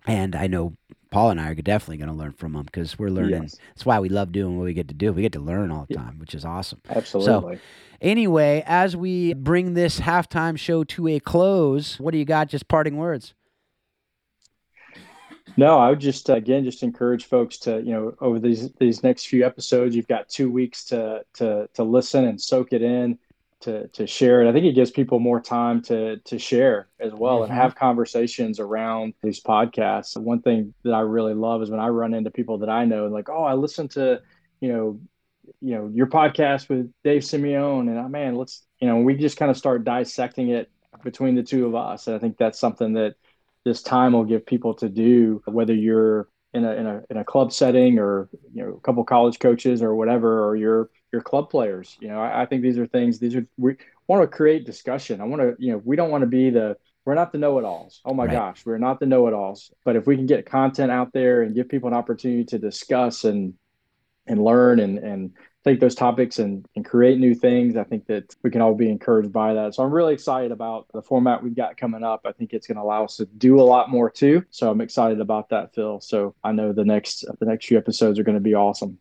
And 0.07 0.35
I 0.37 0.47
know 0.47 0.77
Paul 1.11 1.31
and 1.31 1.41
I 1.41 1.49
are 1.51 1.55
definitely 1.55 1.99
going 1.99 2.09
to 2.09 2.15
learn 2.15 2.33
from 2.33 2.55
them 2.55 2.65
because 2.65 2.99
we're 2.99 3.09
learning. 3.09 3.43
Yes. 3.43 3.59
That's 3.69 3.87
why 3.87 4.01
we 4.01 4.09
love 4.09 4.33
doing 4.33 4.59
what 4.59 4.65
we 4.65 4.75
get 4.75 4.89
to 4.89 4.95
do. 4.95 5.13
We 5.13 5.23
get 5.23 5.33
to 5.33 5.41
learn 5.41 5.71
all 5.71 5.87
the 5.89 5.95
time, 5.95 6.19
which 6.19 6.35
is 6.35 6.45
awesome. 6.45 6.81
Absolutely. 6.91 7.57
So, 7.57 7.63
anyway, 8.01 8.65
as 8.67 8.97
we 8.97 9.33
bring 9.33 9.75
this 9.75 10.01
halftime 10.01 10.59
show 10.59 10.85
to 10.85 11.09
a 11.09 11.21
close, 11.21 12.01
what 12.01 12.11
do 12.11 12.19
you 12.19 12.25
got? 12.25 12.49
Just 12.49 12.67
parting 12.69 12.97
words. 12.97 13.33
No, 15.57 15.79
I 15.79 15.91
would 15.91 16.01
just 16.01 16.29
again 16.29 16.65
just 16.65 16.83
encourage 16.83 17.27
folks 17.27 17.59
to 17.59 17.81
you 17.81 17.93
know 17.93 18.15
over 18.21 18.39
these 18.39 18.73
these 18.73 19.03
next 19.03 19.27
few 19.27 19.47
episodes, 19.47 19.95
you've 19.95 20.09
got 20.09 20.29
two 20.29 20.51
weeks 20.51 20.85
to 20.87 21.25
to 21.35 21.69
to 21.75 21.85
listen 21.85 22.25
and 22.25 22.41
soak 22.41 22.73
it 22.73 22.83
in, 22.83 23.19
to 23.61 23.89
to 23.89 24.07
share 24.07 24.43
it. 24.43 24.49
I 24.49 24.53
think 24.53 24.67
it 24.67 24.75
gives 24.75 24.91
people 24.91 25.21
more 25.21 25.41
time 25.41 25.81
to 25.83 26.19
to 26.19 26.39
share 26.39 26.89
as 26.99 27.13
well 27.13 27.37
mm-hmm. 27.37 27.45
and 27.45 27.61
have 27.61 27.75
conversations 27.75 28.59
around 28.59 29.15
these 29.23 29.41
podcasts. 29.41 30.17
One 30.17 30.43
thing 30.43 30.75
that 30.83 30.93
I 30.93 31.01
really 31.01 31.35
love 31.35 31.63
is 31.63 31.71
when 31.71 31.81
I 31.81 31.89
run 31.89 32.15
into 32.15 32.31
people 32.31 32.59
that 32.59 32.69
I 32.69 32.85
know 32.85 33.05
and 33.05 33.15
like, 33.15 33.29
oh, 33.29 33.45
I 33.45 33.55
listen 33.55 33.89
to 33.89 34.21
you 34.61 34.73
know 34.73 35.01
you 35.61 35.77
know 35.77 35.91
your 35.93 36.07
podcast 36.07 36.69
with 36.69 36.93
Dave 37.05 37.23
Simeone, 37.23 37.89
and 37.89 37.99
oh, 37.99 38.09
man, 38.09 38.35
let's 38.35 38.65
you 38.81 38.89
know 38.89 38.99
we 38.99 39.15
just 39.15 39.37
kind 39.37 39.51
of 39.51 39.57
start 39.57 39.85
dissecting 39.85 40.51
it 40.51 40.71
between 41.03 41.35
the 41.35 41.43
two 41.43 41.67
of 41.67 41.75
us. 41.75 42.07
And 42.07 42.17
I 42.17 42.19
think 42.19 42.37
that's 42.39 42.59
something 42.59 42.95
that 42.95 43.15
this 43.65 43.83
time 43.83 44.13
will 44.13 44.25
give 44.25 44.45
people 44.45 44.75
to 44.75 44.89
do, 44.89 45.43
whether 45.47 45.75
you're 45.75 46.29
in 46.53 46.65
a, 46.65 46.73
in 46.73 46.87
a, 46.87 47.03
in 47.11 47.17
a 47.17 47.25
club 47.25 47.53
setting 47.53 47.99
or, 47.99 48.29
you 48.53 48.63
know, 48.63 48.75
a 48.75 48.81
couple 48.81 49.03
college 49.05 49.39
coaches 49.39 49.83
or 49.83 49.95
whatever, 49.95 50.47
or 50.47 50.55
your, 50.57 50.91
your 51.13 51.23
club 51.23 51.51
players. 51.51 51.97
You 52.01 52.09
know, 52.09 52.21
I, 52.21 52.43
I 52.43 52.47
think 52.47 52.63
these 52.63 52.79
are 52.79 52.87
things, 52.87 53.19
these 53.19 53.35
are, 53.35 53.47
we 53.57 53.77
want 54.07 54.23
to 54.23 54.29
create 54.29 54.67
discussion. 54.67 55.21
I 55.21 55.25
want 55.25 55.43
to, 55.43 55.57
you 55.59 55.73
know, 55.73 55.83
we 55.85 55.97
don't 55.97 56.11
want 56.11 56.23
to 56.23 56.29
be 56.29 56.51
the, 56.51 56.77
we're 57.05 57.15
not 57.15 57.33
the 57.33 57.39
know-it-alls. 57.39 58.01
Oh 58.05 58.15
my 58.15 58.25
right. 58.25 58.33
gosh, 58.33 58.65
we're 58.65 58.79
not 58.79 58.99
the 58.99 59.07
know-it-alls. 59.07 59.73
But 59.85 59.97
if 59.97 60.07
we 60.07 60.17
can 60.17 60.27
get 60.27 60.47
content 60.47 60.91
out 60.91 61.13
there 61.13 61.43
and 61.43 61.55
give 61.55 61.69
people 61.69 61.89
an 61.89 61.95
opportunity 61.95 62.45
to 62.47 62.59
discuss 62.59 63.25
and 63.25 63.55
and 64.27 64.43
learn 64.43 64.81
and 64.81 64.99
and 64.99 65.33
take 65.65 65.81
those 65.81 65.95
topics 65.95 66.39
and, 66.39 66.67
and 66.77 66.85
create 66.85 67.19
new 67.19 67.35
things. 67.35 67.77
I 67.77 67.85
think 67.85 68.07
that 68.07 68.37
we 68.43 68.51
can 68.51 68.61
all 68.61 68.75
be 68.75 68.91
encouraged 68.91 69.33
by 69.33 69.55
that. 69.55 69.75
So 69.75 69.83
I'm 69.83 69.93
really 69.93 70.13
excited 70.13 70.53
about 70.53 70.87
the 70.93 71.01
format 71.01 71.43
we've 71.43 71.57
got 71.57 71.79
coming 71.79 72.05
up. 72.05 72.23
I 72.27 72.33
think 72.33 72.53
it's 72.53 72.67
going 72.67 72.77
to 72.77 72.83
allow 72.83 73.05
us 73.05 73.17
to 73.17 73.25
do 73.25 73.59
a 73.59 73.63
lot 73.63 73.91
more 73.91 74.11
too. 74.11 74.45
So 74.51 74.71
I'm 74.71 74.83
excited 74.83 75.21
about 75.21 75.49
that, 75.49 75.75
Phil. 75.75 76.01
So 76.01 76.35
I 76.45 76.53
know 76.53 76.73
the 76.73 76.85
next 76.85 77.25
the 77.41 77.47
next 77.47 77.67
few 77.67 77.79
episodes 77.79 78.19
are 78.19 78.25
going 78.25 78.37
to 78.37 78.41
be 78.41 78.55
awesome. 78.55 78.99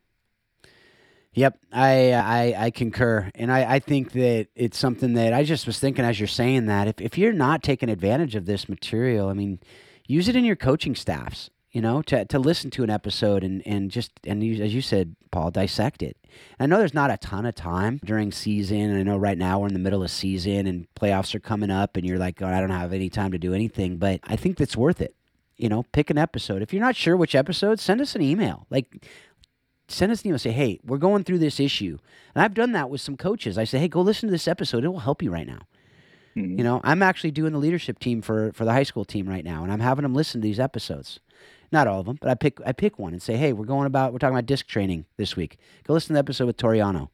Yep, 1.34 1.58
I 1.72 2.14
I, 2.14 2.66
I 2.66 2.72
concur, 2.72 3.30
and 3.34 3.52
I, 3.52 3.76
I 3.76 3.80
think 3.80 4.12
that 4.12 4.48
it's 4.56 4.78
something 4.78 5.16
that 5.16 5.34
I 5.34 5.44
just 5.44 5.66
was 5.66 5.80
thinking 5.80 6.06
as 6.06 6.20
you're 6.20 6.28
saying 6.28 6.68
that 6.68 6.88
if 6.88 7.02
if 7.02 7.18
you're 7.18 7.34
not 7.34 7.64
taking 7.64 7.90
advantage 7.90 8.36
of 8.36 8.46
this 8.46 8.70
material, 8.70 9.30
I 9.30 9.34
mean, 9.34 9.60
use 10.08 10.28
it 10.28 10.36
in 10.36 10.46
your 10.46 10.56
coaching 10.56 10.96
staffs 10.96 11.50
you 11.74 11.82
know, 11.82 12.04
to, 12.04 12.24
to 12.26 12.38
listen 12.38 12.70
to 12.70 12.84
an 12.84 12.92
episode 12.92 13.44
and, 13.44 13.66
and 13.66 13.90
just, 13.90 14.12
and 14.26 14.44
you, 14.44 14.64
as 14.64 14.76
you 14.76 14.82
said, 14.82 15.16
Paul, 15.32 15.50
dissect 15.50 16.04
it. 16.04 16.16
I 16.60 16.68
know 16.68 16.78
there's 16.78 16.94
not 16.94 17.10
a 17.10 17.18
ton 17.18 17.48
of 17.48 17.56
time 17.56 18.00
during 18.06 18.32
season. 18.32 18.92
And 18.92 19.00
I 19.00 19.04
know 19.04 19.18
right 19.18 19.38
now 19.38 19.60
we're 19.60 19.68
in 19.68 19.74
the 19.74 19.80
middle 19.80 20.04
of 20.04 20.12
season 20.12 20.68
and 20.68 20.88
playoffs 20.94 21.34
are 21.34 21.40
coming 21.40 21.72
up 21.72 21.98
and 21.98 22.06
you're 22.06 22.20
like, 22.20 22.40
oh, 22.44 22.48
I 22.48 22.60
don't 22.60 22.70
have 22.70 22.94
any 22.94 23.10
time 23.10 23.32
to 23.32 23.40
do 23.40 23.56
anything, 23.56 23.98
but 23.98 24.20
I 24.24 24.36
think 24.36 24.58
that's 24.58 24.78
worth 24.78 25.02
it. 25.02 25.16
You 25.58 25.68
know, 25.68 25.84
pick 25.92 26.12
an 26.12 26.18
episode. 26.18 26.62
If 26.62 26.74
you're 26.74 26.82
not 26.82 26.96
sure 26.96 27.18
which 27.18 27.34
episode, 27.34 27.80
send 27.80 28.02
us 28.02 28.16
an 28.16 28.22
email. 28.22 28.68
Like, 28.70 29.08
send 29.88 30.12
us 30.12 30.22
an 30.22 30.28
email. 30.28 30.40
Say, 30.40 30.52
hey, 30.52 30.80
we're 30.86 30.98
going 30.98 31.24
through 31.24 31.40
this 31.40 31.60
issue. 31.60 31.98
And 32.36 32.44
I've 32.44 32.54
done 32.54 32.74
that 32.74 32.92
with 32.92 33.02
some 33.02 33.18
coaches. 33.18 33.58
I 33.58 33.64
say, 33.64 33.80
hey, 33.80 33.88
go 33.88 34.02
listen 34.02 34.28
to 34.30 34.32
this 34.32 34.48
episode. 34.48 34.84
It 34.84 34.90
will 34.90 35.00
help 35.00 35.24
you 35.24 35.32
right 35.32 35.48
now. 35.48 35.62
Mm-hmm. 36.36 36.60
You 36.60 36.64
know, 36.64 36.82
I'm 36.84 37.02
actually 37.02 37.32
doing 37.32 37.54
the 37.54 37.60
leadership 37.60 37.98
team 37.98 38.22
for, 38.22 38.52
for 38.54 38.64
the 38.66 38.74
high 38.74 38.84
school 38.84 39.06
team 39.06 39.28
right 39.28 39.46
now, 39.46 39.64
and 39.64 39.72
I'm 39.72 39.80
having 39.80 40.04
them 40.04 40.16
listen 40.16 40.42
to 40.42 40.44
these 40.46 40.60
episodes 40.60 41.20
not 41.74 41.88
all 41.88 42.00
of 42.00 42.06
them, 42.06 42.18
but 42.22 42.30
I 42.30 42.36
pick 42.36 42.60
I 42.66 42.72
pick 42.72 43.00
one 43.00 43.12
and 43.12 43.22
say, 43.22 43.36
hey, 43.36 43.52
we're 43.52 43.66
going 43.66 43.88
about 43.88 44.14
we're 44.14 44.20
talking 44.20 44.36
about 44.36 44.46
disc 44.46 44.68
training 44.68 45.06
this 45.18 45.36
week. 45.36 45.58
Go 45.86 45.94
listen 45.94 46.10
to 46.10 46.14
the 46.14 46.20
episode 46.20 46.46
with 46.46 46.56
Toriano, 46.56 47.10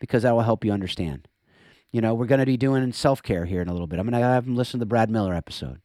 because 0.00 0.24
that 0.24 0.34
will 0.34 0.40
help 0.40 0.64
you 0.64 0.72
understand. 0.72 1.28
You 1.92 2.00
know, 2.00 2.14
we're 2.14 2.26
going 2.26 2.40
to 2.40 2.46
be 2.46 2.56
doing 2.56 2.92
self 2.92 3.22
care 3.22 3.44
here 3.44 3.60
in 3.60 3.68
a 3.68 3.72
little 3.72 3.86
bit. 3.86 4.00
I'm 4.00 4.06
going 4.08 4.20
to 4.20 4.26
have 4.26 4.46
them 4.46 4.56
listen 4.56 4.78
to 4.78 4.82
the 4.82 4.88
Brad 4.88 5.10
Miller 5.10 5.34
episode, 5.34 5.80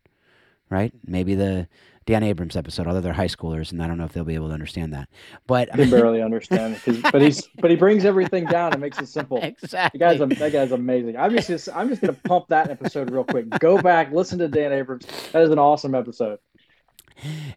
right? 0.69 0.93
Maybe 1.05 1.35
the 1.35 1.67
Dan 2.05 2.21
Abrahams 2.23 2.55
episode, 2.55 2.87
although 2.87 3.01
they're 3.01 3.13
high 3.13 3.27
schoolers, 3.27 3.71
and 3.71 3.81
I 3.81 3.87
don't 3.87 3.97
know 3.97 4.05
if 4.05 4.13
they'll 4.13 4.23
be 4.23 4.35
able 4.35 4.47
to 4.49 4.53
understand 4.53 4.93
that. 4.93 5.09
But 5.47 5.69
they 5.75 5.89
barely 5.89 6.21
understand, 6.21 6.79
but 7.11 7.21
he's 7.21 7.47
but 7.59 7.69
he 7.69 7.75
brings 7.75 8.05
everything 8.05 8.45
down 8.45 8.71
and 8.71 8.81
makes 8.81 8.99
it 8.99 9.07
simple. 9.07 9.39
Exactly. 9.43 9.99
Guy's 9.99 10.19
that 10.19 10.51
guy's 10.53 10.71
amazing. 10.71 11.17
I'm 11.17 11.35
just 11.35 11.67
I'm 11.73 11.89
just 11.89 12.01
gonna 12.01 12.13
pump 12.13 12.45
that 12.49 12.69
episode 12.69 13.09
real 13.09 13.23
quick. 13.23 13.49
Go 13.59 13.81
back, 13.81 14.11
listen 14.13 14.39
to 14.39 14.47
Dan 14.47 14.71
Abrahams. 14.71 15.07
That 15.31 15.41
is 15.41 15.49
an 15.49 15.59
awesome 15.59 15.95
episode 15.95 16.39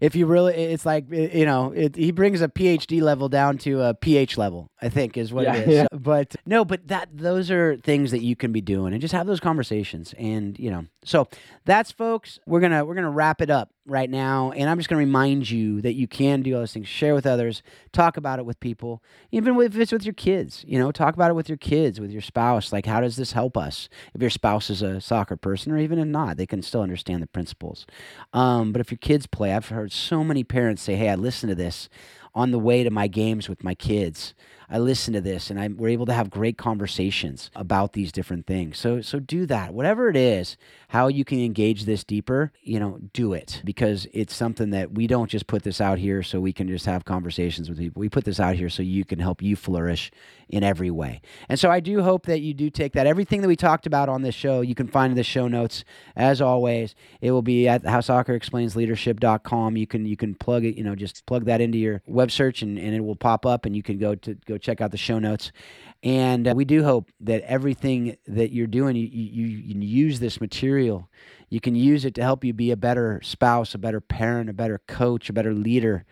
if 0.00 0.14
you 0.14 0.26
really, 0.26 0.54
it's 0.54 0.86
like 0.86 1.11
you 1.11 1.46
know, 1.46 1.72
it, 1.72 1.96
he 1.96 2.11
brings 2.11 2.40
a 2.42 2.48
PhD 2.48 3.00
level 3.00 3.28
down 3.28 3.59
to 3.59 3.82
a 3.82 3.94
pH 3.94 4.38
level. 4.38 4.70
I 4.80 4.88
think 4.88 5.16
is 5.16 5.32
what 5.32 5.44
yeah, 5.44 5.54
it 5.54 5.68
is. 5.68 5.74
Yeah. 5.74 5.86
But 5.92 6.36
no, 6.46 6.64
but 6.64 6.88
that 6.88 7.09
those 7.12 7.50
are 7.50 7.76
things 7.76 8.11
that 8.11 8.22
you 8.22 8.36
can 8.36 8.52
be 8.52 8.61
doing, 8.61 8.92
and 8.92 9.00
just 9.00 9.14
have 9.14 9.26
those 9.26 9.40
conversations, 9.40 10.14
and 10.18 10.59
you 10.59 10.70
know. 10.70 10.86
So 11.09 11.26
that's 11.64 11.90
folks. 11.90 12.38
We're 12.46 12.61
gonna 12.61 12.84
we're 12.84 12.94
gonna 12.94 13.11
wrap 13.11 13.40
it 13.40 13.48
up 13.48 13.70
right 13.86 14.11
now. 14.11 14.52
And 14.52 14.68
I'm 14.68 14.76
just 14.76 14.90
to 14.90 15.06
remind 15.06 15.50
you 15.50 15.80
that 15.80 15.94
you 15.94 16.06
can 16.06 16.42
do 16.42 16.52
all 16.52 16.61
those 16.61 16.74
things. 16.74 16.86
Share 16.86 17.14
with 17.14 17.26
others, 17.26 17.62
talk 17.92 18.18
about 18.18 18.38
it 18.38 18.44
with 18.44 18.61
people, 18.61 19.02
even 19.32 19.59
if 19.59 19.74
it's 19.76 19.90
with 19.90 20.04
your 20.04 20.12
kids. 20.12 20.64
You 20.68 20.78
know, 20.78 20.92
talk 20.92 21.14
about 21.14 21.30
it 21.30 21.34
with 21.34 21.48
your 21.48 21.56
kids, 21.56 21.98
with 21.98 22.11
your 22.11 22.20
spouse. 22.20 22.74
Like, 22.74 22.84
how 22.84 23.00
does 23.00 23.16
this 23.16 23.32
help 23.32 23.56
us? 23.56 23.88
If 24.12 24.20
your 24.20 24.28
spouse 24.28 24.68
is 24.68 24.82
a 24.82 25.00
soccer 25.00 25.36
person, 25.36 25.72
or 25.72 25.78
even 25.78 25.98
if 25.98 26.06
not, 26.06 26.36
they 26.36 26.46
can 26.46 26.61
still 26.61 26.82
understand 26.82 27.22
the 27.22 27.26
principles. 27.26 27.86
Um, 28.34 28.72
but 28.72 28.80
if 28.82 28.90
your 28.90 28.98
kids 28.98 29.26
play, 29.26 29.54
I've 29.54 29.68
heard 29.68 29.92
so 29.92 30.22
many 30.22 30.44
parents 30.44 30.82
say, 30.82 30.96
"Hey, 30.96 31.09
I 31.09 31.14
listened 31.14 31.48
to 31.48 31.56
this 31.56 31.88
on 32.39 32.51
the 32.51 32.59
way 32.59 32.84
to 32.84 32.91
my 32.91 33.09
games 33.09 33.49
with 33.49 33.62
my 33.62 33.74
kids." 33.74 34.34
I 34.70 34.78
listen 34.78 35.14
to 35.14 35.20
this 35.20 35.51
and 35.51 35.59
I, 35.59 35.68
we're 35.68 35.89
able 35.89 36.05
to 36.07 36.12
have 36.12 36.28
great 36.28 36.59
conversations 36.59 37.51
about 37.57 37.95
these 37.95 38.12
different 38.12 38.47
things. 38.47 38.76
So, 38.76 39.01
so 39.01 39.18
do 39.18 39.47
that. 39.47 39.72
Whatever 39.72 40.11
it 40.11 40.16
is, 40.16 40.59
how 40.89 41.09
you 41.09 41.24
can 41.24 41.41
engage 41.41 41.84
this 41.84 42.05
deeper, 42.05 42.53
you 42.62 42.78
know, 42.78 42.99
do 43.14 43.32
it 43.32 43.62
because 43.64 44.07
it's 44.12 44.34
something 44.34 44.70
that 44.70 44.93
we 44.93 45.07
don't 45.07 45.30
just 45.30 45.47
put 45.47 45.62
this 45.62 45.80
out 45.80 45.99
here 45.99 46.22
so 46.22 46.39
we 46.39 46.53
can 46.53 46.68
just 46.68 46.84
have 46.84 47.07
conversations 47.07 47.70
with 47.70 47.78
people. 47.78 48.01
We 48.01 48.11
put 48.11 48.24
this 48.24 48.41
out 48.41 48.57
here 48.57 48.68
so 48.68 48.82
you 48.82 49.07
can 49.07 49.18
help 49.18 49.41
you 49.41 49.57
flourish 49.57 50.11
in 50.51 50.62
every 50.62 50.91
way. 50.91 51.22
And 51.49 51.59
so 51.59 51.70
I 51.70 51.80
do 51.80 52.03
hope 52.03 52.26
that 52.26 52.41
you 52.41 52.53
do 52.53 52.68
take 52.68 52.93
that. 52.93 53.07
Everything 53.07 53.41
that 53.41 53.49
we 53.49 53.57
talked 53.57 53.86
about 53.86 54.09
on 54.09 54.22
this 54.22 54.34
show, 54.34 54.61
you 54.61 54.74
can 54.74 54.89
find 54.89 55.12
in 55.12 55.16
the 55.16 55.22
show 55.22 55.49
notes. 55.49 55.84
As 56.14 56.41
always, 56.43 56.95
it 57.20 57.30
will 57.30 57.43
be 57.43 57.68
at 57.68 57.84
how 57.84 58.01
soccer 58.01 58.34
explains 58.34 58.76
leadership.com. 58.76 59.76
You 59.76 59.86
can 59.86 60.05
you 60.05 60.16
can 60.16 60.34
plug 60.34 60.64
it, 60.64 60.76
you 60.76 60.84
know, 60.84 60.95
just 60.95 61.24
plug 61.26 61.45
that 61.47 61.61
into 61.61 61.78
your 61.78 62.03
web 62.07 62.28
web 62.29 62.33
search 62.33 62.62
and, 62.62 62.79
and 62.79 62.95
it 62.95 63.01
will 63.01 63.16
pop 63.16 63.47
up 63.47 63.64
and 63.64 63.74
you 63.74 63.83
can 63.83 63.99
go 63.99 64.14
to 64.14 64.35
go 64.47 64.59
check 64.59 64.81
out 64.81 64.91
the 64.91 64.99
show 64.99 65.18
notes. 65.18 65.51
And 66.03 66.47
uh, 66.47 66.55
we 66.55 66.64
do 66.64 66.85
hope 66.85 67.11
that 67.20 67.43
everything 67.43 68.16
that 68.26 68.53
you're 68.53 68.66
doing, 68.66 68.95
you, 68.95 69.07
you, 69.07 69.47
you 69.47 69.72
can 69.72 69.83
use 69.83 70.20
this 70.20 70.41
material. 70.41 71.09
You 71.49 71.61
can 71.61 71.74
use 71.74 72.05
it 72.05 72.14
to 72.16 72.22
help 72.22 72.45
you 72.45 72.53
be 72.53 72.70
a 72.70 72.76
better 72.76 73.20
spouse, 73.24 73.74
a 73.74 73.79
better 73.79 74.01
parent, 74.01 74.51
a 74.51 74.53
better 74.53 74.81
coach, 74.87 75.31
a 75.31 75.33
better 75.33 75.55
leader, 75.55 76.05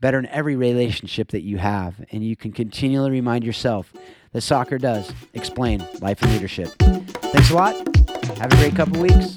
better 0.00 0.18
in 0.18 0.26
every 0.26 0.56
relationship 0.56 1.32
that 1.32 1.42
you 1.42 1.58
have. 1.58 2.04
And 2.12 2.24
you 2.24 2.36
can 2.36 2.52
continually 2.52 3.10
remind 3.10 3.44
yourself 3.44 3.92
that 4.32 4.42
soccer 4.42 4.78
does 4.78 5.12
explain 5.34 5.84
life 6.00 6.22
and 6.22 6.32
leadership. 6.32 6.68
Thanks 6.78 7.50
a 7.50 7.54
lot. 7.54 7.74
Have 8.38 8.52
a 8.52 8.56
great 8.56 8.76
couple 8.76 9.02
weeks. 9.02 9.36